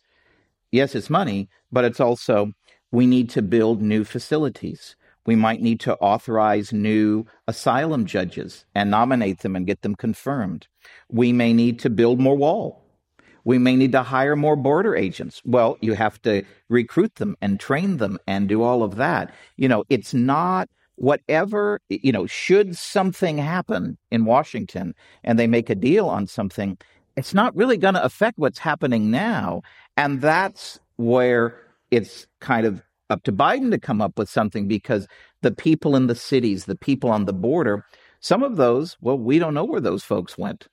yes, 0.73 0.95
it's 0.95 1.09
money, 1.09 1.49
but 1.73 1.87
it's 1.87 2.01
also 2.01 2.53
we 2.93 3.07
need 3.07 3.31
to 3.31 3.41
build 3.41 3.81
new 3.81 4.05
facilities. 4.05 4.95
We 5.27 5.37
might 5.37 5.61
need 5.61 5.81
to 5.81 5.97
authorize 5.97 6.72
new 6.72 7.27
asylum 7.47 8.07
judges 8.07 8.64
and 8.74 8.91
nominate 8.91 9.41
them 9.41 9.57
and 9.57 9.66
get 9.66 9.83
them 9.83 9.95
confirmed. 9.95 10.68
We 11.11 11.33
may 11.33 11.53
need 11.53 11.79
to 11.81 11.91
build 11.91 12.20
more 12.20 12.37
wall. 12.37 12.83
We 13.45 13.59
may 13.59 13.77
need 13.77 13.93
to 13.93 14.03
hire 14.03 14.35
more 14.35 14.57
border 14.57 14.97
agents. 14.97 15.41
Well, 15.45 15.79
you 15.81 15.95
have 15.95 16.20
to 16.22 16.45
recruit 16.68 17.16
them 17.16 17.37
and 17.41 17.61
train 17.61 17.99
them 17.99 18.18
and 18.27 18.49
do 18.49 18.62
all 18.62 18.83
of 18.83 18.97
that. 18.97 19.33
You 19.57 19.68
know, 19.68 19.85
it's 19.89 20.14
not 20.14 20.68
whatever, 20.97 21.81
you 21.89 22.11
know, 22.11 22.27
should 22.27 22.77
something 22.77 23.39
happen 23.39 23.99
in 24.11 24.24
Washington 24.24 24.95
and 25.22 25.39
they 25.39 25.47
make 25.47 25.70
a 25.70 25.74
deal 25.74 26.09
on 26.09 26.27
something, 26.27 26.77
it's 27.16 27.35
not 27.35 27.55
really 27.55 27.77
going 27.77 27.95
to 27.95 28.03
affect 28.03 28.39
what's 28.39 28.59
happening 28.59 29.11
now. 29.11 29.62
And 29.97 30.20
that's 30.20 30.81
where 30.97 31.57
it's 31.91 32.27
kind 32.41 32.66
of 32.66 32.83
up 33.11 33.22
to 33.24 33.32
Biden 33.32 33.70
to 33.70 33.78
come 33.78 34.00
up 34.00 34.18
with 34.18 34.28
something 34.28 34.68
because 34.68 35.07
the 35.42 35.50
people 35.50 35.96
in 35.96 36.07
the 36.07 36.14
cities, 36.14 36.64
the 36.64 36.76
people 36.76 37.11
on 37.11 37.24
the 37.24 37.32
border, 37.32 37.84
some 38.20 38.42
of 38.42 38.57
those, 38.57 38.96
well, 39.00 39.18
we 39.18 39.38
don't 39.38 39.54
know 39.54 39.64
where 39.64 39.80
those 39.80 40.04
folks 40.04 40.36
went. 40.36 40.66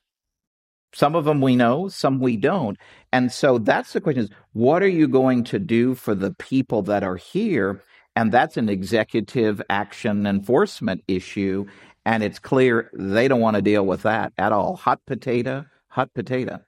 Some 0.93 1.15
of 1.15 1.25
them 1.25 1.41
we 1.41 1.55
know, 1.55 1.87
some 1.87 2.19
we 2.19 2.37
don't. 2.37 2.77
And 3.11 3.31
so 3.31 3.57
that's 3.57 3.93
the 3.93 4.01
question 4.01 4.23
is 4.23 4.29
what 4.53 4.83
are 4.83 4.87
you 4.87 5.07
going 5.07 5.43
to 5.45 5.59
do 5.59 5.95
for 5.95 6.13
the 6.13 6.31
people 6.35 6.83
that 6.83 7.03
are 7.03 7.15
here? 7.15 7.81
And 8.15 8.31
that's 8.31 8.57
an 8.57 8.69
executive 8.69 9.61
action 9.69 10.27
enforcement 10.27 11.03
issue. 11.07 11.65
And 12.05 12.21
it's 12.21 12.37
clear 12.37 12.91
they 12.93 13.27
don't 13.27 13.41
want 13.41 13.55
to 13.55 13.61
deal 13.61 13.85
with 13.85 14.03
that 14.03 14.33
at 14.37 14.51
all. 14.51 14.75
Hot 14.75 14.99
potato, 15.07 15.65
hot 15.87 16.13
potato. 16.13 16.59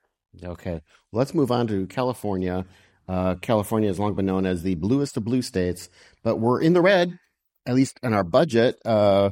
Okay. 0.43 0.81
Let's 1.11 1.33
move 1.33 1.51
on 1.51 1.67
to 1.67 1.85
California. 1.87 2.65
Uh, 3.07 3.35
California 3.35 3.89
has 3.89 3.99
long 3.99 4.15
been 4.15 4.25
known 4.25 4.45
as 4.45 4.63
the 4.63 4.75
bluest 4.75 5.17
of 5.17 5.23
blue 5.23 5.41
states, 5.41 5.89
but 6.23 6.37
we're 6.37 6.61
in 6.61 6.73
the 6.73 6.81
red, 6.81 7.17
at 7.65 7.75
least 7.75 7.99
in 8.03 8.13
our 8.13 8.23
budget. 8.23 8.77
Uh, 8.85 9.29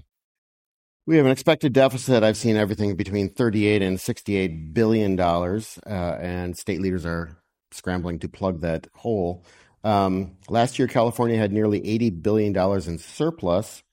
we 1.05 1.17
have 1.17 1.26
an 1.26 1.32
expected 1.32 1.74
deficit. 1.74 2.24
I've 2.24 2.38
seen 2.38 2.55
everything 2.55 2.95
between 2.95 3.30
38 3.30 3.82
and 3.82 3.99
68 3.99 4.74
billion 4.74 5.15
dollars, 5.15 5.80
uh, 5.86 6.17
and 6.19 6.57
state 6.57 6.82
leaders 6.82 7.05
are 7.05 7.38
scrambling 7.71 8.19
to 8.19 8.30
plug 8.30 8.61
that 8.61 8.88
hole. 8.95 9.43
Um, 9.84 10.38
last 10.47 10.80
year, 10.80 10.88
California 10.88 11.38
had 11.38 11.51
nearly 11.51 11.86
80 11.86 12.11
billion 12.11 12.53
dollars 12.53 12.88
in 12.88 12.99
surplus, 12.99 13.84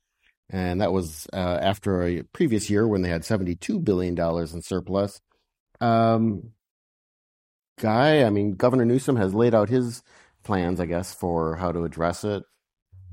and 0.48 0.80
that 0.80 0.92
was 0.92 1.26
uh, 1.32 1.58
after 1.60 2.02
a 2.04 2.22
previous 2.32 2.70
year 2.70 2.86
when 2.86 3.02
they 3.02 3.08
had 3.08 3.24
72 3.24 3.80
billion 3.80 4.14
dollars 4.14 4.54
in 4.54 4.62
surplus. 4.62 5.20
Um, 5.80 6.52
Guy, 7.80 8.24
I 8.24 8.30
mean, 8.30 8.54
Governor 8.54 8.84
Newsom 8.84 9.16
has 9.16 9.34
laid 9.34 9.54
out 9.54 9.70
his 9.70 10.02
plans, 10.44 10.80
I 10.80 10.86
guess, 10.86 11.14
for 11.14 11.56
how 11.56 11.72
to 11.72 11.84
address 11.84 12.24
it. 12.24 12.44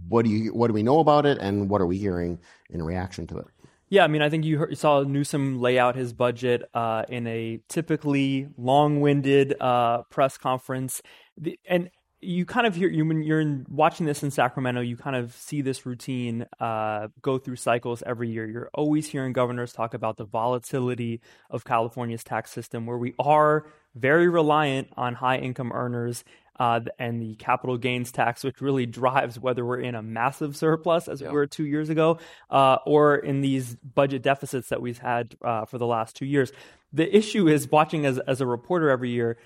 What 0.08 0.26
do 0.26 0.32
you 0.32 0.54
what 0.54 0.68
do 0.68 0.74
we 0.74 0.84
know 0.84 1.00
about 1.00 1.26
it, 1.26 1.38
and 1.40 1.70
what 1.70 1.82
are 1.82 1.86
we 1.86 1.98
hearing 1.98 2.40
in 2.70 2.84
reaction 2.84 3.28
to 3.28 3.38
it? 3.40 3.48
Yeah, 3.90 4.04
I 4.04 4.08
mean, 4.08 4.22
I 4.22 4.30
think 4.30 4.44
you, 4.44 4.76
saw 4.76 5.04
Newsom 5.04 5.62
lay 5.62 5.80
out 5.80 5.96
his 5.96 6.12
budget 6.12 6.70
uh, 6.74 7.04
in 7.08 7.26
a 7.26 7.62
typically 7.70 8.50
long-winded 8.58 9.56
uh, 9.62 10.04
press 10.10 10.38
conference, 10.38 11.02
the, 11.38 11.58
and 11.66 11.90
you 12.20 12.46
kind 12.46 12.66
of 12.66 12.76
hear 12.76 12.90
you 12.90 13.06
when 13.06 13.22
you're 13.22 13.40
in, 13.40 13.66
watching 13.70 14.06
this 14.06 14.24
in 14.24 14.32
Sacramento, 14.32 14.82
you 14.82 14.98
kind 14.98 15.16
of 15.16 15.34
see 15.34 15.62
this 15.62 15.86
routine 15.86 16.46
uh, 16.60 17.10
go 17.22 17.38
through 17.38 17.58
cycles 17.58 18.02
every 18.06 18.30
year. 18.30 18.48
You're 18.48 18.70
always 18.74 19.08
hearing 19.08 19.34
governors 19.34 19.72
talk 19.72 19.94
about 19.94 20.18
the 20.18 20.26
volatility 20.26 21.22
of 21.50 21.64
California's 21.64 22.24
tax 22.24 22.52
system, 22.52 22.86
where 22.88 22.98
we 22.98 23.14
are 23.20 23.68
very 23.96 24.28
reliant 24.28 24.88
on 24.98 25.14
high 25.14 25.38
income 25.38 25.72
earners 25.72 26.24
uh, 26.60 26.80
and 26.98 27.22
the 27.22 27.36
capital 27.36 27.78
gains 27.78 28.12
tax, 28.12 28.44
which 28.44 28.62
really 28.62 28.88
drives 28.88 29.40
whether 29.40 29.64
we're 29.64 29.80
in 29.80 29.94
a 29.94 30.02
massive 30.02 30.58
surplus 30.58 31.08
as 31.08 31.22
we 31.22 31.30
were 31.30 31.46
two 31.46 31.66
years 31.66 31.90
ago, 31.90 32.18
uh, 32.50 32.78
or 32.86 33.16
in 33.16 33.42
these 33.42 33.76
budget 33.76 34.24
deficits 34.24 34.70
that 34.70 34.82
we've 34.82 34.98
had 34.98 35.36
uh, 35.44 35.66
for 35.66 35.78
the 35.78 35.86
last 35.86 36.16
two 36.16 36.26
years. 36.26 36.52
The 36.94 37.16
issue 37.16 37.48
is 37.48 37.70
watching 37.70 38.06
as, 38.06 38.18
as 38.18 38.42
a 38.42 38.46
reporter 38.46 38.90
every 38.90 39.12
year, 39.12 39.38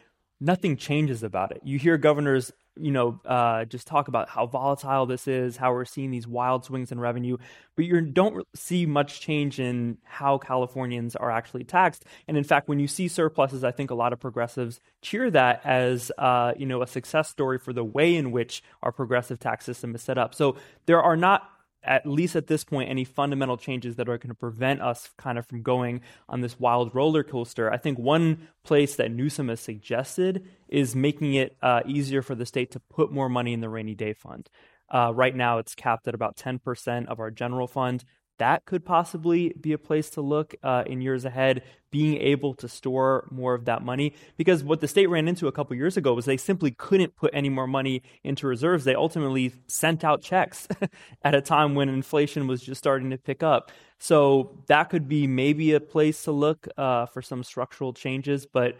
nothing 0.41 0.75
changes 0.75 1.23
about 1.23 1.51
it. 1.51 1.61
You 1.63 1.79
hear 1.79 1.97
governors 1.97 2.51
you 2.77 2.91
know, 2.91 3.19
uh, 3.25 3.65
just 3.65 3.85
talk 3.85 4.07
about 4.07 4.29
how 4.29 4.45
volatile 4.45 5.05
this 5.05 5.27
is, 5.27 5.57
how 5.57 5.73
we're 5.73 5.85
seeing 5.85 6.09
these 6.09 6.27
wild 6.27 6.63
swings 6.63 6.91
in 6.91 6.99
revenue, 6.99 7.37
but 7.75 7.85
you 7.85 7.99
don't 8.01 8.47
see 8.55 8.85
much 8.85 9.19
change 9.19 9.59
in 9.59 9.97
how 10.03 10.37
Californians 10.37 11.15
are 11.15 11.29
actually 11.29 11.63
taxed. 11.63 12.05
And 12.27 12.37
in 12.37 12.43
fact, 12.43 12.69
when 12.69 12.79
you 12.79 12.87
see 12.87 13.07
surpluses, 13.07 13.63
I 13.63 13.71
think 13.71 13.91
a 13.91 13.95
lot 13.95 14.13
of 14.13 14.19
progressives 14.19 14.79
cheer 15.01 15.29
that 15.31 15.61
as, 15.65 16.11
uh, 16.17 16.53
you 16.57 16.65
know, 16.65 16.81
a 16.81 16.87
success 16.87 17.29
story 17.29 17.59
for 17.59 17.73
the 17.73 17.83
way 17.83 18.15
in 18.15 18.31
which 18.31 18.63
our 18.81 18.91
progressive 18.91 19.39
tax 19.39 19.65
system 19.65 19.93
is 19.93 20.01
set 20.01 20.17
up. 20.17 20.33
So 20.33 20.55
there 20.85 21.01
are 21.01 21.17
not 21.17 21.47
at 21.83 22.05
least 22.05 22.35
at 22.35 22.47
this 22.47 22.63
point, 22.63 22.89
any 22.89 23.03
fundamental 23.03 23.57
changes 23.57 23.95
that 23.95 24.07
are 24.07 24.17
going 24.17 24.29
to 24.29 24.35
prevent 24.35 24.81
us 24.81 25.09
kind 25.17 25.37
of 25.37 25.45
from 25.45 25.63
going 25.63 26.01
on 26.29 26.41
this 26.41 26.59
wild 26.59 26.93
roller 26.93 27.23
coaster. 27.23 27.71
I 27.71 27.77
think 27.77 27.97
one 27.97 28.47
place 28.63 28.95
that 28.95 29.11
Newsom 29.11 29.49
has 29.49 29.59
suggested 29.59 30.47
is 30.67 30.95
making 30.95 31.33
it 31.33 31.57
uh, 31.61 31.81
easier 31.85 32.21
for 32.21 32.35
the 32.35 32.45
state 32.45 32.71
to 32.71 32.79
put 32.79 33.11
more 33.11 33.29
money 33.29 33.53
in 33.53 33.61
the 33.61 33.69
rainy 33.69 33.95
day 33.95 34.13
fund. 34.13 34.49
Uh, 34.89 35.11
right 35.13 35.35
now, 35.35 35.57
it's 35.57 35.73
capped 35.73 36.07
at 36.07 36.13
about 36.13 36.35
10% 36.35 37.07
of 37.07 37.19
our 37.19 37.31
general 37.31 37.67
fund 37.67 38.03
that 38.41 38.65
could 38.65 38.83
possibly 38.83 39.53
be 39.61 39.71
a 39.71 39.77
place 39.77 40.09
to 40.09 40.19
look 40.19 40.55
uh, 40.63 40.83
in 40.87 40.99
years 40.99 41.25
ahead, 41.25 41.61
being 41.91 42.17
able 42.17 42.55
to 42.55 42.67
store 42.67 43.27
more 43.29 43.53
of 43.53 43.65
that 43.65 43.83
money. 43.83 44.15
Because 44.35 44.63
what 44.63 44.81
the 44.81 44.87
state 44.87 45.05
ran 45.05 45.27
into 45.27 45.47
a 45.47 45.51
couple 45.51 45.75
years 45.75 45.95
ago 45.95 46.15
was 46.15 46.25
they 46.25 46.37
simply 46.37 46.71
couldn't 46.71 47.15
put 47.15 47.29
any 47.35 47.49
more 47.49 47.67
money 47.67 48.01
into 48.23 48.47
reserves. 48.47 48.83
They 48.83 48.95
ultimately 48.95 49.53
sent 49.67 50.03
out 50.03 50.23
checks 50.23 50.67
at 51.23 51.35
a 51.35 51.41
time 51.41 51.75
when 51.75 51.87
inflation 51.87 52.47
was 52.47 52.63
just 52.63 52.79
starting 52.79 53.11
to 53.11 53.17
pick 53.19 53.43
up. 53.43 53.71
So 53.99 54.63
that 54.65 54.89
could 54.89 55.07
be 55.07 55.27
maybe 55.27 55.73
a 55.73 55.79
place 55.79 56.23
to 56.23 56.31
look 56.31 56.67
uh, 56.77 57.05
for 57.05 57.21
some 57.21 57.43
structural 57.43 57.93
changes. 57.93 58.47
But 58.47 58.79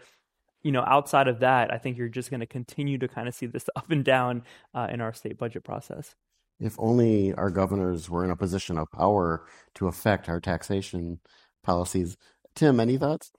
you 0.64 0.72
know, 0.72 0.82
outside 0.84 1.28
of 1.28 1.38
that, 1.38 1.72
I 1.72 1.78
think 1.78 1.96
you're 1.98 2.08
just 2.08 2.30
going 2.30 2.40
to 2.40 2.46
continue 2.46 2.98
to 2.98 3.06
kind 3.06 3.28
of 3.28 3.34
see 3.36 3.46
this 3.46 3.70
up 3.76 3.92
and 3.92 4.04
down 4.04 4.42
uh, 4.74 4.88
in 4.90 5.00
our 5.00 5.12
state 5.12 5.38
budget 5.38 5.62
process. 5.62 6.16
If 6.60 6.76
only 6.78 7.34
our 7.34 7.50
governors 7.50 8.08
were 8.08 8.24
in 8.24 8.30
a 8.30 8.36
position 8.36 8.78
of 8.78 8.90
power 8.92 9.44
to 9.74 9.88
affect 9.88 10.28
our 10.28 10.40
taxation 10.40 11.18
policies. 11.62 12.16
Tim, 12.54 12.80
any 12.80 12.96
thoughts? 12.96 13.32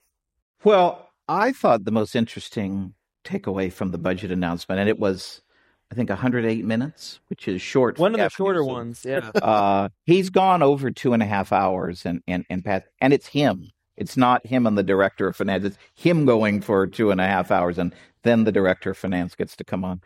Well, 0.63 1.09
I 1.27 1.51
thought 1.51 1.85
the 1.85 1.91
most 1.91 2.15
interesting 2.15 2.93
takeaway 3.23 3.71
from 3.71 3.91
the 3.91 3.97
budget 3.97 4.31
announcement, 4.31 4.79
and 4.79 4.89
it 4.89 4.99
was, 4.99 5.41
I 5.91 5.95
think, 5.95 6.09
108 6.09 6.65
minutes, 6.65 7.19
which 7.27 7.47
is 7.47 7.61
short. 7.61 7.97
One 7.99 8.13
of 8.13 8.19
the 8.19 8.29
shorter 8.29 8.63
ones, 8.63 9.03
yeah. 9.05 9.31
uh, 9.41 9.89
he's 10.05 10.29
gone 10.29 10.61
over 10.61 10.91
two 10.91 11.13
and 11.13 11.23
a 11.23 11.25
half 11.25 11.51
hours, 11.51 12.05
and 12.05 12.21
and 12.27 12.45
and 12.49 12.63
Pat, 12.63 12.85
and 12.99 13.13
it's 13.13 13.27
him. 13.27 13.69
It's 13.95 14.17
not 14.17 14.45
him 14.45 14.65
and 14.65 14.77
the 14.77 14.83
director 14.83 15.27
of 15.27 15.35
finance. 15.35 15.63
It's 15.65 15.77
him 15.95 16.25
going 16.25 16.61
for 16.61 16.87
two 16.87 17.11
and 17.11 17.21
a 17.21 17.27
half 17.27 17.51
hours, 17.51 17.77
and 17.77 17.93
then 18.23 18.43
the 18.43 18.51
director 18.51 18.91
of 18.91 18.97
finance 18.97 19.35
gets 19.35 19.55
to 19.57 19.63
come 19.63 19.85
on. 19.85 20.01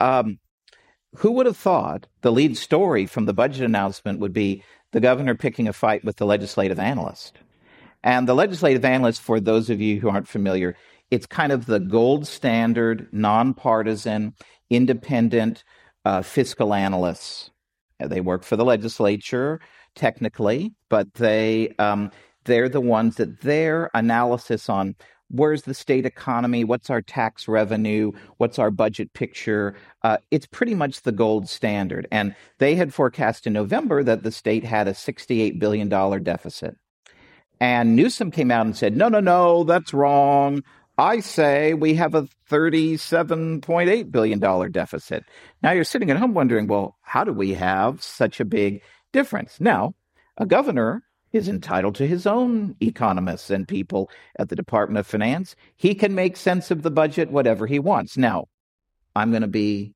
Um, 0.00 0.38
who 1.16 1.32
would 1.32 1.46
have 1.46 1.56
thought 1.56 2.06
the 2.22 2.32
lead 2.32 2.56
story 2.56 3.06
from 3.06 3.26
the 3.26 3.34
budget 3.34 3.64
announcement 3.64 4.18
would 4.20 4.32
be 4.32 4.62
the 4.92 5.00
governor 5.00 5.34
picking 5.34 5.68
a 5.68 5.72
fight 5.72 6.04
with 6.04 6.16
the 6.16 6.26
legislative 6.26 6.78
analyst? 6.78 7.38
And 8.02 8.26
the 8.26 8.34
legislative 8.34 8.84
analyst, 8.84 9.20
for 9.20 9.38
those 9.38 9.70
of 9.70 9.80
you 9.80 10.00
who 10.00 10.08
aren't 10.08 10.28
familiar, 10.28 10.76
it's 11.10 11.26
kind 11.26 11.52
of 11.52 11.66
the 11.66 11.78
gold 11.78 12.26
standard, 12.26 13.08
nonpartisan, 13.12 14.34
independent 14.70 15.62
uh, 16.04 16.22
fiscal 16.22 16.74
analysts. 16.74 17.50
They 18.00 18.20
work 18.20 18.42
for 18.42 18.56
the 18.56 18.64
legislature 18.64 19.60
technically, 19.94 20.72
but 20.88 21.14
they 21.14 21.74
um, 21.78 22.10
they're 22.44 22.68
the 22.68 22.80
ones 22.80 23.16
that 23.16 23.42
their 23.42 23.90
analysis 23.94 24.68
on 24.68 24.96
where's 25.32 25.62
the 25.62 25.74
state 25.74 26.06
economy? 26.06 26.62
What's 26.62 26.90
our 26.90 27.02
tax 27.02 27.48
revenue? 27.48 28.12
What's 28.36 28.58
our 28.58 28.70
budget 28.70 29.12
picture? 29.14 29.74
Uh, 30.02 30.18
it's 30.30 30.46
pretty 30.46 30.74
much 30.74 31.02
the 31.02 31.12
gold 31.12 31.48
standard. 31.48 32.06
And 32.12 32.36
they 32.58 32.76
had 32.76 32.94
forecast 32.94 33.46
in 33.46 33.54
November 33.54 34.04
that 34.04 34.22
the 34.22 34.30
state 34.30 34.64
had 34.64 34.86
a 34.86 34.92
$68 34.92 35.58
billion 35.58 35.88
deficit. 36.22 36.76
And 37.60 37.96
Newsom 37.96 38.30
came 38.30 38.50
out 38.50 38.66
and 38.66 38.76
said, 38.76 38.96
no, 38.96 39.08
no, 39.08 39.20
no, 39.20 39.64
that's 39.64 39.94
wrong. 39.94 40.62
I 40.98 41.20
say 41.20 41.74
we 41.74 41.94
have 41.94 42.14
a 42.14 42.28
$37.8 42.50 44.10
billion 44.10 44.72
deficit. 44.72 45.24
Now 45.62 45.72
you're 45.72 45.84
sitting 45.84 46.10
at 46.10 46.18
home 46.18 46.34
wondering, 46.34 46.66
well, 46.66 46.96
how 47.00 47.24
do 47.24 47.32
we 47.32 47.54
have 47.54 48.02
such 48.02 48.40
a 48.40 48.44
big 48.44 48.82
difference? 49.12 49.58
Now, 49.58 49.94
a 50.36 50.44
governor 50.44 51.02
is 51.32 51.48
entitled 51.48 51.94
to 51.96 52.06
his 52.06 52.26
own 52.26 52.76
economists 52.80 53.50
and 53.50 53.66
people 53.66 54.10
at 54.38 54.48
the 54.48 54.56
Department 54.56 54.98
of 54.98 55.06
Finance. 55.06 55.56
He 55.76 55.94
can 55.94 56.14
make 56.14 56.36
sense 56.36 56.70
of 56.70 56.82
the 56.82 56.90
budget 56.90 57.30
whatever 57.30 57.66
he 57.66 57.78
wants. 57.78 58.16
Now, 58.16 58.48
I'm 59.16 59.30
going 59.30 59.42
to 59.42 59.48
be 59.48 59.94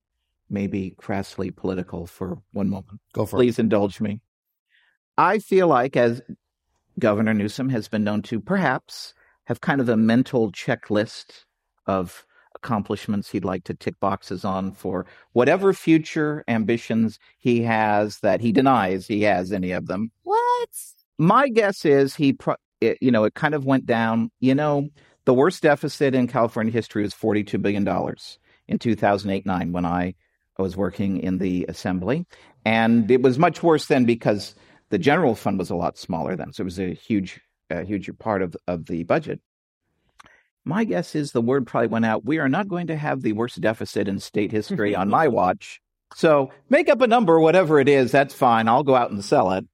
maybe 0.48 0.94
crassly 0.96 1.50
political 1.50 2.06
for 2.06 2.38
one 2.52 2.68
moment. 2.68 3.00
Go 3.12 3.26
for 3.26 3.36
Please 3.36 3.58
indulge 3.58 4.00
me. 4.00 4.20
I 5.18 5.38
feel 5.38 5.66
like, 5.66 5.96
as 5.96 6.22
Governor 6.98 7.34
Newsom 7.34 7.68
has 7.70 7.88
been 7.88 8.04
known 8.04 8.22
to 8.22 8.40
perhaps 8.40 9.14
have 9.44 9.60
kind 9.60 9.80
of 9.80 9.88
a 9.88 9.96
mental 9.96 10.52
checklist 10.52 11.44
of 11.86 12.26
accomplishments 12.54 13.30
he'd 13.30 13.44
like 13.44 13.64
to 13.64 13.74
tick 13.74 13.98
boxes 14.00 14.44
on 14.44 14.72
for 14.72 15.06
whatever 15.32 15.72
future 15.72 16.42
ambitions 16.48 17.18
he 17.38 17.62
has 17.62 18.18
that 18.20 18.40
he 18.40 18.50
denies 18.50 19.06
he 19.06 19.22
has 19.22 19.52
any 19.52 19.72
of 19.72 19.86
them. 19.86 20.10
What? 20.22 20.70
My 21.18 21.48
guess 21.48 21.84
is 21.84 22.14
he, 22.14 22.32
pro- 22.32 22.56
it, 22.80 22.98
you 23.00 23.10
know, 23.10 23.24
it 23.24 23.34
kind 23.34 23.54
of 23.54 23.64
went 23.64 23.86
down. 23.86 24.30
You 24.40 24.54
know, 24.54 24.88
the 25.24 25.34
worst 25.34 25.62
deficit 25.62 26.14
in 26.14 26.28
California 26.28 26.72
history 26.72 27.02
was 27.02 27.14
$42 27.14 27.60
billion 27.60 27.86
in 28.68 28.78
2008 28.78 29.46
9 29.46 29.72
when 29.72 29.84
I 29.84 30.14
was 30.58 30.76
working 30.76 31.18
in 31.18 31.38
the 31.38 31.66
assembly. 31.68 32.26
And 32.64 33.10
it 33.10 33.22
was 33.22 33.38
much 33.38 33.62
worse 33.62 33.86
then 33.86 34.04
because 34.04 34.54
the 34.90 34.98
general 34.98 35.34
fund 35.34 35.58
was 35.58 35.70
a 35.70 35.76
lot 35.76 35.98
smaller 35.98 36.36
then. 36.36 36.52
So 36.52 36.62
it 36.62 36.64
was 36.64 36.80
a 36.80 36.94
huge, 36.94 37.40
a 37.70 37.84
huge 37.84 38.10
part 38.18 38.42
of, 38.42 38.56
of 38.66 38.86
the 38.86 39.04
budget. 39.04 39.40
My 40.64 40.84
guess 40.84 41.14
is 41.14 41.30
the 41.30 41.40
word 41.40 41.66
probably 41.66 41.88
went 41.88 42.06
out. 42.06 42.24
We 42.24 42.38
are 42.38 42.48
not 42.48 42.68
going 42.68 42.88
to 42.88 42.96
have 42.96 43.22
the 43.22 43.32
worst 43.32 43.60
deficit 43.60 44.08
in 44.08 44.18
state 44.18 44.50
history 44.50 44.96
on 44.96 45.08
my 45.08 45.28
watch. 45.28 45.80
So 46.14 46.50
make 46.68 46.88
up 46.88 47.00
a 47.00 47.06
number, 47.06 47.38
whatever 47.38 47.78
it 47.78 47.88
is. 47.88 48.10
That's 48.10 48.34
fine. 48.34 48.68
I'll 48.68 48.82
go 48.82 48.94
out 48.94 49.10
and 49.10 49.24
sell 49.24 49.52
it. 49.52 49.66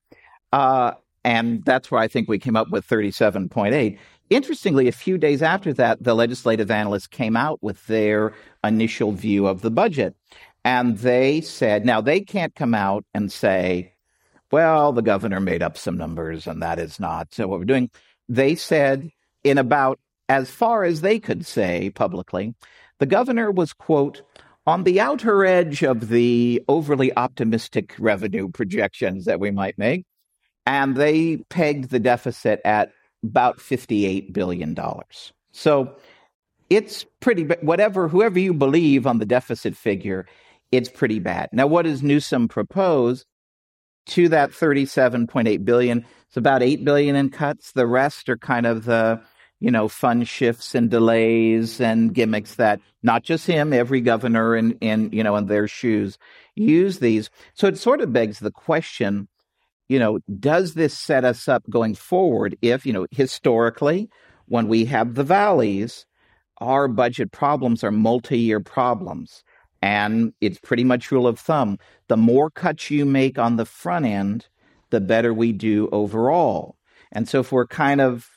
Uh, 0.53 0.93
and 1.25 1.65
that's 1.65 1.91
where 1.91 2.01
I 2.01 2.09
think 2.09 2.29
we 2.29 2.39
came 2.39 2.57
up 2.57 2.71
with 2.71 2.87
37.8. 2.87 3.99
Interestingly, 4.31 4.89
a 4.89 4.93
few 4.93 5.19
days 5.19 5.43
after 5.43 5.73
that, 5.75 6.03
the 6.03 6.15
legislative 6.15 6.71
analysts 6.71 7.07
came 7.07 7.37
out 7.37 7.63
with 7.63 7.87
their 7.87 8.33
initial 8.65 9.13
view 9.13 9.47
of 9.47 9.63
the 9.63 9.71
budget. 9.71 10.15
And 10.65 10.99
they 10.99 11.41
said, 11.41 11.85
now 11.85 12.01
they 12.01 12.21
can't 12.21 12.55
come 12.55 12.75
out 12.75 13.05
and 13.15 13.31
say, 13.31 13.93
well, 14.51 14.93
the 14.93 15.03
governor 15.03 15.41
made 15.41 15.63
up 15.63 15.77
some 15.77 15.97
numbers 15.97 16.47
and 16.47 16.63
that 16.63 16.79
is 16.79 17.01
not 17.01 17.35
so 17.35 17.49
what 17.49 17.59
we're 17.59 17.65
doing. 17.65 17.91
They 18.29 18.55
said, 18.55 19.11
in 19.45 19.59
about 19.59 19.99
as 20.29 20.51
far 20.51 20.85
as 20.85 21.01
they 21.01 21.19
could 21.19 21.45
say 21.45 21.91
publicly, 21.91 22.55
the 22.99 23.07
governor 23.07 23.51
was, 23.51 23.73
quote, 23.73 24.23
on 24.67 24.85
the 24.85 25.01
outer 25.01 25.45
edge 25.45 25.83
of 25.83 26.09
the 26.09 26.63
overly 26.69 27.15
optimistic 27.17 27.95
revenue 27.99 28.49
projections 28.49 29.25
that 29.25 29.41
we 29.41 29.51
might 29.51 29.77
make. 29.77 30.05
And 30.67 30.97
they 30.97 31.39
pegged 31.49 31.91
the 31.91 31.99
deficit 31.99 32.61
at 32.65 32.93
about 33.23 33.59
$58 33.59 34.33
billion. 34.33 34.77
So 35.53 35.97
it's 36.71 37.05
pretty, 37.21 37.45
whatever, 37.63 38.09
whoever 38.09 38.39
you 38.39 38.55
believe 38.55 39.07
on 39.07 39.19
the 39.19 39.27
deficit 39.27 39.77
figure, 39.77 40.27
it's 40.71 40.89
pretty 40.89 41.19
bad. 41.19 41.51
Now, 41.53 41.67
what 41.67 41.83
does 41.83 42.03
Newsom 42.03 42.49
propose 42.49 43.25
to 44.07 44.29
that 44.31 44.51
37.8 44.51 45.65
billion? 45.65 46.05
It's 46.29 46.37
about 46.37 46.63
8 46.63 46.85
billion 46.85 47.15
in 47.15 47.29
cuts. 47.29 47.73
The 47.73 47.87
rest 47.87 48.29
are 48.29 48.39
kind 48.39 48.65
of 48.65 48.85
the, 48.85 49.21
you 49.61 49.71
know, 49.71 49.87
fun 49.87 50.25
shifts 50.25 50.75
and 50.75 50.91
delays 50.91 51.81
and 51.81 52.15
gimmicks 52.15 52.55
that 52.55 52.81
not 53.03 53.23
just 53.23 53.47
him, 53.47 53.73
every 53.73 54.01
governor 54.01 54.57
in, 54.57 54.73
in, 54.79 55.11
you 55.13 55.23
know, 55.23 55.37
in 55.37 55.47
their 55.47 55.69
shoes 55.69 56.17
use 56.55 57.01
these. 57.01 57.31
So 57.55 57.67
it 57.67 57.77
sort 57.77 58.01
of 58.01 58.13
begs 58.13 58.39
the 58.39 58.51
question, 58.51 59.29
you 59.93 59.99
know, 59.99 60.21
does 60.41 60.73
this 60.73 60.97
set 60.97 61.23
us 61.23 61.49
up 61.49 61.63
going 61.69 61.95
forward 61.95 62.57
if, 62.63 62.87
you 62.87 62.95
know, 62.95 63.07
historically, 63.11 64.09
when 64.47 64.67
we 64.67 64.87
have 64.87 65.17
the 65.17 65.23
valleys, 65.23 66.07
our 66.63 66.89
budget 66.89 67.31
problems 67.31 67.85
are 67.85 67.91
multi 67.91 68.39
year 68.39 68.59
problems. 68.59 69.45
And 69.83 70.33
it's 70.41 70.59
pretty 70.59 70.85
much 70.85 71.13
rule 71.13 71.27
of 71.27 71.39
thumb. 71.39 71.79
The 72.09 72.17
more 72.17 72.49
cuts 72.51 72.91
you 72.91 73.05
make 73.05 73.39
on 73.39 73.57
the 73.57 73.67
front 73.67 74.07
end, 74.07 74.49
the 74.89 75.01
better 75.01 75.35
we 75.35 75.53
do 75.53 75.91
overall. 75.93 76.77
And 77.13 77.29
so 77.29 77.41
if 77.41 77.53
we're 77.53 77.67
kind 77.67 78.01
of 78.01 78.31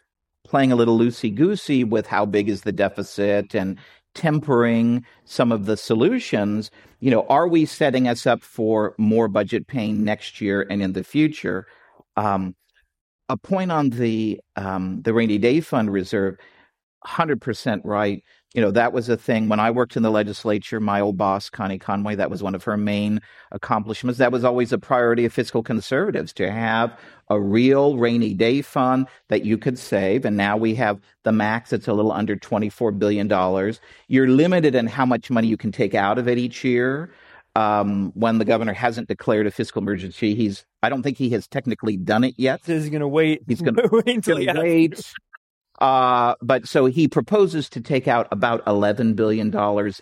playing 0.43 0.73
a 0.73 0.75
little 0.75 0.99
loosey 0.99 1.33
goosey 1.33 1.85
with 1.85 2.05
how 2.05 2.25
big 2.25 2.49
is 2.49 2.63
the 2.63 2.73
deficit 2.73 3.55
and 3.55 3.77
tempering 4.15 5.05
some 5.25 5.51
of 5.51 5.65
the 5.65 5.77
solutions, 5.77 6.71
you 6.99 7.11
know, 7.11 7.25
are 7.27 7.47
we 7.47 7.65
setting 7.65 8.07
us 8.07 8.25
up 8.25 8.41
for 8.41 8.95
more 8.97 9.27
budget 9.27 9.67
pain 9.67 10.03
next 10.03 10.41
year 10.41 10.65
and 10.69 10.81
in 10.81 10.93
the 10.93 11.03
future? 11.03 11.67
Um, 12.17 12.55
a 13.29 13.37
point 13.37 13.71
on 13.71 13.89
the 13.91 14.39
um, 14.55 15.01
the 15.03 15.13
rainy 15.13 15.37
day 15.37 15.59
fund 15.61 15.91
reserve, 15.91 16.37
hundred 17.03 17.41
percent 17.41 17.83
right 17.85 18.23
you 18.55 18.61
know, 18.61 18.71
that 18.71 18.93
was 18.93 19.09
a 19.09 19.17
thing 19.17 19.49
when 19.49 19.59
I 19.59 19.69
worked 19.69 19.97
in 19.97 20.03
the 20.03 20.09
legislature. 20.09 20.79
My 20.79 21.01
old 21.01 21.17
boss, 21.17 21.49
Connie 21.49 21.77
Conway, 21.77 22.15
that 22.15 22.31
was 22.31 22.41
one 22.41 22.55
of 22.55 22.63
her 22.63 22.77
main 22.77 23.19
accomplishments. 23.51 24.17
That 24.17 24.31
was 24.31 24.45
always 24.45 24.71
a 24.71 24.77
priority 24.77 25.25
of 25.25 25.33
fiscal 25.33 25.61
conservatives 25.61 26.31
to 26.33 26.49
have 26.49 26.97
a 27.29 27.37
real 27.37 27.97
rainy 27.97 28.33
day 28.33 28.61
fund 28.61 29.07
that 29.27 29.43
you 29.43 29.57
could 29.57 29.77
save. 29.77 30.23
And 30.23 30.37
now 30.37 30.55
we 30.55 30.73
have 30.75 31.01
the 31.23 31.33
max, 31.33 31.73
it's 31.73 31.89
a 31.89 31.93
little 31.93 32.13
under 32.13 32.37
$24 32.37 32.97
billion. 32.97 33.27
You're 34.07 34.29
limited 34.29 34.73
in 34.73 34.87
how 34.87 35.05
much 35.05 35.29
money 35.29 35.49
you 35.49 35.57
can 35.57 35.73
take 35.73 35.93
out 35.93 36.17
of 36.17 36.29
it 36.29 36.37
each 36.37 36.63
year. 36.63 37.11
Um, 37.57 38.11
when 38.15 38.37
the 38.37 38.45
governor 38.45 38.73
hasn't 38.73 39.07
declared 39.07 39.47
a 39.47 39.51
fiscal 39.51 39.81
emergency, 39.81 40.35
he's 40.35 40.65
I 40.83 40.89
don't 40.89 41.03
think 41.03 41.17
he 41.17 41.29
has 41.31 41.47
technically 41.47 41.97
done 41.97 42.23
it 42.23 42.35
yet. 42.37 42.61
He's 42.65 42.89
going 42.89 42.99
to 43.01 43.07
wait. 43.07 43.43
He's 43.47 43.61
going 43.63 43.75
to 43.75 43.89
wait 43.91 44.07
until 44.07 44.37
he 44.37 44.47
wait. 44.53 45.13
Uh, 45.79 46.35
but 46.41 46.67
so 46.67 46.85
he 46.85 47.07
proposes 47.07 47.69
to 47.69 47.81
take 47.81 48.07
out 48.07 48.27
about 48.31 48.63
$11 48.65 49.15
billion 49.15 49.53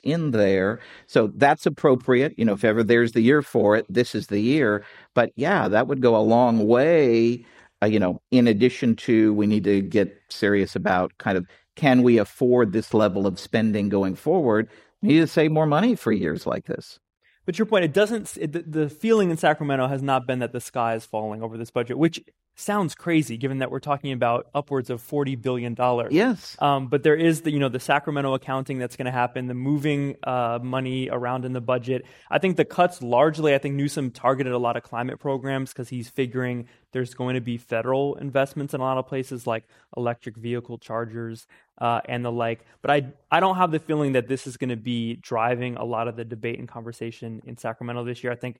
in 0.03 0.32
there. 0.32 0.80
So 1.07 1.32
that's 1.36 1.65
appropriate. 1.65 2.38
You 2.38 2.45
know, 2.45 2.53
if 2.53 2.63
ever 2.63 2.84
there's 2.84 3.13
the 3.13 3.21
year 3.21 3.41
for 3.41 3.76
it, 3.76 3.86
this 3.89 4.13
is 4.13 4.28
the 4.28 4.39
year. 4.39 4.86
But 5.13 5.32
yeah, 5.36 5.67
that 5.67 5.88
would 5.88 6.01
go 6.01 6.15
a 6.15 6.21
long 6.21 6.67
way. 6.67 7.45
Uh, 7.82 7.88
you 7.88 7.99
know, 7.99 8.21
in 8.32 8.47
addition 8.47 8.95
to 8.95 9.34
we 9.34 9.47
need 9.47 9.63
to 9.63 9.82
get 9.82 10.15
serious 10.30 10.76
about 10.76 11.17
kind 11.17 11.38
of 11.38 11.45
can 11.76 12.03
we 12.03 12.19
afford 12.19 12.71
this 12.71 12.93
level 12.93 13.26
of 13.26 13.39
spending 13.39 13.89
going 13.89 14.15
forward? 14.15 14.69
We 15.01 15.09
need 15.09 15.19
to 15.21 15.28
save 15.28 15.51
more 15.51 15.65
money 15.65 15.95
for 15.95 16.11
years 16.11 16.45
like 16.45 16.65
this. 16.65 16.99
But 17.45 17.59
your 17.59 17.65
point, 17.65 17.84
it 17.84 17.93
doesn't. 17.93 18.38
It, 18.39 18.53
the, 18.53 18.61
the 18.61 18.89
feeling 18.89 19.30
in 19.30 19.38
Sacramento 19.38 19.88
has 19.88 20.01
not 20.01 20.26
been 20.26 20.39
that 20.39 20.53
the 20.53 20.61
sky 20.61 20.95
is 20.95 21.05
falling 21.05 21.43
over 21.43 21.57
this 21.57 21.71
budget, 21.71 21.97
which 21.97 22.24
sounds 22.55 22.93
crazy 22.93 23.37
given 23.37 23.59
that 23.59 23.71
we're 23.71 23.79
talking 23.79 24.11
about 24.11 24.47
upwards 24.53 24.89
of 24.89 25.01
$40 25.01 25.41
billion. 25.41 25.75
Yes. 26.11 26.55
Um, 26.59 26.87
but 26.87 27.03
there 27.03 27.15
is 27.15 27.41
the, 27.41 27.51
you 27.51 27.59
know, 27.59 27.69
the 27.69 27.79
Sacramento 27.79 28.33
accounting 28.33 28.77
that's 28.77 28.95
going 28.95 29.05
to 29.05 29.11
happen, 29.11 29.47
the 29.47 29.53
moving 29.53 30.15
uh, 30.23 30.59
money 30.61 31.09
around 31.11 31.45
in 31.45 31.53
the 31.53 31.61
budget. 31.61 32.05
I 32.29 32.39
think 32.39 32.57
the 32.57 32.65
cuts 32.65 33.01
largely, 33.01 33.55
I 33.55 33.57
think 33.57 33.75
Newsom 33.75 34.11
targeted 34.11 34.53
a 34.53 34.57
lot 34.57 34.77
of 34.77 34.83
climate 34.83 35.19
programs 35.19 35.71
because 35.71 35.89
he's 35.89 36.09
figuring 36.09 36.67
there's 36.91 37.15
going 37.15 37.33
to 37.35 37.41
be 37.41 37.57
federal 37.57 38.15
investments 38.15 38.73
in 38.73 38.79
a 38.79 38.83
lot 38.83 38.97
of 38.97 39.07
places 39.07 39.47
like 39.47 39.63
electric 39.97 40.37
vehicle 40.37 40.77
chargers 40.77 41.47
uh, 41.79 42.01
and 42.05 42.23
the 42.23 42.31
like. 42.31 42.65
But 42.81 42.91
I, 42.91 43.13
I 43.31 43.39
don't 43.39 43.57
have 43.57 43.71
the 43.71 43.79
feeling 43.79 44.13
that 44.13 44.27
this 44.27 44.45
is 44.45 44.57
going 44.57 44.69
to 44.69 44.75
be 44.75 45.15
driving 45.15 45.75
a 45.75 45.83
lot 45.83 46.07
of 46.07 46.15
the 46.15 46.23
debate 46.23 46.59
and 46.59 46.67
conversation 46.67 47.41
in 47.45 47.57
Sacramento 47.57 48.03
this 48.03 48.23
year. 48.23 48.31
I 48.31 48.35
think 48.35 48.59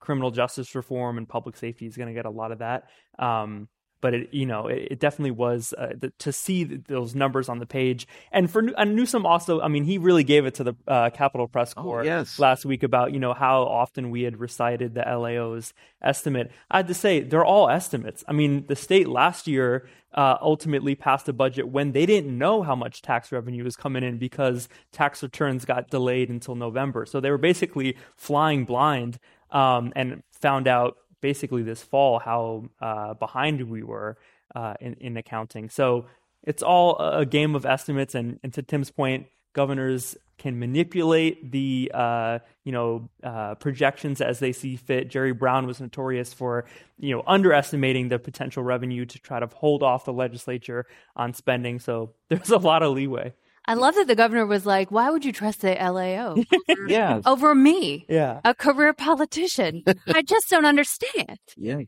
criminal 0.00 0.30
justice 0.30 0.74
reform 0.74 1.18
and 1.18 1.28
public 1.28 1.56
safety 1.56 1.86
is 1.86 1.96
going 1.96 2.08
to 2.08 2.14
get 2.14 2.26
a 2.26 2.30
lot 2.30 2.52
of 2.52 2.58
that. 2.58 2.84
Um, 3.18 3.68
but 4.02 4.14
it, 4.14 4.32
you 4.32 4.46
know, 4.46 4.66
it, 4.66 4.88
it 4.92 4.98
definitely 4.98 5.32
was 5.32 5.74
uh, 5.76 5.92
the, 5.98 6.10
to 6.20 6.32
see 6.32 6.64
those 6.64 7.14
numbers 7.14 7.50
on 7.50 7.58
the 7.58 7.66
page. 7.66 8.06
And 8.32 8.50
for 8.50 8.66
and 8.78 8.96
Newsom 8.96 9.26
also, 9.26 9.60
I 9.60 9.68
mean, 9.68 9.84
he 9.84 9.98
really 9.98 10.24
gave 10.24 10.46
it 10.46 10.54
to 10.54 10.64
the 10.64 10.74
uh, 10.88 11.10
Capitol 11.10 11.46
Press 11.48 11.74
Oh, 11.76 11.82
Corps 11.82 12.04
yes. 12.04 12.38
last 12.38 12.64
week 12.64 12.82
about 12.82 13.12
you 13.12 13.20
know 13.20 13.34
how 13.34 13.62
often 13.64 14.10
we 14.10 14.22
had 14.22 14.38
recited 14.40 14.94
the 14.94 15.02
LAO's 15.02 15.74
estimate. 16.02 16.50
I 16.70 16.78
had 16.78 16.88
to 16.88 16.94
say 16.94 17.20
they're 17.20 17.44
all 17.44 17.68
estimates. 17.68 18.24
I 18.26 18.32
mean, 18.32 18.64
the 18.68 18.76
state 18.76 19.06
last 19.06 19.46
year 19.46 19.86
uh, 20.14 20.38
ultimately 20.40 20.94
passed 20.94 21.28
a 21.28 21.32
budget 21.32 21.68
when 21.68 21.92
they 21.92 22.06
didn't 22.06 22.36
know 22.36 22.62
how 22.62 22.74
much 22.74 23.02
tax 23.02 23.30
revenue 23.30 23.64
was 23.64 23.76
coming 23.76 24.02
in 24.02 24.16
because 24.18 24.68
tax 24.92 25.22
returns 25.22 25.64
got 25.66 25.90
delayed 25.90 26.30
until 26.30 26.54
November. 26.54 27.04
So 27.06 27.20
they 27.20 27.30
were 27.30 27.38
basically 27.38 27.96
flying 28.16 28.64
blind 28.64 29.18
um, 29.52 29.92
and 29.96 30.22
found 30.32 30.68
out 30.68 30.96
basically 31.20 31.62
this 31.62 31.82
fall 31.82 32.18
how 32.18 32.64
uh, 32.80 33.14
behind 33.14 33.68
we 33.68 33.82
were 33.82 34.16
uh, 34.54 34.74
in, 34.80 34.94
in 34.94 35.16
accounting. 35.16 35.68
So 35.68 36.06
it's 36.42 36.62
all 36.62 36.98
a 36.98 37.26
game 37.26 37.54
of 37.54 37.66
estimates, 37.66 38.14
and, 38.14 38.40
and 38.42 38.52
to 38.54 38.62
Tim's 38.62 38.90
point, 38.90 39.26
governors 39.52 40.16
can 40.38 40.58
manipulate 40.58 41.52
the 41.52 41.90
uh, 41.92 42.38
you 42.64 42.72
know 42.72 43.10
uh, 43.22 43.54
projections 43.56 44.20
as 44.22 44.38
they 44.38 44.52
see 44.52 44.76
fit. 44.76 45.10
Jerry 45.10 45.32
Brown 45.32 45.66
was 45.66 45.80
notorious 45.80 46.32
for 46.32 46.64
you 46.98 47.14
know 47.14 47.22
underestimating 47.26 48.08
the 48.08 48.18
potential 48.18 48.62
revenue 48.62 49.04
to 49.04 49.18
try 49.18 49.38
to 49.38 49.46
hold 49.54 49.82
off 49.82 50.06
the 50.06 50.12
legislature 50.12 50.86
on 51.14 51.34
spending. 51.34 51.78
So 51.78 52.14
there's 52.28 52.50
a 52.50 52.58
lot 52.58 52.82
of 52.82 52.94
leeway. 52.94 53.34
I 53.66 53.74
love 53.74 53.94
that 53.94 54.06
the 54.06 54.16
governor 54.16 54.46
was 54.46 54.64
like, 54.66 54.90
"Why 54.90 55.10
would 55.10 55.24
you 55.24 55.32
trust 55.32 55.60
the 55.60 55.74
LAO 55.74 56.34
over, 56.68 56.88
Yes. 56.88 57.22
over 57.26 57.54
me, 57.54 58.06
Yeah. 58.08 58.40
a 58.44 58.54
career 58.54 58.92
politician? 58.92 59.82
I 60.08 60.22
just 60.22 60.48
don't 60.50 60.64
understand." 60.66 61.38
Yeah. 61.56 61.80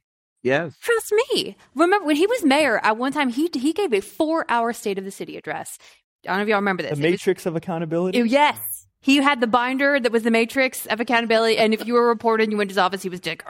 Yes. 0.44 0.74
Trust 0.82 1.12
me. 1.32 1.56
Remember 1.76 2.04
when 2.04 2.16
he 2.16 2.26
was 2.26 2.44
mayor 2.44 2.80
at 2.82 2.96
one 2.96 3.12
time 3.12 3.28
he 3.30 3.48
he 3.54 3.72
gave 3.72 3.92
a 3.92 4.00
four 4.00 4.44
hour 4.48 4.72
state 4.72 4.98
of 4.98 5.04
the 5.04 5.10
city 5.12 5.36
address. 5.36 5.78
I 6.24 6.28
don't 6.28 6.36
know 6.38 6.42
if 6.42 6.48
y'all 6.48 6.56
remember 6.58 6.82
this. 6.82 6.96
The 6.98 7.02
matrix 7.02 7.46
of 7.46 7.54
accountability. 7.56 8.18
It- 8.18 8.26
yes. 8.26 8.58
He 9.00 9.16
had 9.16 9.40
the 9.40 9.48
binder 9.48 9.98
that 9.98 10.12
was 10.12 10.22
the 10.22 10.30
matrix 10.30 10.86
of 10.86 11.00
accountability, 11.00 11.58
and 11.58 11.74
if 11.74 11.84
you 11.86 11.94
were 11.94 12.06
reported 12.06 12.44
and 12.44 12.52
you 12.52 12.58
went 12.58 12.70
to 12.70 12.72
his 12.72 12.78
office, 12.78 13.02
he 13.02 13.08
was 13.08 13.24
like, 13.26 13.42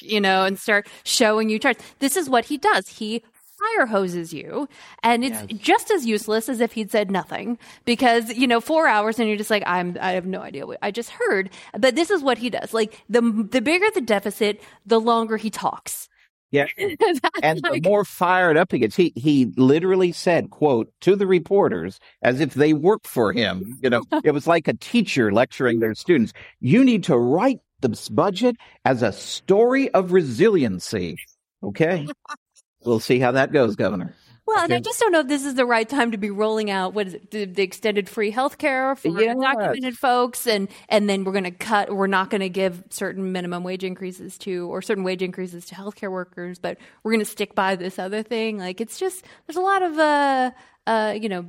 you 0.00 0.20
know, 0.22 0.44
and 0.46 0.58
start 0.58 0.88
showing 1.04 1.50
you 1.50 1.58
charts. 1.58 1.84
This 1.98 2.16
is 2.16 2.30
what 2.30 2.46
he 2.46 2.56
does. 2.56 2.88
He 2.88 3.22
fire 3.60 3.86
hoses 3.86 4.32
you, 4.32 4.68
and 5.02 5.24
it's 5.24 5.42
just 5.54 5.90
as 5.90 6.06
useless 6.06 6.48
as 6.48 6.60
if 6.60 6.72
he'd 6.72 6.90
said 6.90 7.10
nothing 7.10 7.58
because 7.84 8.34
you 8.34 8.46
know 8.46 8.60
four 8.60 8.86
hours 8.86 9.18
and 9.18 9.28
you're 9.28 9.36
just 9.36 9.50
like, 9.50 9.62
I'm, 9.66 9.96
I 10.00 10.12
have 10.12 10.26
no 10.26 10.40
idea 10.40 10.66
what 10.66 10.78
I 10.82 10.90
just 10.90 11.10
heard. 11.10 11.50
But 11.78 11.94
this 11.94 12.10
is 12.10 12.22
what 12.22 12.38
he 12.38 12.50
does. 12.50 12.72
Like 12.72 13.02
the 13.08 13.20
the 13.20 13.60
bigger 13.60 13.86
the 13.94 14.00
deficit, 14.00 14.62
the 14.86 15.00
longer 15.00 15.36
he 15.36 15.50
talks. 15.50 16.08
Yeah. 16.50 16.66
And 17.42 17.60
the 17.62 17.80
more 17.84 18.04
fired 18.04 18.56
up 18.56 18.72
he 18.72 18.78
gets, 18.80 18.96
he 18.96 19.12
he 19.16 19.46
literally 19.56 20.12
said, 20.12 20.50
"quote 20.50 20.92
to 21.02 21.16
the 21.16 21.26
reporters 21.26 21.98
as 22.22 22.40
if 22.40 22.54
they 22.54 22.74
worked 22.74 23.06
for 23.06 23.32
him." 23.32 23.78
You 23.82 23.90
know, 23.90 24.02
it 24.24 24.32
was 24.32 24.46
like 24.46 24.68
a 24.68 24.74
teacher 24.74 25.32
lecturing 25.32 25.80
their 25.80 25.94
students. 25.94 26.32
You 26.60 26.84
need 26.84 27.04
to 27.04 27.16
write 27.16 27.60
this 27.80 28.08
budget 28.08 28.56
as 28.84 29.02
a 29.02 29.12
story 29.12 29.90
of 29.90 30.12
resiliency. 30.12 31.16
Okay, 31.62 32.08
we'll 32.84 33.00
see 33.00 33.18
how 33.18 33.32
that 33.32 33.52
goes, 33.52 33.76
Governor. 33.76 34.14
Well, 34.46 34.64
and 34.64 34.72
I 34.72 34.80
just 34.80 34.98
don't 34.98 35.12
know 35.12 35.20
if 35.20 35.28
this 35.28 35.44
is 35.44 35.54
the 35.54 35.64
right 35.64 35.88
time 35.88 36.10
to 36.10 36.18
be 36.18 36.30
rolling 36.30 36.70
out 36.70 36.92
what 36.92 37.06
is 37.06 37.14
it, 37.14 37.30
the, 37.30 37.44
the 37.44 37.62
extended 37.62 38.08
free 38.08 38.32
health 38.32 38.58
care 38.58 38.96
for 38.96 39.08
Yes. 39.08 39.36
undocumented 39.36 39.94
folks, 39.94 40.46
and 40.46 40.68
and 40.88 41.08
then 41.08 41.22
we're 41.22 41.32
going 41.32 41.44
to 41.44 41.52
cut. 41.52 41.94
We're 41.94 42.08
not 42.08 42.30
going 42.30 42.40
to 42.40 42.48
give 42.48 42.82
certain 42.90 43.30
minimum 43.30 43.62
wage 43.62 43.84
increases 43.84 44.36
to, 44.38 44.68
or 44.72 44.82
certain 44.82 45.04
wage 45.04 45.22
increases 45.22 45.66
to 45.66 45.76
healthcare 45.76 46.10
workers, 46.10 46.58
but 46.58 46.78
we're 47.04 47.12
going 47.12 47.24
to 47.24 47.30
stick 47.30 47.54
by 47.54 47.76
this 47.76 47.96
other 47.98 48.24
thing. 48.24 48.58
Like 48.58 48.80
it's 48.80 48.98
just 48.98 49.24
there's 49.46 49.56
a 49.56 49.60
lot 49.60 49.82
of 49.82 49.98
uh 49.98 50.50
uh 50.86 51.14
you 51.20 51.28
know 51.28 51.46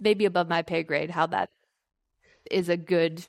maybe 0.00 0.24
above 0.24 0.48
my 0.48 0.62
pay 0.62 0.82
grade 0.84 1.10
how 1.10 1.26
that 1.26 1.50
is 2.50 2.68
a 2.70 2.76
good 2.76 3.26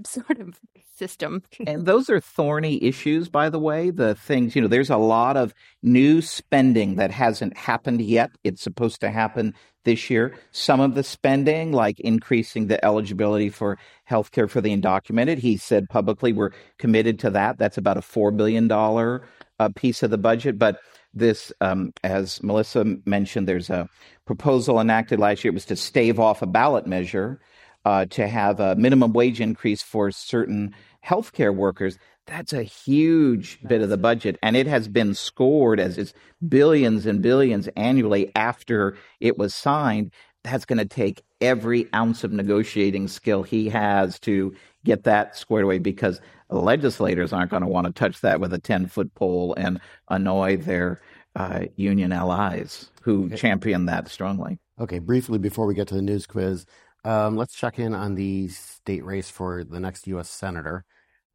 sort 0.06 0.40
of 0.40 0.58
system. 0.96 1.42
and 1.66 1.86
those 1.86 2.10
are 2.10 2.20
thorny 2.20 2.82
issues, 2.82 3.28
by 3.28 3.48
the 3.48 3.58
way. 3.58 3.90
The 3.90 4.14
things, 4.14 4.56
you 4.56 4.62
know, 4.62 4.68
there's 4.68 4.90
a 4.90 4.96
lot 4.96 5.36
of 5.36 5.54
new 5.82 6.20
spending 6.20 6.96
that 6.96 7.10
hasn't 7.10 7.56
happened 7.56 8.02
yet. 8.02 8.30
It's 8.44 8.62
supposed 8.62 9.00
to 9.00 9.10
happen 9.10 9.54
this 9.84 10.10
year. 10.10 10.36
Some 10.50 10.80
of 10.80 10.94
the 10.94 11.02
spending, 11.02 11.72
like 11.72 12.00
increasing 12.00 12.66
the 12.66 12.84
eligibility 12.84 13.48
for 13.48 13.78
health 14.04 14.32
care 14.32 14.48
for 14.48 14.60
the 14.60 14.76
undocumented, 14.76 15.38
he 15.38 15.56
said 15.56 15.88
publicly, 15.88 16.32
we're 16.32 16.50
committed 16.78 17.18
to 17.20 17.30
that. 17.30 17.58
That's 17.58 17.78
about 17.78 17.96
a 17.96 18.02
$4 18.02 18.36
billion 18.36 18.70
uh, 18.70 19.68
piece 19.74 20.02
of 20.02 20.10
the 20.10 20.18
budget. 20.18 20.58
But 20.58 20.78
this, 21.14 21.52
um, 21.60 21.92
as 22.04 22.42
Melissa 22.42 22.84
mentioned, 23.06 23.48
there's 23.48 23.70
a 23.70 23.88
proposal 24.26 24.80
enacted 24.80 25.18
last 25.18 25.42
year. 25.42 25.52
It 25.52 25.54
was 25.54 25.64
to 25.66 25.76
stave 25.76 26.20
off 26.20 26.42
a 26.42 26.46
ballot 26.46 26.86
measure 26.86 27.40
uh, 27.88 28.04
to 28.04 28.28
have 28.28 28.60
a 28.60 28.76
minimum 28.76 29.14
wage 29.14 29.40
increase 29.40 29.80
for 29.80 30.10
certain 30.10 30.74
healthcare 31.02 31.54
workers. 31.54 31.98
That's 32.26 32.52
a 32.52 32.62
huge 32.62 33.58
bit 33.66 33.80
of 33.80 33.88
the 33.88 33.96
budget, 33.96 34.38
and 34.42 34.54
it 34.56 34.66
has 34.66 34.88
been 34.88 35.14
scored 35.14 35.80
as 35.80 35.96
it's 35.96 36.12
billions 36.46 37.06
and 37.06 37.22
billions 37.22 37.66
annually 37.76 38.30
after 38.36 38.94
it 39.20 39.38
was 39.38 39.54
signed. 39.54 40.12
That's 40.44 40.66
going 40.66 40.80
to 40.80 40.84
take 40.84 41.22
every 41.40 41.88
ounce 41.94 42.24
of 42.24 42.32
negotiating 42.32 43.08
skill 43.08 43.42
he 43.42 43.70
has 43.70 44.18
to 44.20 44.54
get 44.84 45.04
that 45.04 45.34
squared 45.34 45.64
away 45.64 45.78
because 45.78 46.20
legislators 46.50 47.32
aren't 47.32 47.50
going 47.50 47.62
to 47.62 47.68
want 47.68 47.86
to 47.86 47.92
touch 47.94 48.20
that 48.20 48.38
with 48.38 48.52
a 48.52 48.58
10 48.58 48.88
foot 48.88 49.14
pole 49.14 49.54
and 49.56 49.80
annoy 50.08 50.58
their 50.58 51.00
uh, 51.36 51.60
union 51.76 52.12
allies 52.12 52.90
who 53.00 53.30
champion 53.30 53.86
that 53.86 54.08
strongly. 54.08 54.58
Okay, 54.78 54.98
briefly 54.98 55.38
before 55.38 55.66
we 55.66 55.74
get 55.74 55.88
to 55.88 55.94
the 55.94 56.02
news 56.02 56.26
quiz, 56.26 56.66
um, 57.08 57.36
let's 57.36 57.54
check 57.54 57.78
in 57.78 57.94
on 57.94 58.16
the 58.16 58.48
state 58.48 59.02
race 59.02 59.30
for 59.30 59.64
the 59.64 59.80
next 59.80 60.06
U.S. 60.08 60.28
senator. 60.28 60.84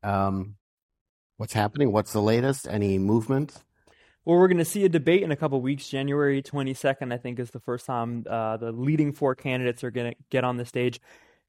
Um, 0.04 0.56
what's 1.38 1.54
happening? 1.54 1.92
What's 1.92 2.14
the 2.14 2.22
latest? 2.22 2.68
Any 2.68 3.00
movement? 3.00 3.64
Well, 4.24 4.38
we're 4.38 4.50
going 4.50 4.60
to 4.60 4.66
see 4.66 4.86
a 4.86 4.90
debate 4.90 5.24
in 5.24 5.32
a 5.32 5.36
couple 5.36 5.60
weeks. 5.62 5.90
January 5.90 6.44
22nd, 6.44 7.12
I 7.12 7.18
think, 7.18 7.40
is 7.40 7.50
the 7.50 7.60
first 7.60 7.88
time 7.88 8.24
uh, 8.30 8.58
the 8.58 8.72
leading 8.72 9.14
four 9.14 9.34
candidates 9.34 9.84
are 9.84 9.90
going 9.90 10.12
to 10.12 10.18
get 10.30 10.44
on 10.44 10.58
the 10.58 10.66
stage. 10.66 11.02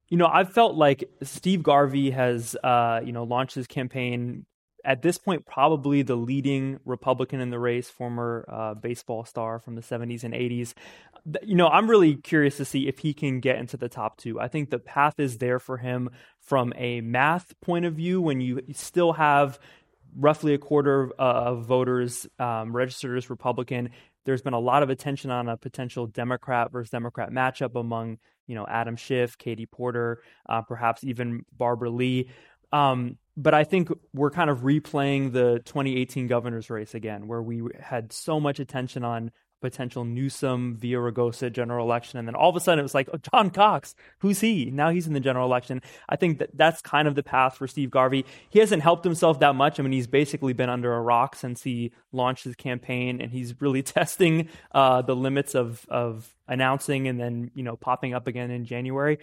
You 0.08 0.16
know, 0.16 0.26
I've 0.26 0.54
felt 0.54 0.74
like 0.74 1.04
Steve 1.22 1.62
Garvey 1.62 2.10
has, 2.10 2.56
uh, 2.64 3.02
you 3.04 3.12
know, 3.12 3.24
launched 3.24 3.54
his 3.54 3.66
campaign. 3.66 4.46
At 4.84 5.02
this 5.02 5.18
point, 5.18 5.46
probably 5.46 6.02
the 6.02 6.16
leading 6.16 6.78
Republican 6.84 7.40
in 7.40 7.50
the 7.50 7.58
race, 7.58 7.88
former 7.88 8.44
uh, 8.48 8.74
baseball 8.74 9.24
star 9.24 9.58
from 9.58 9.74
the 9.74 9.80
70s 9.80 10.24
and 10.24 10.34
80s. 10.34 10.74
You 11.42 11.54
know, 11.56 11.68
I'm 11.68 11.88
really 11.88 12.16
curious 12.16 12.58
to 12.58 12.66
see 12.66 12.86
if 12.86 12.98
he 12.98 13.14
can 13.14 13.40
get 13.40 13.56
into 13.56 13.76
the 13.78 13.88
top 13.88 14.18
two. 14.18 14.38
I 14.38 14.48
think 14.48 14.68
the 14.68 14.78
path 14.78 15.18
is 15.18 15.38
there 15.38 15.58
for 15.58 15.78
him 15.78 16.10
from 16.38 16.74
a 16.76 17.00
math 17.00 17.58
point 17.62 17.86
of 17.86 17.94
view 17.94 18.20
when 18.20 18.42
you 18.42 18.60
still 18.72 19.14
have 19.14 19.58
roughly 20.16 20.54
a 20.54 20.58
quarter 20.58 21.10
uh, 21.18 21.22
of 21.22 21.64
voters 21.64 22.26
um, 22.38 22.74
registered 22.74 23.16
as 23.16 23.30
Republican. 23.30 23.90
There's 24.24 24.42
been 24.42 24.54
a 24.54 24.60
lot 24.60 24.82
of 24.82 24.90
attention 24.90 25.30
on 25.30 25.48
a 25.48 25.56
potential 25.56 26.06
Democrat 26.06 26.72
versus 26.72 26.90
Democrat 26.90 27.30
matchup 27.30 27.78
among, 27.78 28.18
you 28.46 28.54
know, 28.54 28.66
Adam 28.66 28.96
Schiff, 28.96 29.36
Katie 29.36 29.66
Porter, 29.66 30.22
uh, 30.48 30.62
perhaps 30.62 31.04
even 31.04 31.44
Barbara 31.56 31.90
Lee. 31.90 32.28
Um, 32.74 33.18
but 33.36 33.54
I 33.54 33.64
think 33.64 33.88
we're 34.12 34.30
kind 34.30 34.50
of 34.50 34.60
replaying 34.60 35.32
the 35.32 35.60
2018 35.64 36.26
governor's 36.26 36.70
race 36.70 36.94
again, 36.94 37.28
where 37.28 37.42
we 37.42 37.62
had 37.80 38.12
so 38.12 38.40
much 38.40 38.58
attention 38.58 39.04
on 39.04 39.30
potential 39.60 40.04
Newsom 40.04 40.76
Villaraigosa 40.80 41.52
general 41.52 41.86
election, 41.86 42.18
and 42.18 42.28
then 42.28 42.34
all 42.34 42.50
of 42.50 42.56
a 42.56 42.60
sudden 42.60 42.80
it 42.80 42.82
was 42.82 42.94
like, 42.94 43.08
oh, 43.12 43.18
John 43.32 43.50
Cox, 43.50 43.94
who's 44.18 44.40
he? 44.40 44.70
Now 44.70 44.90
he's 44.90 45.06
in 45.06 45.14
the 45.14 45.20
general 45.20 45.46
election. 45.46 45.82
I 46.08 46.16
think 46.16 46.38
that 46.38 46.50
that's 46.54 46.82
kind 46.82 47.08
of 47.08 47.14
the 47.14 47.22
path 47.22 47.56
for 47.56 47.66
Steve 47.66 47.90
Garvey. 47.90 48.26
He 48.50 48.58
hasn't 48.58 48.82
helped 48.82 49.04
himself 49.04 49.40
that 49.40 49.54
much. 49.54 49.78
I 49.78 49.82
mean, 49.84 49.92
he's 49.92 50.08
basically 50.08 50.52
been 50.52 50.68
under 50.68 50.92
a 50.92 51.00
rock 51.00 51.36
since 51.36 51.62
he 51.62 51.92
launched 52.12 52.44
his 52.44 52.56
campaign, 52.56 53.20
and 53.20 53.32
he's 53.32 53.60
really 53.60 53.82
testing 53.84 54.48
uh, 54.72 55.00
the 55.02 55.16
limits 55.16 55.54
of 55.54 55.86
of 55.88 56.28
announcing 56.46 57.08
and 57.08 57.18
then 57.18 57.50
you 57.54 57.62
know 57.62 57.76
popping 57.76 58.14
up 58.14 58.26
again 58.26 58.50
in 58.50 58.64
January. 58.64 59.18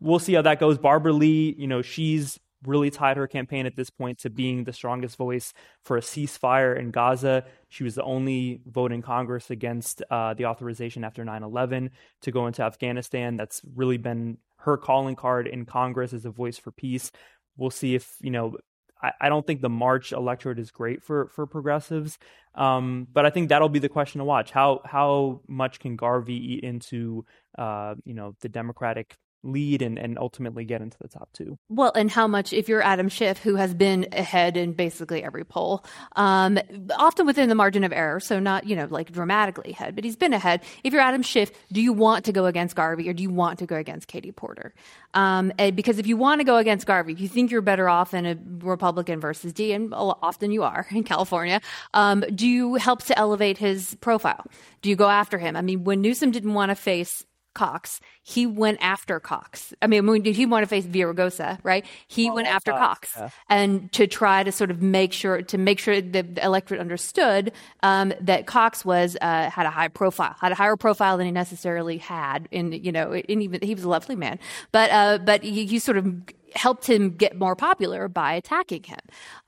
We'll 0.00 0.18
see 0.18 0.34
how 0.34 0.42
that 0.42 0.60
goes. 0.60 0.78
Barbara 0.78 1.12
Lee, 1.12 1.54
you 1.58 1.66
know, 1.66 1.82
she's 1.82 2.40
really 2.66 2.90
tied 2.90 3.16
her 3.16 3.26
campaign 3.26 3.66
at 3.66 3.76
this 3.76 3.90
point 3.90 4.18
to 4.20 4.30
being 4.30 4.64
the 4.64 4.72
strongest 4.72 5.16
voice 5.16 5.52
for 5.82 5.96
a 5.96 6.00
ceasefire 6.00 6.78
in 6.78 6.90
Gaza. 6.90 7.44
She 7.68 7.84
was 7.84 7.94
the 7.94 8.02
only 8.02 8.60
vote 8.66 8.92
in 8.92 9.02
Congress 9.02 9.50
against 9.50 10.02
uh, 10.10 10.34
the 10.34 10.46
authorization 10.46 11.04
after 11.04 11.24
9 11.24 11.42
11 11.42 11.90
to 12.22 12.30
go 12.30 12.46
into 12.46 12.62
Afghanistan. 12.62 13.36
That's 13.36 13.60
really 13.74 13.98
been 13.98 14.38
her 14.58 14.76
calling 14.76 15.16
card 15.16 15.46
in 15.46 15.66
Congress 15.66 16.12
as 16.12 16.24
a 16.24 16.30
voice 16.30 16.58
for 16.58 16.70
peace. 16.70 17.10
We'll 17.56 17.70
see 17.70 17.94
if, 17.94 18.16
you 18.20 18.30
know, 18.30 18.56
I, 19.02 19.12
I 19.20 19.28
don't 19.28 19.46
think 19.46 19.60
the 19.60 19.68
March 19.68 20.12
electorate 20.12 20.58
is 20.58 20.70
great 20.70 21.02
for, 21.02 21.28
for 21.28 21.46
progressives, 21.46 22.18
um, 22.54 23.06
but 23.12 23.26
I 23.26 23.30
think 23.30 23.50
that'll 23.50 23.68
be 23.68 23.78
the 23.78 23.88
question 23.88 24.20
to 24.20 24.24
watch. 24.24 24.50
How 24.50 24.80
how 24.84 25.42
much 25.46 25.78
can 25.80 25.96
Garvey 25.96 26.54
eat 26.54 26.64
into, 26.64 27.24
uh, 27.58 27.94
you 28.04 28.14
know, 28.14 28.34
the 28.40 28.48
Democratic 28.48 29.16
lead 29.44 29.82
and, 29.82 29.98
and 29.98 30.18
ultimately 30.18 30.64
get 30.64 30.80
into 30.80 30.96
the 31.00 31.08
top 31.08 31.28
two. 31.32 31.58
Well, 31.68 31.92
and 31.94 32.10
how 32.10 32.26
much, 32.26 32.52
if 32.52 32.68
you're 32.68 32.82
Adam 32.82 33.08
Schiff, 33.08 33.38
who 33.38 33.56
has 33.56 33.74
been 33.74 34.06
ahead 34.12 34.56
in 34.56 34.72
basically 34.72 35.22
every 35.22 35.44
poll, 35.44 35.84
um, 36.16 36.58
often 36.96 37.26
within 37.26 37.48
the 37.48 37.54
margin 37.54 37.84
of 37.84 37.92
error, 37.92 38.20
so 38.20 38.40
not, 38.40 38.66
you 38.66 38.74
know, 38.74 38.86
like 38.90 39.12
dramatically 39.12 39.72
ahead, 39.72 39.94
but 39.94 40.04
he's 40.04 40.16
been 40.16 40.32
ahead. 40.32 40.62
If 40.82 40.92
you're 40.92 41.02
Adam 41.02 41.22
Schiff, 41.22 41.52
do 41.72 41.80
you 41.80 41.92
want 41.92 42.24
to 42.24 42.32
go 42.32 42.46
against 42.46 42.74
Garvey 42.74 43.08
or 43.08 43.12
do 43.12 43.22
you 43.22 43.30
want 43.30 43.58
to 43.58 43.66
go 43.66 43.76
against 43.76 44.08
Katie 44.08 44.32
Porter? 44.32 44.74
Um, 45.12 45.52
because 45.74 45.98
if 45.98 46.06
you 46.06 46.16
want 46.16 46.40
to 46.40 46.44
go 46.44 46.56
against 46.56 46.86
Garvey, 46.86 47.12
if 47.12 47.20
you 47.20 47.28
think 47.28 47.50
you're 47.50 47.60
better 47.60 47.88
off 47.88 48.14
in 48.14 48.26
a 48.26 48.38
Republican 48.64 49.20
versus 49.20 49.52
D, 49.52 49.72
and 49.72 49.92
often 49.94 50.50
you 50.50 50.62
are 50.62 50.86
in 50.90 51.04
California, 51.04 51.60
um, 51.92 52.24
do 52.34 52.48
you 52.48 52.74
help 52.74 53.02
to 53.04 53.18
elevate 53.18 53.58
his 53.58 53.96
profile? 54.00 54.44
Do 54.82 54.90
you 54.90 54.96
go 54.96 55.08
after 55.08 55.38
him? 55.38 55.56
I 55.56 55.62
mean, 55.62 55.84
when 55.84 56.00
Newsom 56.00 56.30
didn't 56.30 56.54
want 56.54 56.70
to 56.70 56.74
face 56.74 57.24
Cox, 57.54 58.00
he 58.22 58.46
went 58.46 58.78
after 58.80 59.20
Cox. 59.20 59.72
I 59.80 59.86
mean, 59.86 60.06
when 60.06 60.22
did 60.22 60.36
he 60.36 60.46
want 60.46 60.64
to 60.64 60.66
face 60.66 60.84
Villaraigosa, 60.84 61.58
right? 61.62 61.84
He 62.08 62.30
went 62.30 62.48
after 62.48 62.72
Cox, 62.72 63.14
yeah. 63.16 63.30
and 63.48 63.90
to 63.92 64.06
try 64.06 64.42
to 64.42 64.52
sort 64.52 64.70
of 64.70 64.82
make 64.82 65.12
sure 65.12 65.42
to 65.42 65.58
make 65.58 65.78
sure 65.78 66.00
the, 66.00 66.22
the 66.22 66.44
electorate 66.44 66.80
understood 66.80 67.52
um, 67.82 68.12
that 68.20 68.46
Cox 68.46 68.84
was 68.84 69.16
uh, 69.20 69.50
had 69.50 69.66
a 69.66 69.70
high 69.70 69.88
profile, 69.88 70.34
had 70.40 70.52
a 70.52 70.56
higher 70.56 70.76
profile 70.76 71.16
than 71.16 71.26
he 71.26 71.32
necessarily 71.32 71.98
had. 71.98 72.48
In 72.50 72.72
you 72.72 72.92
know, 72.92 73.14
in 73.14 73.42
even 73.42 73.60
he 73.62 73.74
was 73.74 73.84
a 73.84 73.88
lovely 73.88 74.16
man, 74.16 74.38
but 74.72 74.90
uh, 74.90 75.18
but 75.18 75.42
he, 75.42 75.66
he 75.66 75.78
sort 75.78 75.96
of 75.96 76.14
helped 76.54 76.88
him 76.88 77.10
get 77.10 77.36
more 77.36 77.56
popular 77.56 78.08
by 78.08 78.34
attacking 78.34 78.84
him. 78.84 78.98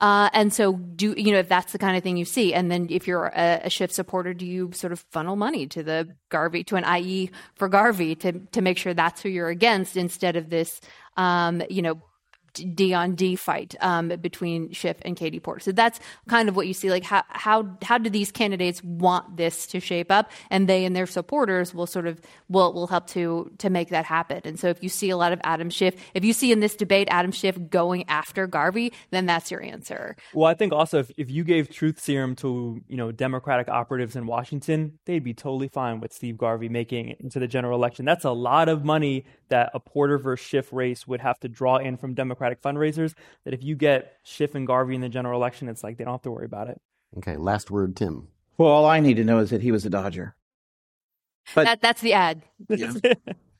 Uh, 0.01 0.29
and 0.33 0.53
so, 0.53 0.73
do 0.73 1.13
you 1.17 1.31
know 1.31 1.39
if 1.39 1.49
that's 1.49 1.71
the 1.71 1.79
kind 1.79 1.97
of 1.97 2.03
thing 2.03 2.17
you 2.17 2.25
see? 2.25 2.53
And 2.53 2.71
then, 2.71 2.87
if 2.89 3.07
you're 3.07 3.25
a, 3.25 3.61
a 3.65 3.69
Schiff 3.69 3.91
supporter, 3.91 4.33
do 4.33 4.45
you 4.45 4.71
sort 4.73 4.93
of 4.93 4.99
funnel 5.11 5.35
money 5.35 5.67
to 5.67 5.83
the 5.83 6.09
Garvey 6.29 6.63
to 6.65 6.75
an 6.75 6.85
IE 6.97 7.31
for 7.55 7.67
Garvey 7.69 8.15
to 8.15 8.33
to 8.51 8.61
make 8.61 8.77
sure 8.77 8.93
that's 8.93 9.21
who 9.21 9.29
you're 9.29 9.49
against 9.49 9.97
instead 9.97 10.35
of 10.35 10.49
this, 10.49 10.81
um, 11.15 11.61
you 11.69 11.81
know, 11.81 12.01
D 12.57 12.93
on 12.93 13.15
D 13.15 13.35
fight 13.35 13.75
um, 13.81 14.09
between 14.09 14.71
Schiff 14.71 14.97
and 15.03 15.15
Katie 15.15 15.39
Porter. 15.39 15.59
So 15.59 15.71
that's 15.71 15.99
kind 16.27 16.49
of 16.49 16.55
what 16.55 16.67
you 16.67 16.73
see. 16.73 16.89
Like 16.89 17.03
how 17.03 17.23
how 17.29 17.77
how 17.81 17.97
do 17.97 18.09
these 18.09 18.31
candidates 18.31 18.83
want 18.83 19.37
this 19.37 19.67
to 19.67 19.79
shape 19.79 20.11
up, 20.11 20.31
and 20.49 20.67
they 20.67 20.85
and 20.85 20.95
their 20.95 21.07
supporters 21.07 21.73
will 21.73 21.87
sort 21.87 22.07
of 22.07 22.21
will 22.49 22.73
will 22.73 22.87
help 22.87 23.07
to 23.07 23.51
to 23.57 23.69
make 23.69 23.89
that 23.89 24.05
happen. 24.05 24.41
And 24.45 24.59
so 24.59 24.67
if 24.67 24.81
you 24.81 24.89
see 24.89 25.09
a 25.09 25.17
lot 25.17 25.33
of 25.33 25.41
Adam 25.43 25.69
Schiff, 25.69 25.95
if 26.13 26.23
you 26.23 26.33
see 26.33 26.51
in 26.51 26.59
this 26.59 26.75
debate 26.75 27.07
Adam 27.11 27.31
Schiff 27.31 27.57
going 27.69 28.07
after 28.07 28.47
Garvey, 28.47 28.93
then 29.11 29.25
that's 29.25 29.51
your 29.51 29.61
answer. 29.61 30.15
Well, 30.33 30.49
I 30.49 30.53
think 30.53 30.73
also 30.73 30.99
if, 30.99 31.11
if 31.17 31.29
you 31.29 31.43
gave 31.43 31.69
truth 31.69 31.99
serum 31.99 32.35
to 32.37 32.81
you 32.87 32.97
know 32.97 33.11
Democratic 33.11 33.69
operatives 33.69 34.15
in 34.15 34.25
Washington, 34.25 34.99
they'd 35.05 35.23
be 35.23 35.33
totally 35.33 35.67
fine 35.67 35.99
with 35.99 36.13
Steve 36.13 36.37
Garvey 36.37 36.69
making 36.69 37.09
it 37.09 37.19
into 37.21 37.39
the 37.39 37.47
general 37.47 37.77
election. 37.77 38.05
That's 38.05 38.25
a 38.25 38.31
lot 38.31 38.69
of 38.69 38.85
money 38.85 39.25
that 39.49 39.71
a 39.73 39.79
Porter 39.79 40.17
versus 40.17 40.45
Schiff 40.45 40.71
race 40.71 41.07
would 41.07 41.21
have 41.21 41.39
to 41.41 41.49
draw 41.49 41.77
in 41.77 41.97
from 41.97 42.13
Democratic 42.13 42.46
fundraisers. 42.55 43.13
That 43.45 43.53
if 43.53 43.63
you 43.63 43.75
get 43.75 44.17
Schiff 44.23 44.55
and 44.55 44.65
Garvey 44.65 44.95
in 44.95 45.01
the 45.01 45.09
general 45.09 45.39
election, 45.39 45.69
it's 45.69 45.83
like 45.83 45.97
they 45.97 46.03
don't 46.03 46.13
have 46.13 46.21
to 46.23 46.31
worry 46.31 46.45
about 46.45 46.69
it. 46.69 46.81
Okay, 47.17 47.37
last 47.37 47.71
word, 47.71 47.95
Tim. 47.95 48.27
Well, 48.57 48.69
all 48.69 48.85
I 48.85 48.99
need 48.99 49.17
to 49.17 49.23
know 49.23 49.39
is 49.39 49.51
that 49.51 49.61
he 49.61 49.71
was 49.71 49.85
a 49.85 49.89
Dodger. 49.89 50.35
But 51.55 51.65
that, 51.65 51.81
that's 51.81 52.01
the 52.01 52.13
ad. 52.13 52.43
Yeah. 52.69 52.93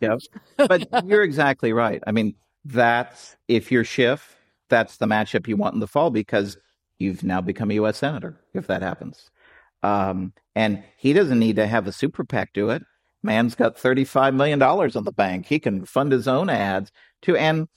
yeah. 0.01 0.17
But 0.57 1.05
you're 1.05 1.23
exactly 1.23 1.73
right. 1.73 2.01
I 2.05 2.11
mean, 2.11 2.35
that's 2.65 3.37
if 3.47 3.71
you're 3.71 3.85
Schiff, 3.85 4.35
that's 4.69 4.97
the 4.97 5.05
matchup 5.05 5.47
you 5.47 5.55
want 5.55 5.73
in 5.73 5.79
the 5.79 5.87
fall 5.87 6.09
because 6.09 6.57
you've 6.99 7.23
now 7.23 7.41
become 7.41 7.71
a 7.71 7.75
U.S. 7.75 7.97
senator 7.97 8.39
if 8.53 8.67
that 8.67 8.81
happens. 8.81 9.29
Um, 9.83 10.33
and 10.55 10.83
he 10.97 11.13
doesn't 11.13 11.39
need 11.39 11.55
to 11.57 11.67
have 11.67 11.87
a 11.87 11.91
super 11.91 12.25
PAC 12.25 12.51
do 12.53 12.69
it. 12.69 12.83
Man's 13.23 13.55
got 13.55 13.77
$35 13.77 14.35
million 14.35 14.61
on 14.61 15.03
the 15.03 15.11
bank. 15.11 15.45
He 15.45 15.59
can 15.59 15.85
fund 15.85 16.11
his 16.11 16.27
own 16.27 16.49
ads 16.49 16.91
too. 17.21 17.35
And, 17.35 17.67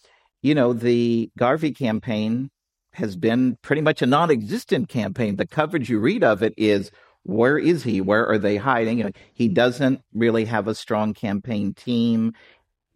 you 0.43 0.55
know, 0.55 0.72
the 0.72 1.30
Garvey 1.38 1.72
campaign 1.72 2.51
has 2.93 3.16
been 3.16 3.57
pretty 3.62 3.82
much 3.82 4.03
a 4.03 4.07
non 4.07 4.30
existent 4.30 4.88
campaign. 4.88 5.36
The 5.36 5.47
coverage 5.47 5.88
you 5.88 5.99
read 5.99 6.24
of 6.24 6.43
it 6.43 6.55
is 6.57 6.91
where 7.24 7.59
is 7.59 7.82
he? 7.82 8.01
Where 8.01 8.26
are 8.26 8.38
they 8.38 8.57
hiding? 8.57 9.12
He 9.34 9.49
doesn't 9.49 10.01
really 10.14 10.45
have 10.47 10.68
a 10.68 10.74
strong 10.74 11.14
campaign 11.14 11.74
team. 11.74 12.32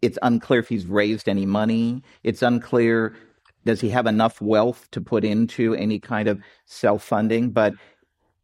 It's 0.01 0.19
unclear 0.21 0.59
if 0.59 0.69
he's 0.69 0.85
raised 0.85 1.29
any 1.29 1.45
money. 1.45 2.01
It's 2.23 2.41
unclear 2.41 3.15
does 3.65 3.81
he 3.81 3.89
have 3.89 4.05
enough 4.05 4.41
wealth 4.41 4.89
to 4.91 5.01
put 5.01 5.23
into 5.23 5.73
any 5.73 5.99
kind 5.99 6.27
of 6.27 6.39
self 6.65 7.03
funding. 7.03 7.51
But 7.51 7.73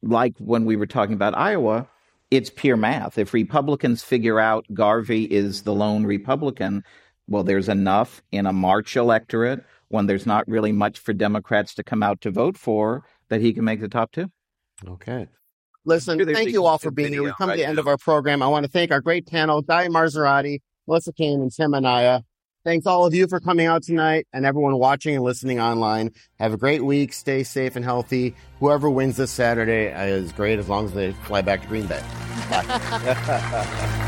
like 0.01 0.33
when 0.39 0.65
we 0.65 0.75
were 0.75 0.87
talking 0.87 1.13
about 1.13 1.37
Iowa, 1.37 1.87
it's 2.31 2.49
pure 2.49 2.77
math. 2.77 3.17
If 3.17 3.33
Republicans 3.33 4.03
figure 4.03 4.39
out 4.39 4.65
Garvey 4.73 5.25
is 5.25 5.63
the 5.63 5.73
lone 5.73 6.05
Republican, 6.05 6.83
well, 7.31 7.43
there's 7.43 7.69
enough 7.69 8.21
in 8.31 8.45
a 8.45 8.51
March 8.51 8.97
electorate 8.97 9.63
when 9.87 10.05
there's 10.05 10.25
not 10.25 10.47
really 10.47 10.71
much 10.73 10.99
for 10.99 11.13
Democrats 11.13 11.73
to 11.75 11.83
come 11.83 12.03
out 12.03 12.21
to 12.21 12.31
vote 12.31 12.57
for 12.57 13.03
that 13.29 13.41
he 13.41 13.53
can 13.53 13.63
make 13.63 13.79
the 13.79 13.87
top 13.87 14.11
two. 14.11 14.29
Okay. 14.85 15.27
Listen, 15.85 16.23
thank 16.33 16.49
you 16.49 16.65
all 16.65 16.77
for 16.77 16.91
being 16.91 17.13
here. 17.13 17.23
We've 17.23 17.35
come 17.35 17.49
right 17.49 17.55
to 17.55 17.61
the 17.61 17.67
end 17.67 17.77
now. 17.77 17.81
of 17.81 17.87
our 17.87 17.97
program. 17.97 18.43
I 18.43 18.47
want 18.47 18.65
to 18.65 18.71
thank 18.71 18.91
our 18.91 19.01
great 19.01 19.25
panel, 19.27 19.61
Guy 19.61 19.87
Marzorati, 19.87 20.59
Melissa 20.87 21.13
Caen, 21.13 21.41
and 21.41 21.51
Tim 21.51 21.73
Anaya. 21.73 22.21
Thanks 22.63 22.85
all 22.85 23.05
of 23.05 23.13
you 23.15 23.27
for 23.27 23.39
coming 23.39 23.65
out 23.65 23.81
tonight 23.81 24.27
and 24.33 24.45
everyone 24.45 24.77
watching 24.77 25.15
and 25.15 25.23
listening 25.23 25.59
online. 25.59 26.11
Have 26.37 26.53
a 26.53 26.57
great 26.57 26.83
week. 26.83 27.13
Stay 27.13 27.43
safe 27.43 27.75
and 27.75 27.83
healthy. 27.83 28.35
Whoever 28.59 28.89
wins 28.89 29.17
this 29.17 29.31
Saturday 29.31 29.85
is 29.87 30.31
great 30.33 30.59
as 30.59 30.69
long 30.69 30.85
as 30.85 30.93
they 30.93 31.13
fly 31.13 31.41
back 31.41 31.61
to 31.63 31.67
Green 31.67 31.87
Bay. 31.87 32.03